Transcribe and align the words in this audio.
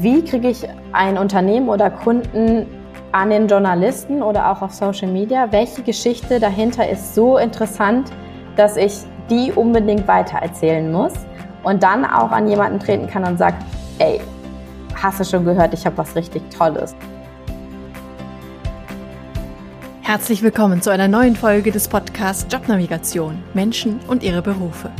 wie 0.00 0.22
kriege 0.22 0.48
ich 0.48 0.66
ein 0.92 1.16
Unternehmen 1.16 1.68
oder 1.68 1.90
Kunden 1.90 2.66
an 3.12 3.30
den 3.30 3.48
Journalisten 3.48 4.22
oder 4.22 4.50
auch 4.50 4.60
auf 4.60 4.72
Social 4.72 5.08
Media? 5.08 5.50
Welche 5.52 5.82
Geschichte 5.82 6.38
dahinter 6.38 6.88
ist 6.88 7.14
so 7.14 7.38
interessant, 7.38 8.10
dass 8.56 8.76
ich 8.76 8.94
die 9.30 9.52
unbedingt 9.52 10.06
weitererzählen 10.06 10.90
muss 10.90 11.12
und 11.62 11.82
dann 11.82 12.04
auch 12.04 12.30
an 12.30 12.46
jemanden 12.48 12.78
treten 12.78 13.06
kann 13.06 13.24
und 13.24 13.38
sagt, 13.38 13.64
ey, 13.98 14.20
hast 15.00 15.20
du 15.20 15.24
schon 15.24 15.44
gehört, 15.44 15.72
ich 15.72 15.86
habe 15.86 15.96
was 15.96 16.14
richtig 16.14 16.42
Tolles. 16.50 16.94
Herzlich 20.02 20.42
willkommen 20.42 20.82
zu 20.82 20.90
einer 20.90 21.08
neuen 21.08 21.34
Folge 21.34 21.72
des 21.72 21.88
Podcasts 21.88 22.46
Jobnavigation 22.52 23.42
Menschen 23.54 23.98
und 24.06 24.22
ihre 24.22 24.42
Berufe. 24.42 24.90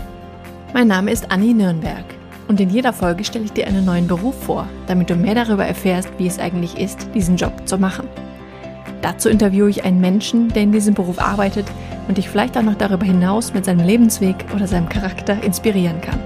Mein 0.73 0.89
Name 0.89 1.13
ist 1.13 1.31
Anni 1.31 1.55
Nürnberg 1.55 2.16
und 2.49 2.61
in 2.61 2.71
jeder 2.71 2.93
Folge 2.93 3.25
stelle 3.25 3.45
ich 3.45 3.53
dir 3.53 3.67
einen 3.67 3.85
neuen 3.85 4.07
Beruf 4.07 4.45
vor, 4.45 4.69
damit 4.87 5.11
du 5.11 5.17
mehr 5.17 5.35
darüber 5.35 5.65
erfährst, 5.65 6.09
wie 6.19 6.27
es 6.27 6.39
eigentlich 6.39 6.79
ist, 6.79 7.09
diesen 7.15 7.37
Job 7.37 7.53
zu 7.67 7.79
machen. 7.79 8.09
Dazu 9.03 9.29
interviewe 9.29 9.69
ich 9.69 9.85
einen 9.85 10.01
Menschen, 10.01 10.49
der 10.49 10.63
in 10.63 10.73
diesem 10.73 10.95
Beruf 10.95 11.19
arbeitet 11.19 11.67
und 12.09 12.19
dich 12.19 12.29
vielleicht 12.29 12.57
auch 12.57 12.63
noch 12.63 12.77
darüber 12.77 13.05
hinaus 13.05 13.53
mit 13.53 13.65
seinem 13.65 13.87
Lebensweg 13.87 14.37
oder 14.55 14.67
seinem 14.67 14.89
Charakter 14.89 15.43
inspirieren 15.43 16.01
kann. 16.01 16.19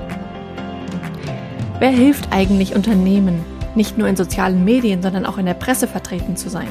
Wer 1.79 1.91
hilft 1.91 2.31
eigentlich 2.31 2.75
Unternehmen, 2.75 3.43
nicht 3.75 3.97
nur 3.97 4.07
in 4.09 4.17
sozialen 4.17 4.65
Medien, 4.65 5.03
sondern 5.03 5.25
auch 5.25 5.39
in 5.39 5.47
der 5.47 5.55
Presse 5.55 5.89
vertreten 5.89 6.37
zu 6.37 6.51
sein? 6.51 6.69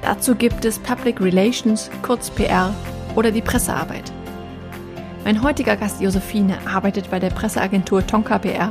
Dazu 0.00 0.34
gibt 0.34 0.64
es 0.64 0.78
Public 0.78 1.20
Relations, 1.20 1.90
kurz 2.02 2.30
PR 2.30 2.74
oder 3.14 3.30
die 3.30 3.42
Pressearbeit. 3.42 4.13
Mein 5.24 5.42
heutiger 5.42 5.76
Gast 5.76 6.02
Josephine 6.02 6.58
arbeitet 6.66 7.10
bei 7.10 7.18
der 7.18 7.30
Presseagentur 7.30 8.06
Tonka 8.06 8.38
PR 8.38 8.70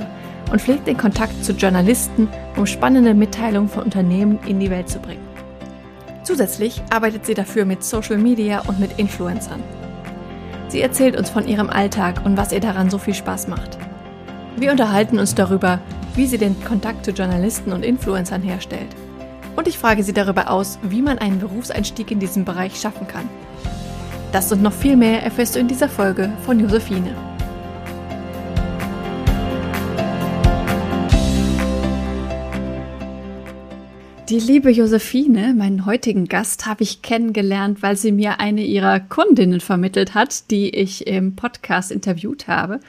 und 0.52 0.62
pflegt 0.62 0.86
den 0.86 0.98
Kontakt 0.98 1.44
zu 1.44 1.54
Journalisten, 1.54 2.28
um 2.56 2.68
spannende 2.68 3.16
Mitteilungen 3.16 3.70
von 3.70 3.84
Unternehmen 3.84 4.40
in 4.46 4.60
die 4.60 4.70
Welt 4.70 4.88
zu 4.88 5.00
bringen. 5.00 5.28
Zusätzlich 6.24 6.82
arbeitet 6.92 7.26
sie 7.26 7.34
dafür 7.34 7.66
mit 7.66 7.84
Social 7.84 8.18
Media 8.18 8.62
und 8.68 8.80
mit 8.80 9.00
Influencern. 9.00 9.64
Sie 10.68 10.82
erzählt 10.82 11.18
uns 11.18 11.30
von 11.30 11.48
ihrem 11.48 11.70
Alltag 11.70 12.22
und 12.24 12.38
was 12.38 12.52
ihr 12.52 12.60
daran 12.60 12.90
so 12.90 13.00
viel 13.00 13.16
Spaß 13.16 13.48
macht. 13.48 13.78
Wir 14.56 14.72
unterhalten 14.72 15.18
uns 15.18 15.34
darüber, 15.34 15.80
wie 16.16 16.28
sie 16.28 16.38
den 16.38 16.64
Kontakt 16.64 17.04
zu 17.04 17.12
Journalisten 17.12 17.74
und 17.74 17.84
Influencern 17.84 18.44
herstellt 18.44 18.96
und 19.56 19.68
ich 19.68 19.78
frage 19.78 20.04
Sie 20.04 20.14
darüber 20.14 20.50
aus, 20.50 20.80
wie 20.82 21.02
man 21.02 21.20
einen 21.20 21.40
Berufseinstieg 21.40 22.12
in 22.12 22.20
diesem 22.20 22.46
Bereich 22.46 22.80
schaffen 22.80 23.08
kann. 23.08 23.30
Das 24.34 24.52
und 24.52 24.64
noch 24.64 24.74
viel 24.74 24.96
mehr 24.96 25.22
erfährst 25.22 25.56
du 25.56 25.60
in 25.60 25.68
dieser 25.68 25.88
Folge 25.88 26.34
von 26.44 26.60
Josephine. 26.60 27.16
Die 34.30 34.40
liebe 34.40 34.72
Josephine, 34.72 35.54
meinen 35.54 35.86
heutigen 35.86 36.28
Gast, 36.28 36.66
habe 36.66 36.82
ich 36.82 37.04
kennengelernt, 37.04 37.84
weil 37.84 37.96
sie 37.96 38.12
mir 38.12 38.40
eine 38.40 38.64
ihrer 38.64 39.00
Kundinnen 39.00 39.60
vermittelt 39.60 40.16
hat, 40.16 40.50
die 40.50 40.70
ich 40.70 41.06
im 41.06 41.36
Podcast 41.36 41.92
interviewt 41.92 42.48
habe. 42.48 42.80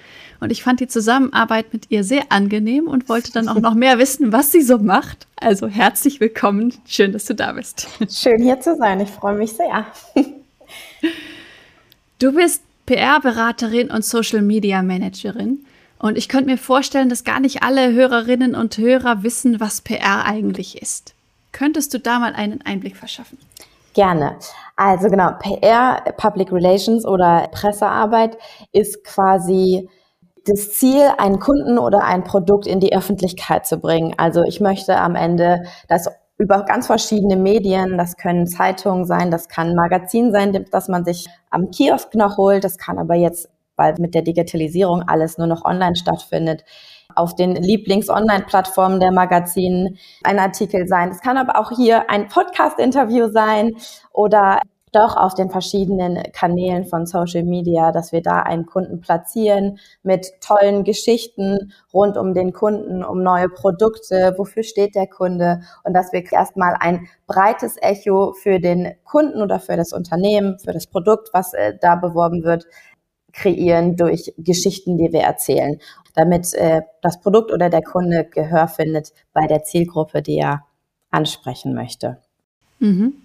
Und 0.41 0.51
ich 0.51 0.63
fand 0.63 0.81
die 0.81 0.89
Zusammenarbeit 0.89 1.75
mit 1.75 1.91
ihr 1.91 2.05
sehr 2.05 2.23
angenehm 2.31 2.89
und 2.89 3.11
wollte 3.11 3.33
dann 3.33 3.49
auch 3.49 3.61
noch 3.61 3.75
mehr 3.75 3.99
wissen, 3.99 4.33
was 4.33 4.51
sie 4.51 4.63
so 4.63 4.79
macht. 4.79 5.27
Also 5.37 5.67
herzlich 5.67 6.21
willkommen. 6.21 6.73
Schön, 6.87 7.13
dass 7.13 7.27
du 7.27 7.35
da 7.35 7.53
bist. 7.53 7.87
Schön 8.09 8.43
hier 8.43 8.61
zu 8.61 8.77
sein. 8.77 8.99
Ich 9.01 9.11
freue 9.11 9.37
mich 9.37 9.53
sehr. 9.53 9.85
Du 12.19 12.33
bist 12.33 12.63
PR-Beraterin 12.87 13.91
und 13.91 14.05
Social 14.05 14.43
Media 14.43 14.83
Managerin. 14.83 15.65
Und 15.99 16.19
ich 16.19 16.29
könnte 16.29 16.51
mir 16.51 16.59
vorstellen, 16.59 17.09
dass 17.09 17.25
gar 17.25 17.41
nicht 17.41 17.63
alle 17.63 17.93
Hörerinnen 17.93 18.55
und 18.55 18.77
Hörer 18.77 19.23
wissen, 19.23 19.59
was 19.59 19.81
PR 19.81 20.25
eigentlich 20.25 20.81
ist. 20.81 21.15
Könntest 21.53 21.95
du 21.95 21.99
da 21.99 22.19
mal 22.19 22.35
einen 22.35 22.61
Einblick 22.63 22.97
verschaffen? 22.97 23.39
Gerne. 23.95 24.37
Also 24.77 25.09
genau, 25.09 25.31
PR, 25.39 26.03
Public 26.17 26.53
Relations 26.53 27.07
oder 27.07 27.49
Pressearbeit 27.53 28.37
ist 28.73 29.05
quasi 29.05 29.89
das 30.47 30.73
Ziel, 30.73 31.09
einen 31.17 31.39
Kunden 31.39 31.79
oder 31.79 32.05
ein 32.05 32.25
Produkt 32.25 32.67
in 32.67 32.81
die 32.81 32.95
Öffentlichkeit 32.95 33.67
zu 33.67 33.79
bringen. 33.79 34.15
Also 34.19 34.43
ich 34.43 34.61
möchte 34.61 34.97
am 34.99 35.15
Ende, 35.15 35.63
dass 35.89 36.09
über 36.39 36.65
ganz 36.65 36.87
verschiedene 36.87 37.37
Medien, 37.37 37.97
das 37.97 38.17
können 38.17 38.47
Zeitungen 38.47 39.05
sein, 39.05 39.31
das 39.31 39.49
kann 39.49 39.75
Magazin 39.75 40.33
sein, 40.33 40.67
das 40.71 40.89
man 40.89 41.05
sich 41.05 41.27
am 41.51 41.71
Kiosk 41.71 42.15
noch 42.15 42.37
holt, 42.37 42.65
das 42.65 42.77
kann 42.77 42.99
aber 42.99 43.15
jetzt, 43.15 43.49
weil 43.77 43.95
mit 43.99 44.15
der 44.15 44.23
Digitalisierung 44.23 45.03
alles 45.03 45.39
nur 45.39 45.47
noch 45.47 45.65
online 45.65 45.97
stattfindet, 45.97 46.65
auf 47.15 47.37
den 47.37 47.55
Lieblings-Online-Plattformen 47.55 48.99
der 48.99 49.13
Magazinen 49.13 49.99
ein 50.25 50.39
Artikel 50.41 50.89
sein. 50.89 51.11
Es 51.11 51.21
kann 51.21 51.37
aber 51.37 51.59
auch 51.59 51.71
hier 51.71 52.11
ein 52.11 52.27
Podcast-Interview 52.29 53.29
sein 53.31 53.77
oder 54.13 54.61
doch 54.95 55.17
auf 55.17 55.35
den 55.35 55.51
verschiedenen 55.51 56.23
Kanälen 56.33 56.85
von 56.85 57.07
Social 57.07 57.43
Media, 57.43 57.93
dass 57.93 58.13
wir 58.13 58.23
da 58.23 58.41
einen 58.41 58.67
Kunden 58.67 59.01
platzieren 59.01 59.79
mit 60.03 60.41
tollen 60.41 60.85
Geschichten 60.85 61.73
rund 61.93 62.17
um 62.17 62.35
den 62.35 62.53
Kunden, 62.53 63.05
um 63.05 63.23
neue 63.23 63.49
Produkte, 63.49 64.35
wofür 64.37 64.63
steht 64.63 64.95
der 64.95 65.07
Kunde 65.07 65.63
und 65.83 65.95
dass 65.95 66.13
wir 66.13 66.25
erstmal 66.31 66.77
ein 66.79 67.09
breites 67.27 67.77
Echo 67.81 68.33
für 68.33 68.61
den 68.61 68.95
Kunden 69.05 69.43
oder 69.43 69.61
für 69.61 69.77
das 69.77 69.93
Unternehmen, 69.93 70.59
für 70.59 70.73
das 70.73 70.87
Produkt, 70.87 71.31
was 71.33 71.55
äh, 71.55 71.75
da 71.81 71.97
beworben 71.97 72.45
wird, 72.45 72.67
kreieren 73.33 73.97
durch 73.97 74.33
Geschichten, 74.39 74.97
die 74.97 75.13
wir 75.13 75.23
erzählen, 75.23 75.79
damit 76.15 76.55
äh, 76.55 76.83
das 77.03 77.21
Produkt 77.21 77.53
oder 77.53 77.69
der 77.69 77.83
Kunde 77.83 78.25
Gehör 78.25 78.69
findet 78.69 79.13
bei 79.33 79.47
der 79.47 79.65
Zielgruppe, 79.65 80.23
die 80.23 80.39
er 80.39 80.65
ansprechen 81.11 81.75
möchte. 81.75 82.19
Mhm. 82.79 83.24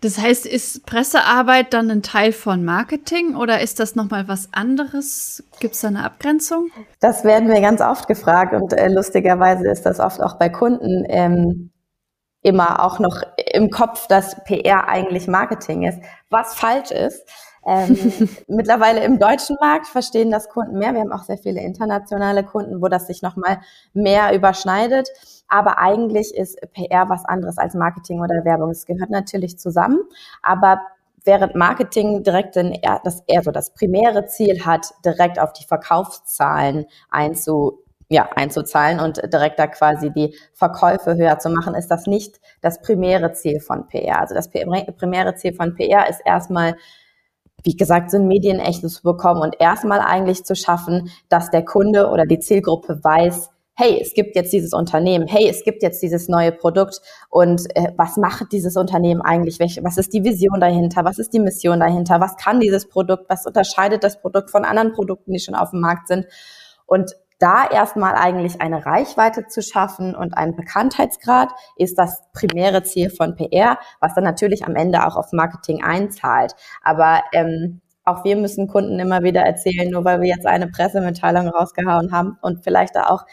Das 0.00 0.18
heißt, 0.18 0.46
ist 0.46 0.86
Pressearbeit 0.86 1.74
dann 1.74 1.90
ein 1.90 2.02
Teil 2.02 2.32
von 2.32 2.64
Marketing 2.64 3.34
oder 3.34 3.60
ist 3.60 3.80
das 3.80 3.96
nochmal 3.96 4.28
was 4.28 4.48
anderes? 4.52 5.42
Gibt 5.58 5.74
es 5.74 5.80
da 5.80 5.88
eine 5.88 6.04
Abgrenzung? 6.04 6.70
Das 7.00 7.24
werden 7.24 7.48
wir 7.48 7.60
ganz 7.60 7.80
oft 7.80 8.06
gefragt 8.06 8.54
und 8.54 8.72
äh, 8.72 8.88
lustigerweise 8.88 9.68
ist 9.68 9.82
das 9.82 9.98
oft 9.98 10.22
auch 10.22 10.38
bei 10.38 10.50
Kunden 10.50 11.04
ähm, 11.08 11.70
immer 12.42 12.84
auch 12.84 13.00
noch 13.00 13.22
im 13.52 13.70
Kopf, 13.70 14.06
dass 14.06 14.36
PR 14.44 14.88
eigentlich 14.88 15.26
Marketing 15.26 15.82
ist, 15.82 15.98
was 16.30 16.54
falsch 16.54 16.92
ist. 16.92 17.22
Ähm, 17.66 18.28
mittlerweile 18.48 19.04
im 19.04 19.18
deutschen 19.18 19.56
Markt 19.60 19.86
verstehen 19.86 20.30
das 20.30 20.48
Kunden 20.48 20.78
mehr. 20.78 20.92
Wir 20.94 21.00
haben 21.00 21.12
auch 21.12 21.24
sehr 21.24 21.38
viele 21.38 21.60
internationale 21.60 22.44
Kunden, 22.44 22.80
wo 22.80 22.88
das 22.88 23.06
sich 23.06 23.22
nochmal 23.22 23.60
mehr 23.92 24.34
überschneidet. 24.34 25.08
Aber 25.48 25.78
eigentlich 25.78 26.34
ist 26.34 26.58
PR 26.72 27.08
was 27.08 27.24
anderes 27.24 27.58
als 27.58 27.74
Marketing 27.74 28.20
oder 28.20 28.44
Werbung. 28.44 28.70
Es 28.70 28.86
gehört 28.86 29.10
natürlich 29.10 29.58
zusammen, 29.58 30.00
aber 30.42 30.80
während 31.24 31.54
Marketing 31.54 32.22
direkt 32.22 32.56
den, 32.56 32.78
das 33.04 33.22
eher 33.26 33.42
so 33.42 33.50
das 33.50 33.74
primäre 33.74 34.26
Ziel 34.26 34.64
hat, 34.64 34.86
direkt 35.04 35.38
auf 35.38 35.52
die 35.52 35.64
Verkaufszahlen 35.64 36.86
einzu, 37.10 37.84
ja, 38.08 38.30
einzuzahlen 38.34 39.00
und 39.00 39.20
direkt 39.30 39.58
da 39.58 39.66
quasi 39.66 40.10
die 40.10 40.34
Verkäufe 40.54 41.16
höher 41.16 41.38
zu 41.38 41.50
machen, 41.50 41.74
ist 41.74 41.90
das 41.90 42.06
nicht 42.06 42.40
das 42.62 42.80
primäre 42.80 43.32
Ziel 43.32 43.60
von 43.60 43.86
PR. 43.88 44.20
Also 44.20 44.34
das 44.34 44.48
primäre 44.50 45.34
Ziel 45.34 45.52
von 45.54 45.74
PR 45.74 46.08
ist 46.08 46.22
erstmal 46.24 46.76
wie 47.64 47.76
gesagt, 47.76 48.10
so 48.10 48.18
ein 48.18 48.28
Medienecho 48.28 48.88
zu 48.88 49.02
bekommen 49.02 49.42
und 49.42 49.56
erstmal 49.58 50.00
eigentlich 50.00 50.44
zu 50.44 50.54
schaffen, 50.54 51.10
dass 51.28 51.50
der 51.50 51.64
Kunde 51.64 52.08
oder 52.08 52.24
die 52.24 52.38
Zielgruppe 52.38 53.00
weiß, 53.02 53.50
hey, 53.78 54.00
es 54.02 54.12
gibt 54.12 54.34
jetzt 54.34 54.52
dieses 54.52 54.72
Unternehmen, 54.72 55.28
hey, 55.28 55.48
es 55.48 55.62
gibt 55.62 55.84
jetzt 55.84 56.02
dieses 56.02 56.28
neue 56.28 56.50
Produkt 56.50 57.00
und 57.30 57.64
äh, 57.76 57.92
was 57.96 58.16
macht 58.16 58.50
dieses 58.50 58.76
Unternehmen 58.76 59.20
eigentlich? 59.20 59.60
Welche, 59.60 59.84
was 59.84 59.98
ist 59.98 60.12
die 60.12 60.24
Vision 60.24 60.58
dahinter? 60.58 61.04
Was 61.04 61.20
ist 61.20 61.32
die 61.32 61.38
Mission 61.38 61.78
dahinter? 61.78 62.20
Was 62.20 62.36
kann 62.36 62.58
dieses 62.58 62.88
Produkt? 62.88 63.26
Was 63.28 63.46
unterscheidet 63.46 64.02
das 64.02 64.20
Produkt 64.20 64.50
von 64.50 64.64
anderen 64.64 64.92
Produkten, 64.92 65.32
die 65.32 65.38
schon 65.38 65.54
auf 65.54 65.70
dem 65.70 65.80
Markt 65.80 66.08
sind? 66.08 66.26
Und 66.86 67.14
da 67.38 67.68
erstmal 67.68 68.14
eigentlich 68.14 68.60
eine 68.60 68.84
Reichweite 68.84 69.46
zu 69.46 69.62
schaffen 69.62 70.14
und 70.14 70.36
einen 70.36 70.56
Bekanntheitsgrad 70.56 71.50
ist 71.76 71.96
das 71.98 72.22
primäre 72.32 72.82
Ziel 72.82 73.10
von 73.10 73.36
PR, 73.36 73.78
was 74.00 74.14
dann 74.14 74.24
natürlich 74.24 74.64
am 74.64 74.74
Ende 74.74 75.06
auch 75.06 75.16
auf 75.16 75.32
Marketing 75.32 75.82
einzahlt. 75.82 76.54
Aber 76.82 77.22
ähm, 77.32 77.80
auch 78.04 78.24
wir 78.24 78.36
müssen 78.36 78.66
Kunden 78.66 78.98
immer 78.98 79.22
wieder 79.22 79.42
erzählen, 79.42 79.90
nur 79.90 80.04
weil 80.04 80.20
wir 80.20 80.28
jetzt 80.28 80.46
eine 80.46 80.68
Pressemitteilung 80.68 81.48
rausgehauen 81.48 82.10
haben 82.10 82.38
und 82.40 82.64
vielleicht 82.64 82.96
da 82.96 83.06
auch 83.08 83.24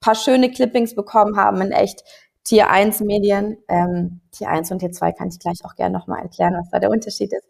paar 0.00 0.14
schöne 0.14 0.50
Clippings 0.50 0.94
bekommen 0.94 1.36
haben 1.38 1.62
in 1.62 1.72
echt 1.72 2.02
Tier 2.44 2.68
1 2.68 3.00
Medien. 3.00 3.56
Ähm, 3.68 4.20
Tier 4.30 4.50
1 4.50 4.70
und 4.70 4.80
Tier 4.80 4.92
2 4.92 5.12
kann 5.12 5.28
ich 5.28 5.38
gleich 5.38 5.64
auch 5.64 5.74
gerne 5.76 5.96
nochmal 5.96 6.20
erklären, 6.20 6.54
was 6.58 6.68
da 6.68 6.78
der 6.78 6.90
Unterschied 6.90 7.32
ist. 7.32 7.46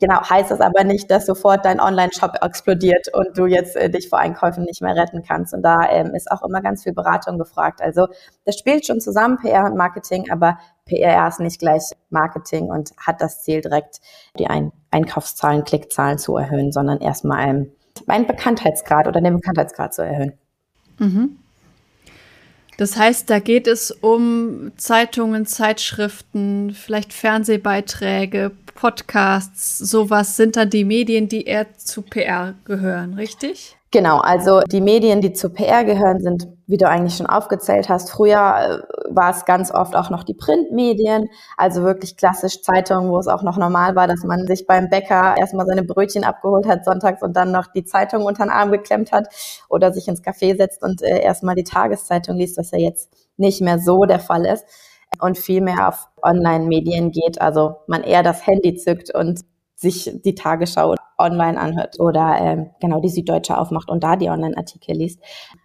Genau, 0.00 0.20
heißt 0.20 0.50
das 0.50 0.60
aber 0.60 0.84
nicht, 0.84 1.10
dass 1.10 1.24
sofort 1.24 1.64
dein 1.64 1.80
Online-Shop 1.80 2.36
explodiert 2.42 3.08
und 3.14 3.38
du 3.38 3.46
jetzt 3.46 3.74
äh, 3.74 3.88
dich 3.88 4.10
vor 4.10 4.18
Einkäufen 4.18 4.64
nicht 4.64 4.82
mehr 4.82 4.94
retten 4.94 5.22
kannst. 5.22 5.54
Und 5.54 5.62
da 5.62 5.88
ähm, 5.90 6.14
ist 6.14 6.30
auch 6.30 6.42
immer 6.42 6.60
ganz 6.60 6.82
viel 6.82 6.92
Beratung 6.92 7.38
gefragt. 7.38 7.80
Also 7.80 8.06
das 8.44 8.58
spielt 8.58 8.86
schon 8.86 9.00
zusammen, 9.00 9.38
PR 9.38 9.64
und 9.64 9.76
Marketing, 9.76 10.30
aber 10.30 10.58
PR 10.84 11.26
ist 11.26 11.40
nicht 11.40 11.58
gleich 11.58 11.92
Marketing 12.10 12.66
und 12.66 12.90
hat 12.98 13.22
das 13.22 13.42
Ziel 13.42 13.62
direkt, 13.62 14.00
die 14.38 14.46
Ein 14.46 14.72
Einkaufszahlen, 14.90 15.64
Klickzahlen 15.64 16.18
zu 16.18 16.36
erhöhen, 16.36 16.70
sondern 16.70 17.00
erstmal 17.00 17.38
einen, 17.38 17.72
einen 18.06 18.26
Bekanntheitsgrad 18.26 19.08
oder 19.08 19.22
den 19.22 19.36
Bekanntheitsgrad 19.36 19.94
zu 19.94 20.02
erhöhen. 20.02 20.34
Mhm. 20.98 21.38
Das 22.76 22.96
heißt, 22.96 23.30
da 23.30 23.38
geht 23.38 23.66
es 23.66 23.90
um 23.90 24.72
Zeitungen, 24.76 25.46
Zeitschriften, 25.46 26.74
vielleicht 26.74 27.12
Fernsehbeiträge, 27.12 28.50
Podcasts, 28.74 29.78
sowas 29.78 30.36
sind 30.36 30.56
dann 30.56 30.70
die 30.70 30.84
Medien, 30.84 31.28
die 31.28 31.44
eher 31.44 31.76
zu 31.78 32.02
PR 32.02 32.54
gehören, 32.64 33.14
richtig? 33.14 33.76
Genau, 33.94 34.18
also 34.18 34.60
die 34.62 34.80
Medien, 34.80 35.20
die 35.20 35.32
zu 35.32 35.50
PR 35.50 35.84
gehören, 35.84 36.18
sind, 36.18 36.48
wie 36.66 36.78
du 36.78 36.88
eigentlich 36.88 37.14
schon 37.14 37.26
aufgezählt 37.26 37.88
hast. 37.88 38.10
Früher 38.10 38.34
äh, 38.34 39.14
war 39.14 39.30
es 39.30 39.44
ganz 39.44 39.70
oft 39.72 39.94
auch 39.94 40.10
noch 40.10 40.24
die 40.24 40.34
Printmedien, 40.34 41.28
also 41.56 41.84
wirklich 41.84 42.16
klassisch 42.16 42.60
Zeitungen, 42.62 43.12
wo 43.12 43.18
es 43.20 43.28
auch 43.28 43.44
noch 43.44 43.56
normal 43.56 43.94
war, 43.94 44.08
dass 44.08 44.24
man 44.24 44.48
sich 44.48 44.66
beim 44.66 44.90
Bäcker 44.90 45.36
erstmal 45.38 45.64
seine 45.66 45.84
Brötchen 45.84 46.24
abgeholt 46.24 46.66
hat 46.66 46.84
sonntags 46.84 47.22
und 47.22 47.36
dann 47.36 47.52
noch 47.52 47.68
die 47.68 47.84
Zeitung 47.84 48.24
unter 48.24 48.42
den 48.42 48.50
Arm 48.50 48.72
geklemmt 48.72 49.12
hat 49.12 49.28
oder 49.68 49.92
sich 49.92 50.08
ins 50.08 50.24
Café 50.24 50.56
setzt 50.56 50.82
und 50.82 51.00
äh, 51.00 51.20
erstmal 51.20 51.54
die 51.54 51.62
Tageszeitung 51.62 52.36
liest, 52.36 52.58
was 52.58 52.72
ja 52.72 52.78
jetzt 52.78 53.12
nicht 53.36 53.60
mehr 53.60 53.78
so 53.78 54.06
der 54.06 54.18
Fall 54.18 54.44
ist 54.44 54.64
und 55.20 55.38
viel 55.38 55.60
mehr 55.60 55.86
auf 55.88 56.08
Online-Medien 56.20 57.12
geht, 57.12 57.40
also 57.40 57.76
man 57.86 58.02
eher 58.02 58.24
das 58.24 58.44
Handy 58.44 58.74
zückt 58.74 59.14
und 59.14 59.42
sich 59.84 60.10
die 60.24 60.34
Tagesschau 60.34 60.94
online 61.18 61.58
anhört 61.58 62.00
oder 62.00 62.36
ähm, 62.40 62.70
genau 62.80 63.00
die 63.00 63.08
Süddeutsche 63.08 63.56
aufmacht 63.56 63.88
und 63.88 64.02
da 64.02 64.16
die 64.16 64.28
Online-Artikel 64.28 64.96
liest. 64.96 65.20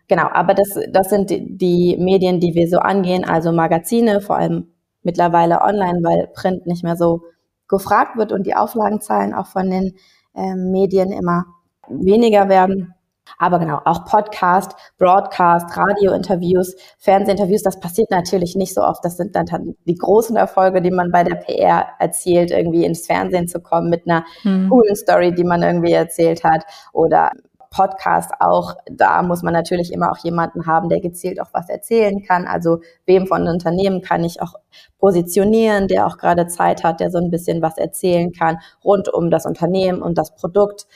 Genau, 0.07 0.27
aber 0.31 0.54
das, 0.54 0.80
das 0.92 1.10
sind 1.10 1.30
die, 1.30 1.57
die 1.57 1.98
Medien, 1.98 2.39
die 2.39 2.54
wir 2.54 2.68
so 2.68 2.80
angehen, 2.80 3.25
also 3.25 3.51
Magazine, 3.51 4.21
vor 4.21 4.38
allem 4.38 4.68
mittlerweile 5.01 5.62
online, 5.62 6.00
weil 6.04 6.27
Print 6.27 6.68
nicht 6.68 6.83
mehr 6.83 6.95
so 6.95 7.21
gefragt 7.68 8.18
wird 8.18 8.31
und 8.31 8.45
die 8.45 8.56
Auflagenzahlen 8.56 9.33
auch 9.33 9.48
von 9.48 9.69
den 9.69 9.95
ähm, 10.36 10.71
Medien 10.71 11.12
immer 11.12 11.45
weniger 11.88 12.50
werden. 12.50 12.94
Aber 13.39 13.57
genau, 13.57 13.80
auch 13.86 14.06
Podcast, 14.06 14.74
Broadcast, 14.97 15.75
Radiointerviews, 15.75 16.75
Fernsehinterviews, 17.00 17.63
das 17.63 17.80
passiert 17.80 18.12
natürlich 18.12 18.56
nicht 18.56 18.74
so 18.74 18.81
oft. 18.81 19.03
Das 19.03 19.18
sind 19.18 19.36
dann 19.36 19.75
die 19.86 19.95
großen 19.95 20.36
Erfolge, 20.36 20.81
die 20.81 20.91
man 20.91 21.09
bei 21.09 21.24
der 21.24 21.36
PR 21.36 21.88
erzählt, 22.00 22.51
irgendwie 22.51 22.86
ins 22.86 23.07
Fernsehen 23.07 23.47
zu 23.47 23.62
kommen 23.62 23.89
mit 23.89 24.03
einer 24.06 24.25
hm. 24.41 24.69
coolen 24.69 24.95
Story, 24.95 25.33
die 25.33 25.45
man 25.45 25.63
irgendwie 25.63 25.94
erzählt 25.94 26.44
hat 26.44 26.65
oder 26.94 27.31
Podcast 27.71 28.31
auch, 28.39 28.75
da 28.89 29.21
muss 29.21 29.44
man 29.44 29.53
natürlich 29.53 29.94
immer 29.94 30.12
auch 30.12 30.18
jemanden 30.18 30.65
haben, 30.65 30.89
der 30.89 31.01
gezielt 31.01 31.39
auch 31.39 31.50
was 31.53 31.69
erzählen 31.69 32.24
kann. 32.24 32.47
Also 32.47 32.80
wem 33.06 33.27
von 33.27 33.47
Unternehmen 33.47 34.01
kann 34.01 34.24
ich 34.24 34.42
auch 34.42 34.56
positionieren, 35.00 35.88
der 35.88 36.07
auch 36.07 36.18
gerade 36.18 36.47
Zeit 36.47 36.83
hat, 36.83 37.00
der 37.00 37.12
so 37.12 37.19
ein 37.19 37.30
bisschen 37.30 37.62
was 37.62 37.77
erzählen 37.77 38.31
kann 38.31 38.57
rund 38.83 39.07
um 39.13 39.30
das 39.30 39.45
Unternehmen 39.45 40.01
und 40.01 40.18
das 40.18 40.35
Produkt. 40.35 40.88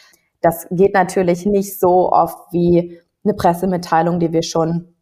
Das 0.44 0.68
geht 0.72 0.94
natürlich 0.94 1.45
nicht 1.45 1.80
so 1.80 2.12
oft 2.12 2.38
wie 2.51 3.00
eine 3.24 3.34
Pressemitteilung, 3.34 4.19
die 4.19 4.34
wir 4.34 4.44
schon, 4.44 4.94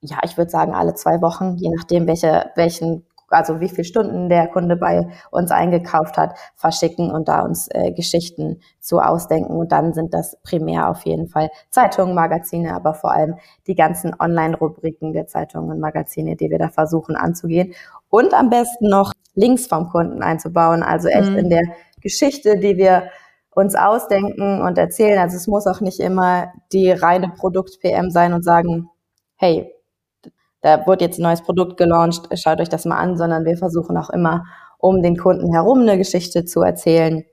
ja, 0.00 0.16
ich 0.24 0.38
würde 0.38 0.50
sagen, 0.50 0.74
alle 0.74 0.94
zwei 0.94 1.20
Wochen, 1.20 1.56
je 1.58 1.68
nachdem, 1.68 2.06
welche, 2.06 2.50
welchen, 2.56 3.04
also 3.28 3.60
wie 3.60 3.68
viele 3.68 3.84
Stunden 3.84 4.30
der 4.30 4.48
Kunde 4.48 4.76
bei 4.76 5.08
uns 5.30 5.50
eingekauft 5.50 6.16
hat, 6.16 6.38
verschicken 6.54 7.10
und 7.10 7.28
da 7.28 7.42
uns 7.42 7.68
äh, 7.70 7.92
Geschichten 7.92 8.60
zu 8.80 9.00
ausdenken. 9.00 9.54
Und 9.54 9.72
dann 9.72 9.92
sind 9.92 10.14
das 10.14 10.38
primär 10.42 10.88
auf 10.88 11.04
jeden 11.04 11.28
Fall 11.28 11.50
Zeitungen, 11.68 12.14
Magazine, 12.14 12.74
aber 12.74 12.94
vor 12.94 13.12
allem 13.12 13.34
die 13.66 13.74
ganzen 13.74 14.14
Online-Rubriken 14.18 15.12
der 15.12 15.26
Zeitungen 15.26 15.70
und 15.70 15.80
Magazine, 15.80 16.34
die 16.34 16.48
wir 16.48 16.58
da 16.58 16.70
versuchen 16.70 17.14
anzugehen. 17.14 17.74
Und 18.08 18.32
am 18.32 18.48
besten 18.48 18.88
noch 18.88 19.12
Links 19.34 19.66
vom 19.66 19.90
Kunden 19.90 20.22
einzubauen, 20.22 20.82
also 20.82 21.08
echt 21.08 21.30
mhm. 21.30 21.38
in 21.38 21.50
der 21.50 21.62
Geschichte, 22.00 22.58
die 22.58 22.78
wir 22.78 23.10
uns 23.54 23.74
ausdenken 23.74 24.62
und 24.62 24.78
erzählen. 24.78 25.18
Also 25.18 25.36
es 25.36 25.46
muss 25.46 25.66
auch 25.66 25.80
nicht 25.80 26.00
immer 26.00 26.52
die 26.72 26.90
reine 26.90 27.28
Produkt-PM 27.28 28.10
sein 28.10 28.32
und 28.32 28.44
sagen, 28.44 28.88
hey, 29.36 29.72
da 30.62 30.86
wird 30.86 31.00
jetzt 31.00 31.18
ein 31.18 31.22
neues 31.22 31.42
Produkt 31.42 31.76
gelauncht, 31.76 32.28
schaut 32.38 32.60
euch 32.60 32.68
das 32.68 32.84
mal 32.84 32.98
an, 32.98 33.16
sondern 33.16 33.44
wir 33.44 33.56
versuchen 33.56 33.96
auch 33.96 34.10
immer, 34.10 34.44
um 34.78 35.02
den 35.02 35.16
Kunden 35.16 35.52
herum 35.52 35.80
eine 35.80 35.98
Geschichte 35.98 36.44
zu 36.44 36.62
erzählen. 36.62 37.24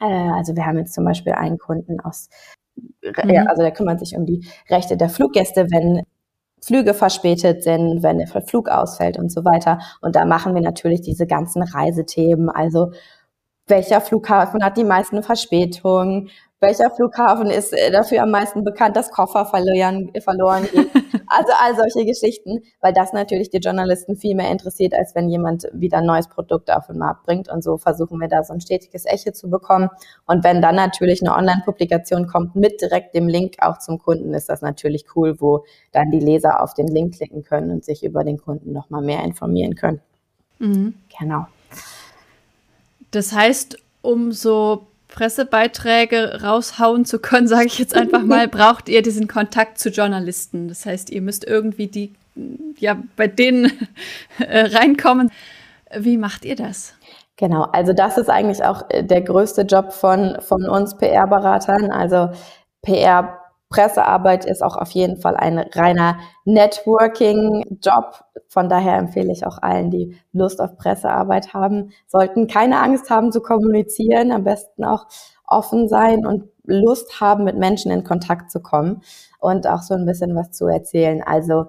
Äh, 0.00 0.04
also 0.04 0.56
wir 0.56 0.66
haben 0.66 0.78
jetzt 0.78 0.94
zum 0.94 1.04
Beispiel 1.04 1.32
einen 1.32 1.58
Kunden 1.58 2.00
aus, 2.00 2.28
mhm. 2.76 3.46
also 3.48 3.62
der 3.62 3.72
kümmert 3.72 4.00
sich 4.00 4.16
um 4.16 4.26
die 4.26 4.46
Rechte 4.68 4.96
der 4.96 5.10
Fluggäste, 5.10 5.66
wenn 5.70 6.02
Flüge 6.62 6.94
verspätet 6.94 7.62
sind, 7.62 8.02
wenn 8.02 8.18
der 8.18 8.26
Flug 8.26 8.68
ausfällt 8.68 9.18
und 9.18 9.30
so 9.32 9.44
weiter. 9.44 9.78
Und 10.02 10.16
da 10.16 10.24
machen 10.24 10.54
wir 10.54 10.60
natürlich 10.60 11.00
diese 11.00 11.26
ganzen 11.26 11.62
Reisethemen, 11.62 12.50
also 12.50 12.92
welcher 13.70 14.00
Flughafen 14.00 14.62
hat 14.62 14.76
die 14.76 14.84
meisten 14.84 15.22
Verspätungen, 15.22 16.30
welcher 16.60 16.90
Flughafen 16.90 17.48
ist 17.50 17.72
äh, 17.72 17.90
dafür 17.90 18.22
am 18.22 18.30
meisten 18.30 18.64
bekannt, 18.64 18.94
dass 18.94 19.10
Koffer 19.10 19.46
verloren, 19.46 20.10
verloren 20.20 20.68
gehen. 20.70 20.90
Also 21.32 21.52
all 21.62 21.76
solche 21.76 22.04
Geschichten, 22.04 22.58
weil 22.80 22.92
das 22.92 23.12
natürlich 23.12 23.50
die 23.50 23.58
Journalisten 23.58 24.16
viel 24.16 24.34
mehr 24.34 24.50
interessiert, 24.50 24.94
als 24.94 25.14
wenn 25.14 25.28
jemand 25.28 25.68
wieder 25.72 25.98
ein 25.98 26.04
neues 26.04 26.26
Produkt 26.26 26.72
auf 26.72 26.88
den 26.88 26.98
Markt 26.98 27.24
bringt. 27.24 27.48
Und 27.48 27.62
so 27.62 27.76
versuchen 27.76 28.18
wir 28.18 28.26
da 28.26 28.42
so 28.42 28.52
ein 28.52 28.60
stetiges 28.60 29.06
Echo 29.06 29.30
zu 29.30 29.48
bekommen. 29.48 29.90
Und 30.26 30.42
wenn 30.42 30.60
dann 30.60 30.74
natürlich 30.74 31.22
eine 31.22 31.36
Online-Publikation 31.36 32.26
kommt 32.26 32.56
mit 32.56 32.80
direkt 32.80 33.14
dem 33.14 33.28
Link 33.28 33.58
auch 33.60 33.78
zum 33.78 34.00
Kunden, 34.00 34.34
ist 34.34 34.48
das 34.48 34.60
natürlich 34.60 35.04
cool, 35.14 35.40
wo 35.40 35.64
dann 35.92 36.10
die 36.10 36.18
Leser 36.18 36.60
auf 36.60 36.74
den 36.74 36.88
Link 36.88 37.14
klicken 37.14 37.44
können 37.44 37.70
und 37.70 37.84
sich 37.84 38.02
über 38.02 38.24
den 38.24 38.38
Kunden 38.38 38.72
nochmal 38.72 39.02
mehr 39.02 39.22
informieren 39.22 39.76
können. 39.76 40.00
Mhm. 40.58 40.94
Genau. 41.16 41.46
Das 43.10 43.32
heißt, 43.32 43.78
um 44.02 44.32
so 44.32 44.86
Pressebeiträge 45.08 46.40
raushauen 46.42 47.04
zu 47.04 47.18
können, 47.18 47.48
sage 47.48 47.66
ich 47.66 47.78
jetzt 47.78 47.94
einfach 47.94 48.22
mal, 48.22 48.48
braucht 48.48 48.88
ihr 48.88 49.02
diesen 49.02 49.28
Kontakt 49.28 49.78
zu 49.78 49.90
Journalisten. 49.90 50.68
Das 50.68 50.86
heißt, 50.86 51.10
ihr 51.10 51.22
müsst 51.22 51.44
irgendwie 51.44 51.88
die, 51.88 52.14
ja, 52.78 52.96
bei 53.16 53.26
denen 53.26 53.72
äh, 54.38 54.66
reinkommen. 54.66 55.30
Wie 55.96 56.16
macht 56.16 56.44
ihr 56.44 56.56
das? 56.56 56.94
Genau, 57.36 57.62
also 57.72 57.92
das 57.92 58.18
ist 58.18 58.28
eigentlich 58.28 58.62
auch 58.64 58.84
äh, 58.90 59.02
der 59.02 59.22
größte 59.22 59.62
Job 59.62 59.92
von, 59.92 60.36
von 60.40 60.68
uns 60.68 60.96
PR-Beratern. 60.96 61.90
Also 61.90 62.30
PR 62.82 63.39
Pressearbeit 63.70 64.44
ist 64.44 64.62
auch 64.62 64.76
auf 64.76 64.90
jeden 64.90 65.16
Fall 65.16 65.36
ein 65.36 65.58
reiner 65.58 66.18
Networking-Job. 66.44 68.24
Von 68.48 68.68
daher 68.68 68.98
empfehle 68.98 69.32
ich 69.32 69.46
auch 69.46 69.58
allen, 69.62 69.90
die 69.92 70.16
Lust 70.32 70.60
auf 70.60 70.76
Pressearbeit 70.76 71.54
haben, 71.54 71.90
sollten 72.08 72.48
keine 72.48 72.80
Angst 72.82 73.10
haben 73.10 73.30
zu 73.30 73.40
kommunizieren, 73.40 74.32
am 74.32 74.42
besten 74.42 74.84
auch 74.84 75.06
offen 75.46 75.88
sein 75.88 76.26
und 76.26 76.48
Lust 76.64 77.20
haben, 77.20 77.44
mit 77.44 77.56
Menschen 77.56 77.92
in 77.92 78.02
Kontakt 78.02 78.50
zu 78.50 78.60
kommen 78.60 79.02
und 79.38 79.68
auch 79.68 79.82
so 79.82 79.94
ein 79.94 80.04
bisschen 80.04 80.34
was 80.34 80.50
zu 80.50 80.66
erzählen. 80.66 81.22
Also 81.24 81.66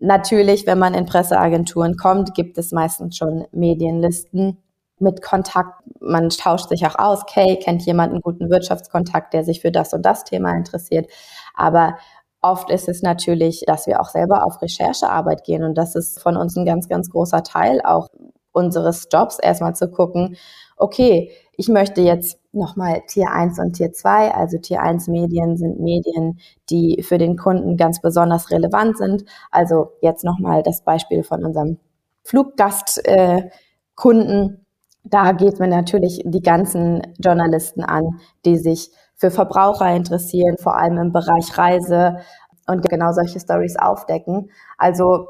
natürlich, 0.00 0.66
wenn 0.66 0.78
man 0.78 0.94
in 0.94 1.06
Presseagenturen 1.06 1.96
kommt, 1.96 2.34
gibt 2.34 2.58
es 2.58 2.72
meistens 2.72 3.16
schon 3.16 3.46
Medienlisten 3.52 4.58
mit 5.00 5.22
Kontakt, 5.22 5.82
man 6.00 6.28
tauscht 6.30 6.68
sich 6.68 6.86
auch 6.86 6.98
aus, 6.98 7.26
Kay 7.26 7.56
kennt 7.56 7.82
jemanden 7.86 8.16
einen 8.16 8.22
guten 8.22 8.50
Wirtschaftskontakt, 8.50 9.34
der 9.34 9.44
sich 9.44 9.60
für 9.60 9.72
das 9.72 9.92
und 9.92 10.04
das 10.04 10.24
Thema 10.24 10.54
interessiert. 10.54 11.10
Aber 11.54 11.96
oft 12.42 12.70
ist 12.70 12.88
es 12.88 13.02
natürlich, 13.02 13.64
dass 13.66 13.86
wir 13.86 14.00
auch 14.00 14.08
selber 14.08 14.44
auf 14.44 14.62
Recherchearbeit 14.62 15.44
gehen 15.44 15.64
und 15.64 15.76
das 15.76 15.94
ist 15.94 16.20
von 16.20 16.36
uns 16.36 16.56
ein 16.56 16.64
ganz, 16.64 16.88
ganz 16.88 17.10
großer 17.10 17.42
Teil 17.42 17.80
auch 17.84 18.08
unseres 18.52 19.08
Jobs, 19.12 19.38
erstmal 19.38 19.74
zu 19.74 19.90
gucken, 19.90 20.36
okay, 20.76 21.30
ich 21.56 21.68
möchte 21.68 22.00
jetzt 22.00 22.38
nochmal 22.52 23.02
Tier 23.06 23.30
1 23.30 23.58
und 23.58 23.74
Tier 23.74 23.92
2, 23.92 24.34
also 24.34 24.58
Tier 24.58 24.82
1 24.82 25.08
Medien 25.08 25.56
sind 25.56 25.78
Medien, 25.80 26.40
die 26.70 27.02
für 27.02 27.18
den 27.18 27.36
Kunden 27.36 27.76
ganz 27.76 28.00
besonders 28.00 28.50
relevant 28.50 28.96
sind. 28.96 29.24
Also 29.50 29.92
jetzt 30.00 30.24
nochmal 30.24 30.62
das 30.62 30.82
Beispiel 30.82 31.22
von 31.22 31.44
unserem 31.44 31.78
Fluggastkunden. 32.24 33.50
Äh, 33.94 34.58
da 35.04 35.32
geht 35.32 35.58
man 35.58 35.70
natürlich 35.70 36.22
die 36.24 36.42
ganzen 36.42 37.02
Journalisten 37.18 37.82
an, 37.82 38.20
die 38.44 38.56
sich 38.58 38.90
für 39.16 39.30
Verbraucher 39.30 39.94
interessieren, 39.94 40.56
vor 40.58 40.76
allem 40.76 40.98
im 40.98 41.12
Bereich 41.12 41.56
Reise 41.56 42.18
und 42.66 42.88
genau 42.88 43.12
solche 43.12 43.40
Stories 43.40 43.76
aufdecken. 43.76 44.50
Also 44.78 45.26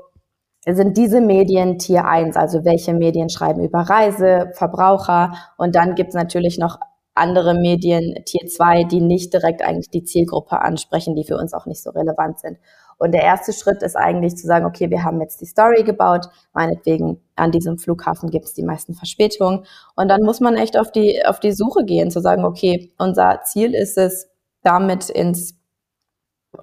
sind 0.66 0.96
diese 0.96 1.20
Medien 1.20 1.78
Tier 1.78 2.04
1, 2.04 2.36
also 2.36 2.64
welche 2.64 2.92
Medien 2.92 3.30
schreiben 3.30 3.64
über 3.64 3.80
Reise, 3.80 4.50
Verbraucher 4.54 5.32
und 5.56 5.74
dann 5.74 5.94
gibt 5.94 6.10
es 6.10 6.14
natürlich 6.14 6.58
noch 6.58 6.78
andere 7.14 7.54
Medien 7.54 8.14
Tier 8.24 8.46
2, 8.46 8.84
die 8.84 9.00
nicht 9.00 9.32
direkt 9.32 9.62
eigentlich 9.62 9.90
die 9.90 10.04
Zielgruppe 10.04 10.60
ansprechen, 10.60 11.16
die 11.16 11.24
für 11.24 11.36
uns 11.36 11.54
auch 11.54 11.66
nicht 11.66 11.82
so 11.82 11.90
relevant 11.90 12.38
sind. 12.40 12.58
Und 13.00 13.12
der 13.12 13.22
erste 13.22 13.54
Schritt 13.54 13.82
ist 13.82 13.96
eigentlich 13.96 14.36
zu 14.36 14.46
sagen, 14.46 14.66
okay, 14.66 14.90
wir 14.90 15.02
haben 15.02 15.22
jetzt 15.22 15.40
die 15.40 15.46
Story 15.46 15.84
gebaut, 15.84 16.26
meinetwegen 16.52 17.18
an 17.34 17.50
diesem 17.50 17.78
Flughafen 17.78 18.28
gibt 18.30 18.44
es 18.44 18.52
die 18.52 18.62
meisten 18.62 18.94
Verspätungen. 18.94 19.64
Und 19.96 20.08
dann 20.08 20.22
muss 20.22 20.40
man 20.40 20.54
echt 20.54 20.78
auf 20.78 20.92
die, 20.92 21.24
auf 21.24 21.40
die 21.40 21.52
Suche 21.52 21.86
gehen, 21.86 22.10
zu 22.10 22.20
sagen, 22.20 22.44
okay, 22.44 22.92
unser 22.98 23.40
Ziel 23.44 23.74
ist 23.74 23.96
es, 23.96 24.28
damit 24.62 25.08
ins 25.08 25.58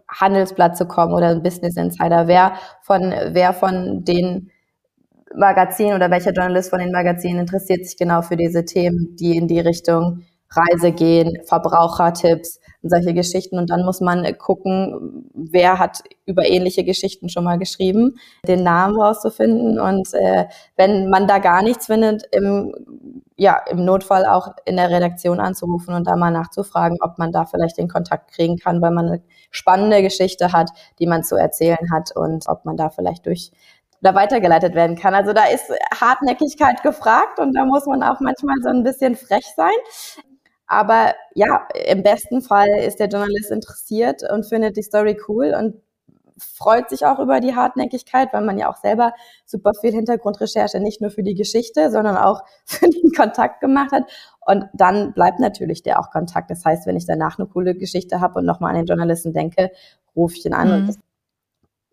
Handelsblatt 0.08 0.78
zu 0.78 0.86
kommen 0.86 1.14
oder 1.14 1.30
ein 1.30 1.42
Business 1.42 1.76
Insider. 1.76 2.28
Wer 2.28 2.54
von, 2.84 3.12
wer 3.30 3.54
von 3.54 4.04
den 4.04 4.52
Magazinen 5.36 5.96
oder 5.96 6.12
welcher 6.12 6.34
Journalist 6.34 6.70
von 6.70 6.80
den 6.80 6.92
Magazinen 6.92 7.40
interessiert 7.40 7.84
sich 7.84 7.98
genau 7.98 8.22
für 8.22 8.38
diese 8.38 8.64
Themen, 8.64 9.16
die 9.20 9.38
in 9.38 9.48
die 9.48 9.60
Richtung 9.60 10.24
Reise 10.52 10.92
gehen, 10.92 11.40
Verbrauchertipps 11.46 12.60
und 12.82 12.90
solche 12.90 13.14
Geschichten. 13.14 13.58
Und 13.58 13.70
dann 13.70 13.84
muss 13.84 14.02
man 14.02 14.26
gucken, 14.38 15.30
wer 15.34 15.80
hat 15.80 16.02
über 16.26 16.48
ähnliche 16.48 16.84
Geschichten 16.84 17.30
schon 17.30 17.44
mal 17.44 17.58
geschrieben, 17.58 18.20
den 18.48 18.64
Namen 18.64 19.00
rauszufinden. 19.00 19.80
Und 19.80 20.14
äh, 20.14 20.46
wenn 20.76 21.10
man 21.10 21.28
da 21.28 21.40
gar 21.40 21.64
nichts 21.64 21.88
findet, 21.88 22.24
im, 22.32 22.74
ja, 23.36 23.60
im 23.70 23.84
Notfall 23.86 24.26
auch 24.26 24.50
in 24.66 24.78
der 24.78 24.90
Redaktion 24.90 25.40
anzurufen 25.40 25.94
und 25.94 26.08
da 26.08 26.16
mal 26.16 26.32
nachzufragen, 26.32 26.98
ob 27.02 27.18
man 27.18 27.32
da 27.32 27.46
vielleicht 27.46 27.78
den 27.78 27.88
Kontakt 27.88 28.32
kriegen 28.32 28.58
kann, 28.58 28.82
weil 28.82 28.92
man 28.92 29.08
eine 29.08 29.22
spannende 29.52 30.02
Geschichte 30.02 30.52
hat, 30.52 30.70
die 31.00 31.08
man 31.08 31.24
zu 31.24 31.36
erzählen 31.36 31.92
hat 31.92 32.16
und 32.16 32.48
ob 32.48 32.66
man 32.66 32.78
da 32.78 32.90
vielleicht 32.90 33.26
durch 33.26 33.52
da 34.02 34.14
weitergeleitet 34.14 34.76
werden 34.76 34.96
kann. 34.96 35.16
Also 35.16 35.34
da 35.34 35.46
ist 35.46 35.72
Hartnäckigkeit 36.00 36.84
gefragt 36.84 37.40
und 37.40 37.54
da 37.54 37.66
muss 37.66 37.86
man 37.88 38.04
auch 38.04 38.20
manchmal 38.20 38.58
so 38.62 38.70
ein 38.70 38.84
bisschen 38.84 39.16
frech 39.16 39.46
sein. 39.56 39.74
Aber 40.68 41.16
ja, 41.34 41.66
im 41.86 42.04
besten 42.04 42.42
Fall 42.42 42.68
ist 42.86 43.00
der 43.00 43.08
Journalist 43.08 43.52
interessiert 43.52 44.22
und 44.30 44.46
findet 44.46 44.76
die 44.76 44.84
Story 44.84 45.18
cool 45.28 45.56
und 45.58 45.76
freut 46.38 46.90
sich 46.90 47.06
auch 47.06 47.20
über 47.20 47.40
die 47.40 47.56
Hartnäckigkeit, 47.56 48.30
weil 48.32 48.44
man 48.44 48.58
ja 48.58 48.70
auch 48.70 48.78
selber 48.78 49.14
super 49.46 49.72
viel 49.80 49.92
Hintergrundrecherche 49.92 50.80
nicht 50.80 51.02
nur 51.02 51.10
für 51.10 51.24
die 51.24 51.36
Geschichte, 51.36 51.90
sondern 51.90 52.18
auch 52.18 52.44
für 52.66 52.90
den 52.90 53.12
Kontakt 53.12 53.62
gemacht 53.62 53.92
hat. 53.92 54.04
Und 54.46 54.66
dann 54.74 55.14
bleibt 55.14 55.40
natürlich 55.40 55.84
der 55.84 56.00
auch 56.00 56.12
Kontakt. 56.12 56.52
Das 56.52 56.64
heißt, 56.64 56.86
wenn 56.86 56.98
ich 56.98 57.06
danach 57.06 57.40
eine 57.40 57.48
coole 57.48 57.76
Geschichte 57.76 58.22
habe 58.22 58.40
und 58.40 58.46
nochmal 58.46 58.72
an 58.72 58.78
den 58.78 58.86
Journalisten 58.86 59.34
denke, 59.34 59.72
rufe 60.16 60.36
ich 60.38 60.46
ihn 60.46 60.54
an. 60.54 60.68
Mhm. 60.68 60.74
Und 60.74 60.88
das, 60.88 61.00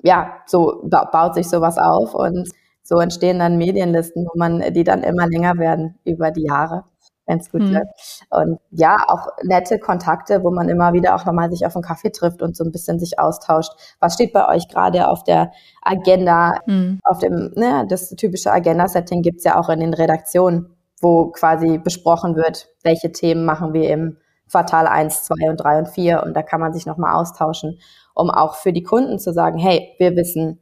ja, 0.02 0.42
so 0.46 0.82
baut 0.84 1.34
sich 1.34 1.48
sowas 1.48 1.78
auf 1.78 2.14
und 2.14 2.48
so 2.82 2.98
entstehen 2.98 3.38
dann 3.38 3.56
Medienlisten, 3.56 4.26
wo 4.26 4.38
man, 4.38 4.60
die 4.74 4.84
dann 4.84 5.02
immer 5.02 5.26
länger 5.26 5.56
werden 5.56 5.98
über 6.04 6.30
die 6.30 6.44
Jahre 6.44 6.84
wenn 7.26 7.38
es 7.38 7.50
gut 7.50 7.62
mhm. 7.62 7.72
läuft. 7.72 8.24
Und 8.30 8.58
ja, 8.70 9.04
auch 9.08 9.28
nette 9.42 9.78
Kontakte, 9.78 10.42
wo 10.44 10.50
man 10.50 10.68
immer 10.68 10.92
wieder 10.92 11.14
auch 11.14 11.24
nochmal 11.24 11.50
sich 11.50 11.66
auf 11.66 11.74
einen 11.74 11.84
Kaffee 11.84 12.10
trifft 12.10 12.42
und 12.42 12.56
so 12.56 12.64
ein 12.64 12.72
bisschen 12.72 12.98
sich 12.98 13.18
austauscht. 13.18 13.72
Was 14.00 14.14
steht 14.14 14.32
bei 14.32 14.48
euch 14.48 14.68
gerade 14.68 15.08
auf 15.08 15.24
der 15.24 15.52
Agenda? 15.82 16.60
Mhm. 16.66 17.00
Auf 17.04 17.18
dem, 17.18 17.52
ne, 17.56 17.86
das 17.88 18.10
typische 18.10 18.52
Agenda-Setting 18.52 19.22
gibt's 19.22 19.44
ja 19.44 19.58
auch 19.58 19.68
in 19.68 19.80
den 19.80 19.94
Redaktionen, 19.94 20.76
wo 21.00 21.30
quasi 21.30 21.78
besprochen 21.78 22.36
wird, 22.36 22.68
welche 22.82 23.12
Themen 23.12 23.44
machen 23.44 23.72
wir 23.72 23.90
im 23.90 24.18
Quartal 24.50 24.86
1, 24.86 25.24
2 25.24 25.50
und 25.50 25.56
3 25.56 25.78
und 25.80 25.88
4 25.88 26.22
und 26.22 26.34
da 26.34 26.42
kann 26.42 26.60
man 26.60 26.72
sich 26.72 26.86
nochmal 26.86 27.16
austauschen, 27.16 27.80
um 28.14 28.30
auch 28.30 28.54
für 28.54 28.72
die 28.72 28.82
Kunden 28.82 29.18
zu 29.18 29.32
sagen, 29.32 29.58
hey, 29.58 29.94
wir 29.98 30.14
wissen, 30.16 30.60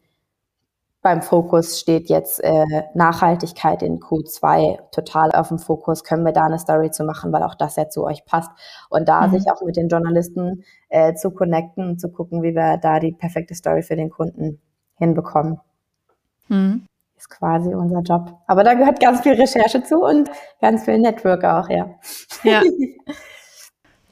beim 1.02 1.20
Fokus 1.20 1.80
steht 1.80 2.08
jetzt 2.08 2.42
äh, 2.42 2.64
Nachhaltigkeit 2.94 3.82
in 3.82 3.98
Q2 3.98 4.78
total 4.92 5.32
auf 5.32 5.48
dem 5.48 5.58
Fokus. 5.58 6.04
Können 6.04 6.24
wir 6.24 6.32
da 6.32 6.44
eine 6.44 6.60
Story 6.60 6.92
zu 6.92 7.04
machen, 7.04 7.32
weil 7.32 7.42
auch 7.42 7.56
das 7.56 7.74
ja 7.74 7.88
zu 7.88 8.04
euch 8.04 8.24
passt. 8.24 8.50
Und 8.88 9.08
da 9.08 9.26
mhm. 9.26 9.32
sich 9.32 9.50
auch 9.50 9.62
mit 9.62 9.76
den 9.76 9.88
Journalisten 9.88 10.64
äh, 10.88 11.14
zu 11.14 11.32
connecten 11.32 11.88
und 11.88 12.00
zu 12.00 12.08
gucken, 12.08 12.42
wie 12.42 12.54
wir 12.54 12.78
da 12.78 13.00
die 13.00 13.12
perfekte 13.12 13.54
Story 13.56 13.82
für 13.82 13.96
den 13.96 14.10
Kunden 14.10 14.60
hinbekommen. 14.94 15.60
Mhm. 16.48 16.86
Ist 17.16 17.30
quasi 17.30 17.74
unser 17.74 18.00
Job. 18.00 18.38
Aber 18.46 18.62
da 18.62 18.74
gehört 18.74 19.00
ganz 19.00 19.22
viel 19.22 19.34
Recherche 19.34 19.82
zu 19.82 20.04
und 20.04 20.30
ganz 20.60 20.84
viel 20.84 20.98
Network 20.98 21.44
auch, 21.44 21.68
ja. 21.68 21.90
Ja. 22.44 22.62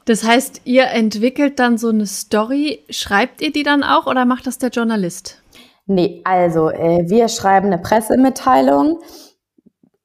Das 0.05 0.23
heißt, 0.23 0.61
ihr 0.65 0.87
entwickelt 0.87 1.59
dann 1.59 1.77
so 1.77 1.89
eine 1.89 2.07
Story. 2.07 2.83
Schreibt 2.89 3.39
ihr 3.39 3.51
die 3.51 3.61
dann 3.61 3.83
auch 3.83 4.07
oder 4.07 4.25
macht 4.25 4.47
das 4.47 4.57
der 4.57 4.69
Journalist? 4.69 5.40
Nee, 5.91 6.21
also 6.23 6.69
äh, 6.69 7.09
wir 7.09 7.27
schreiben 7.27 7.67
eine 7.67 7.77
Pressemitteilung. 7.77 8.99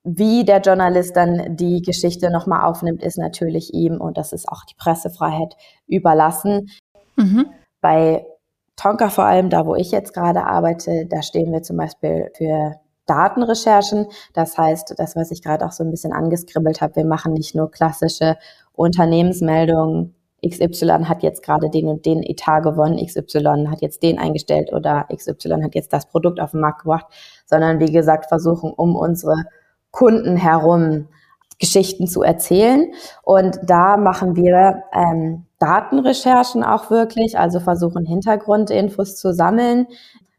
Wie 0.02 0.44
der 0.44 0.60
Journalist 0.60 1.16
dann 1.16 1.54
die 1.56 1.80
Geschichte 1.80 2.30
nochmal 2.30 2.64
aufnimmt, 2.64 3.04
ist 3.04 3.18
natürlich 3.18 3.72
ihm, 3.72 4.00
und 4.00 4.18
das 4.18 4.32
ist 4.32 4.48
auch 4.48 4.64
die 4.64 4.74
Pressefreiheit, 4.74 5.56
überlassen. 5.86 6.70
Mhm. 7.14 7.46
Bei 7.80 8.26
Tonka 8.74 9.10
vor 9.10 9.26
allem, 9.26 9.48
da 9.48 9.64
wo 9.64 9.76
ich 9.76 9.92
jetzt 9.92 10.12
gerade 10.12 10.44
arbeite, 10.44 11.06
da 11.06 11.22
stehen 11.22 11.52
wir 11.52 11.62
zum 11.62 11.76
Beispiel 11.76 12.32
für 12.36 12.74
Datenrecherchen. 13.06 14.06
Das 14.34 14.58
heißt, 14.58 14.94
das, 14.96 15.14
was 15.14 15.30
ich 15.30 15.40
gerade 15.40 15.64
auch 15.64 15.72
so 15.72 15.84
ein 15.84 15.90
bisschen 15.92 16.12
angeskribbelt 16.12 16.80
habe, 16.80 16.96
wir 16.96 17.06
machen 17.06 17.32
nicht 17.32 17.54
nur 17.54 17.70
klassische 17.70 18.36
Unternehmensmeldungen, 18.72 20.15
XY 20.44 21.04
hat 21.04 21.22
jetzt 21.22 21.42
gerade 21.42 21.70
den 21.70 21.88
und 21.88 22.04
den 22.04 22.22
Etat 22.22 22.60
gewonnen, 22.60 23.04
XY 23.04 23.68
hat 23.70 23.80
jetzt 23.80 24.02
den 24.02 24.18
eingestellt 24.18 24.72
oder 24.72 25.06
XY 25.14 25.62
hat 25.62 25.74
jetzt 25.74 25.92
das 25.92 26.06
Produkt 26.06 26.40
auf 26.40 26.50
den 26.50 26.60
Markt 26.60 26.82
gebracht, 26.82 27.06
sondern 27.46 27.80
wie 27.80 27.92
gesagt 27.92 28.26
versuchen, 28.26 28.72
um 28.72 28.96
unsere 28.96 29.34
Kunden 29.90 30.36
herum 30.36 31.08
Geschichten 31.58 32.06
zu 32.06 32.22
erzählen. 32.22 32.92
Und 33.22 33.58
da 33.64 33.96
machen 33.96 34.36
wir 34.36 34.82
ähm, 34.92 35.46
Datenrecherchen 35.58 36.62
auch 36.62 36.90
wirklich, 36.90 37.38
also 37.38 37.60
versuchen 37.60 38.04
Hintergrundinfos 38.04 39.16
zu 39.16 39.32
sammeln. 39.32 39.86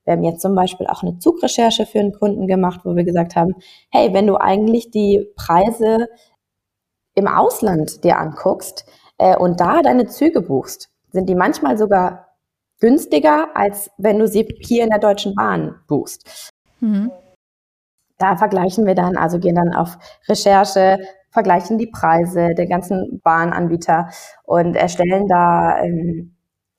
Wir 0.06 0.14
haben 0.14 0.24
jetzt 0.24 0.42
zum 0.42 0.56
Beispiel 0.56 0.88
auch 0.88 1.02
eine 1.02 1.18
Zugrecherche 1.20 1.86
für 1.86 2.00
einen 2.00 2.14
Kunden 2.14 2.48
gemacht, 2.48 2.82
wo 2.84 2.96
wir 2.96 3.04
gesagt 3.04 3.36
haben, 3.36 3.56
hey, 3.90 4.14
wenn 4.14 4.28
du 4.28 4.38
eigentlich 4.38 4.92
die 4.92 5.28
Preise 5.36 6.08
im 7.16 7.28
Ausland 7.28 8.04
dir 8.04 8.20
anguckst, 8.20 8.86
äh, 9.18 9.36
und 9.36 9.60
da 9.60 9.82
deine 9.82 10.08
Züge 10.08 10.42
buchst, 10.42 10.90
sind 11.12 11.28
die 11.28 11.36
manchmal 11.36 11.78
sogar 11.78 12.28
günstiger, 12.80 13.56
als 13.56 13.90
wenn 13.98 14.20
du 14.20 14.28
sie 14.28 14.48
hier 14.60 14.84
in 14.84 14.90
der 14.90 15.00
Deutschen 15.00 15.36
Bahn 15.36 15.76
buchst. 15.88 16.52
Mhm. 16.80 17.12
Da 18.20 18.36
vergleichen 18.36 18.86
wir 18.86 18.96
dann, 18.96 19.16
also 19.16 19.40
gehen 19.40 19.56
dann 19.56 19.74
auf 19.74 19.98
Recherche, 20.28 21.00
vergleichen 21.30 21.78
die 21.78 21.88
Preise 21.88 22.56
der 22.56 22.68
ganzen 22.68 23.22
Bahnanbieter 23.24 24.10
und 24.44 24.76
erstellen 24.76 25.28
da 25.28 25.80
ähm, 25.84 26.36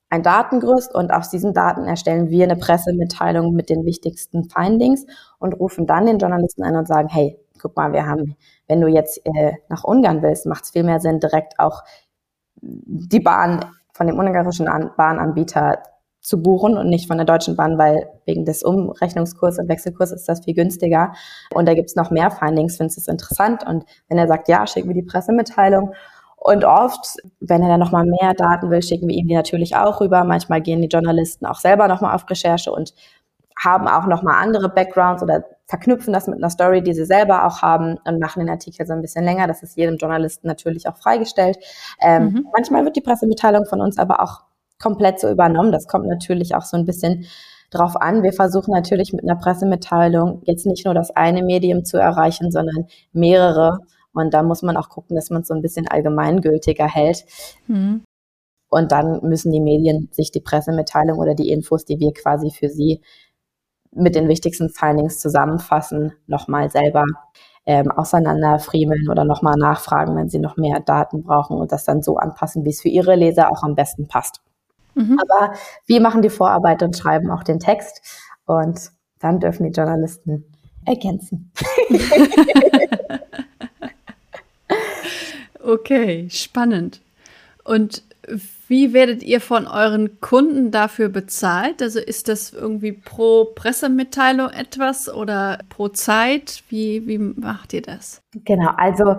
ein 0.09 0.23
Datengerüst 0.23 0.93
und 0.93 1.11
aus 1.13 1.29
diesen 1.29 1.53
Daten 1.53 1.85
erstellen 1.85 2.29
wir 2.29 2.43
eine 2.43 2.55
Pressemitteilung 2.55 3.53
mit 3.53 3.69
den 3.69 3.85
wichtigsten 3.85 4.49
Findings 4.49 5.05
und 5.37 5.53
rufen 5.53 5.85
dann 5.85 6.07
den 6.07 6.17
Journalisten 6.17 6.63
ein 6.63 6.75
und 6.75 6.87
sagen, 6.87 7.07
hey, 7.09 7.39
guck 7.61 7.75
mal, 7.77 7.93
wir 7.93 8.07
haben, 8.07 8.35
wenn 8.67 8.81
du 8.81 8.87
jetzt 8.87 9.21
äh, 9.25 9.53
nach 9.69 9.83
Ungarn 9.83 10.21
willst, 10.23 10.45
macht 10.45 10.63
es 10.63 10.71
viel 10.71 10.83
mehr 10.83 10.99
Sinn, 10.99 11.19
direkt 11.19 11.59
auch 11.59 11.83
die 12.61 13.19
Bahn 13.19 13.65
von 13.93 14.07
dem 14.07 14.17
ungarischen 14.17 14.69
Bahnanbieter 14.95 15.79
zu 16.21 16.41
buchen 16.41 16.77
und 16.77 16.89
nicht 16.89 17.07
von 17.07 17.17
der 17.17 17.25
Deutschen 17.25 17.55
Bahn, 17.55 17.77
weil 17.77 18.07
wegen 18.25 18.45
des 18.45 18.63
Umrechnungskurs 18.63 19.57
und 19.57 19.69
Wechselkurs 19.69 20.11
ist 20.11 20.27
das 20.27 20.43
viel 20.43 20.53
günstiger. 20.53 21.13
Und 21.53 21.67
da 21.67 21.73
gibt's 21.73 21.95
noch 21.95 22.11
mehr 22.11 22.29
Findings, 22.29 22.77
findest 22.77 22.97
du 22.97 23.01
es 23.01 23.07
interessant. 23.07 23.65
Und 23.65 23.85
wenn 24.09 24.17
er 24.17 24.27
sagt, 24.27 24.47
ja, 24.47 24.67
schick 24.67 24.85
mir 24.85 24.93
die 24.93 25.03
Pressemitteilung. 25.03 25.93
Und 26.35 26.63
oft, 26.63 27.17
wenn 27.41 27.61
er 27.61 27.69
dann 27.69 27.79
nochmal 27.79 28.05
mehr 28.05 28.33
Daten 28.33 28.69
will, 28.69 28.81
schicken 28.81 29.07
wir 29.09 29.15
ihm 29.15 29.27
die 29.27 29.35
natürlich 29.35 29.75
auch 29.75 29.99
rüber. 29.99 30.23
Manchmal 30.23 30.61
gehen 30.61 30.81
die 30.81 30.87
Journalisten 30.87 31.45
auch 31.45 31.59
selber 31.59 31.87
nochmal 31.87 32.15
auf 32.15 32.29
Recherche 32.29 32.71
und 32.71 32.93
haben 33.59 33.87
auch 33.87 34.07
nochmal 34.07 34.41
andere 34.41 34.69
Backgrounds 34.69 35.21
oder 35.21 35.43
verknüpfen 35.65 36.13
das 36.13 36.27
mit 36.27 36.37
einer 36.37 36.49
Story, 36.49 36.81
die 36.81 36.93
sie 36.93 37.05
selber 37.05 37.45
auch 37.45 37.61
haben 37.61 37.97
und 38.05 38.19
machen 38.19 38.39
den 38.39 38.49
Artikel 38.49 38.87
so 38.87 38.93
ein 38.93 39.01
bisschen 39.01 39.25
länger. 39.25 39.47
Das 39.47 39.61
ist 39.61 39.77
jedem 39.77 39.97
Journalisten 39.97 40.47
natürlich 40.47 40.87
auch 40.87 40.97
freigestellt. 40.97 41.59
Ähm, 42.01 42.23
mhm. 42.23 42.47
Manchmal 42.53 42.85
wird 42.85 42.95
die 42.95 43.01
Pressemitteilung 43.01 43.65
von 43.65 43.81
uns 43.81 43.97
aber 43.97 44.21
auch 44.23 44.41
komplett 44.81 45.19
so 45.19 45.29
übernommen. 45.29 45.71
Das 45.71 45.87
kommt 45.87 46.07
natürlich 46.07 46.55
auch 46.55 46.63
so 46.63 46.77
ein 46.77 46.85
bisschen 46.85 47.25
drauf 47.69 47.95
an. 47.97 48.23
Wir 48.23 48.33
versuchen 48.33 48.71
natürlich 48.73 49.13
mit 49.13 49.23
einer 49.23 49.35
Pressemitteilung 49.35 50.41
jetzt 50.45 50.65
nicht 50.65 50.85
nur 50.85 50.93
das 50.93 51.11
eine 51.11 51.43
Medium 51.43 51.83
zu 51.83 51.97
erreichen, 51.97 52.51
sondern 52.51 52.87
mehrere. 53.11 53.79
Und 54.13 54.33
da 54.33 54.41
muss 54.41 54.61
man 54.63 54.77
auch 54.77 54.89
gucken, 54.89 55.15
dass 55.15 55.29
man 55.29 55.41
es 55.41 55.49
so 55.49 55.53
ein 55.53 55.61
bisschen 55.61 55.87
allgemeingültiger 55.87 56.87
hält. 56.87 57.25
Mhm. 57.67 58.03
Und 58.69 58.91
dann 58.91 59.19
müssen 59.23 59.51
die 59.51 59.61
Medien 59.61 60.09
sich 60.11 60.31
die 60.31 60.41
Pressemitteilung 60.41 61.17
oder 61.17 61.33
die 61.33 61.49
Infos, 61.49 61.85
die 61.85 61.99
wir 61.99 62.13
quasi 62.13 62.51
für 62.51 62.69
sie 62.69 63.01
mit 63.91 64.15
den 64.15 64.27
wichtigsten 64.27 64.69
Findings 64.69 65.19
zusammenfassen, 65.19 66.13
nochmal 66.27 66.69
selber 66.69 67.05
ähm, 67.65 67.91
auseinanderfriemeln 67.91 69.09
oder 69.09 69.25
nochmal 69.25 69.55
nachfragen, 69.57 70.15
wenn 70.15 70.29
sie 70.29 70.39
noch 70.39 70.57
mehr 70.57 70.79
Daten 70.79 71.23
brauchen 71.23 71.57
und 71.57 71.71
das 71.71 71.85
dann 71.85 72.01
so 72.01 72.17
anpassen, 72.17 72.65
wie 72.65 72.69
es 72.69 72.81
für 72.81 72.89
ihre 72.89 73.15
Leser 73.15 73.51
auch 73.51 73.63
am 73.63 73.75
besten 73.75 74.07
passt. 74.07 74.41
Mhm. 74.95 75.19
Aber 75.19 75.53
wir 75.85 76.01
machen 76.01 76.21
die 76.21 76.29
Vorarbeit 76.29 76.83
und 76.83 76.97
schreiben 76.97 77.31
auch 77.31 77.43
den 77.43 77.59
Text 77.59 78.01
und 78.45 78.91
dann 79.19 79.39
dürfen 79.39 79.65
die 79.65 79.71
Journalisten 79.71 80.45
ergänzen. 80.85 81.51
okay, 85.63 86.27
spannend. 86.29 87.01
Und 87.63 88.03
wie 88.69 88.93
werdet 88.93 89.23
ihr 89.23 89.41
von 89.41 89.67
euren 89.67 90.21
Kunden 90.21 90.69
dafür 90.69 91.09
bezahlt? 91.09 91.81
Also 91.81 91.99
ist 91.99 92.27
das 92.27 92.53
irgendwie 92.53 92.91
pro 92.91 93.45
Pressemitteilung 93.55 94.49
etwas 94.49 95.11
oder 95.11 95.57
pro 95.69 95.87
Zeit? 95.89 96.63
Wie, 96.69 97.07
wie 97.07 97.17
macht 97.17 97.73
ihr 97.73 97.81
das? 97.81 98.21
Genau, 98.45 98.69
also 98.77 99.15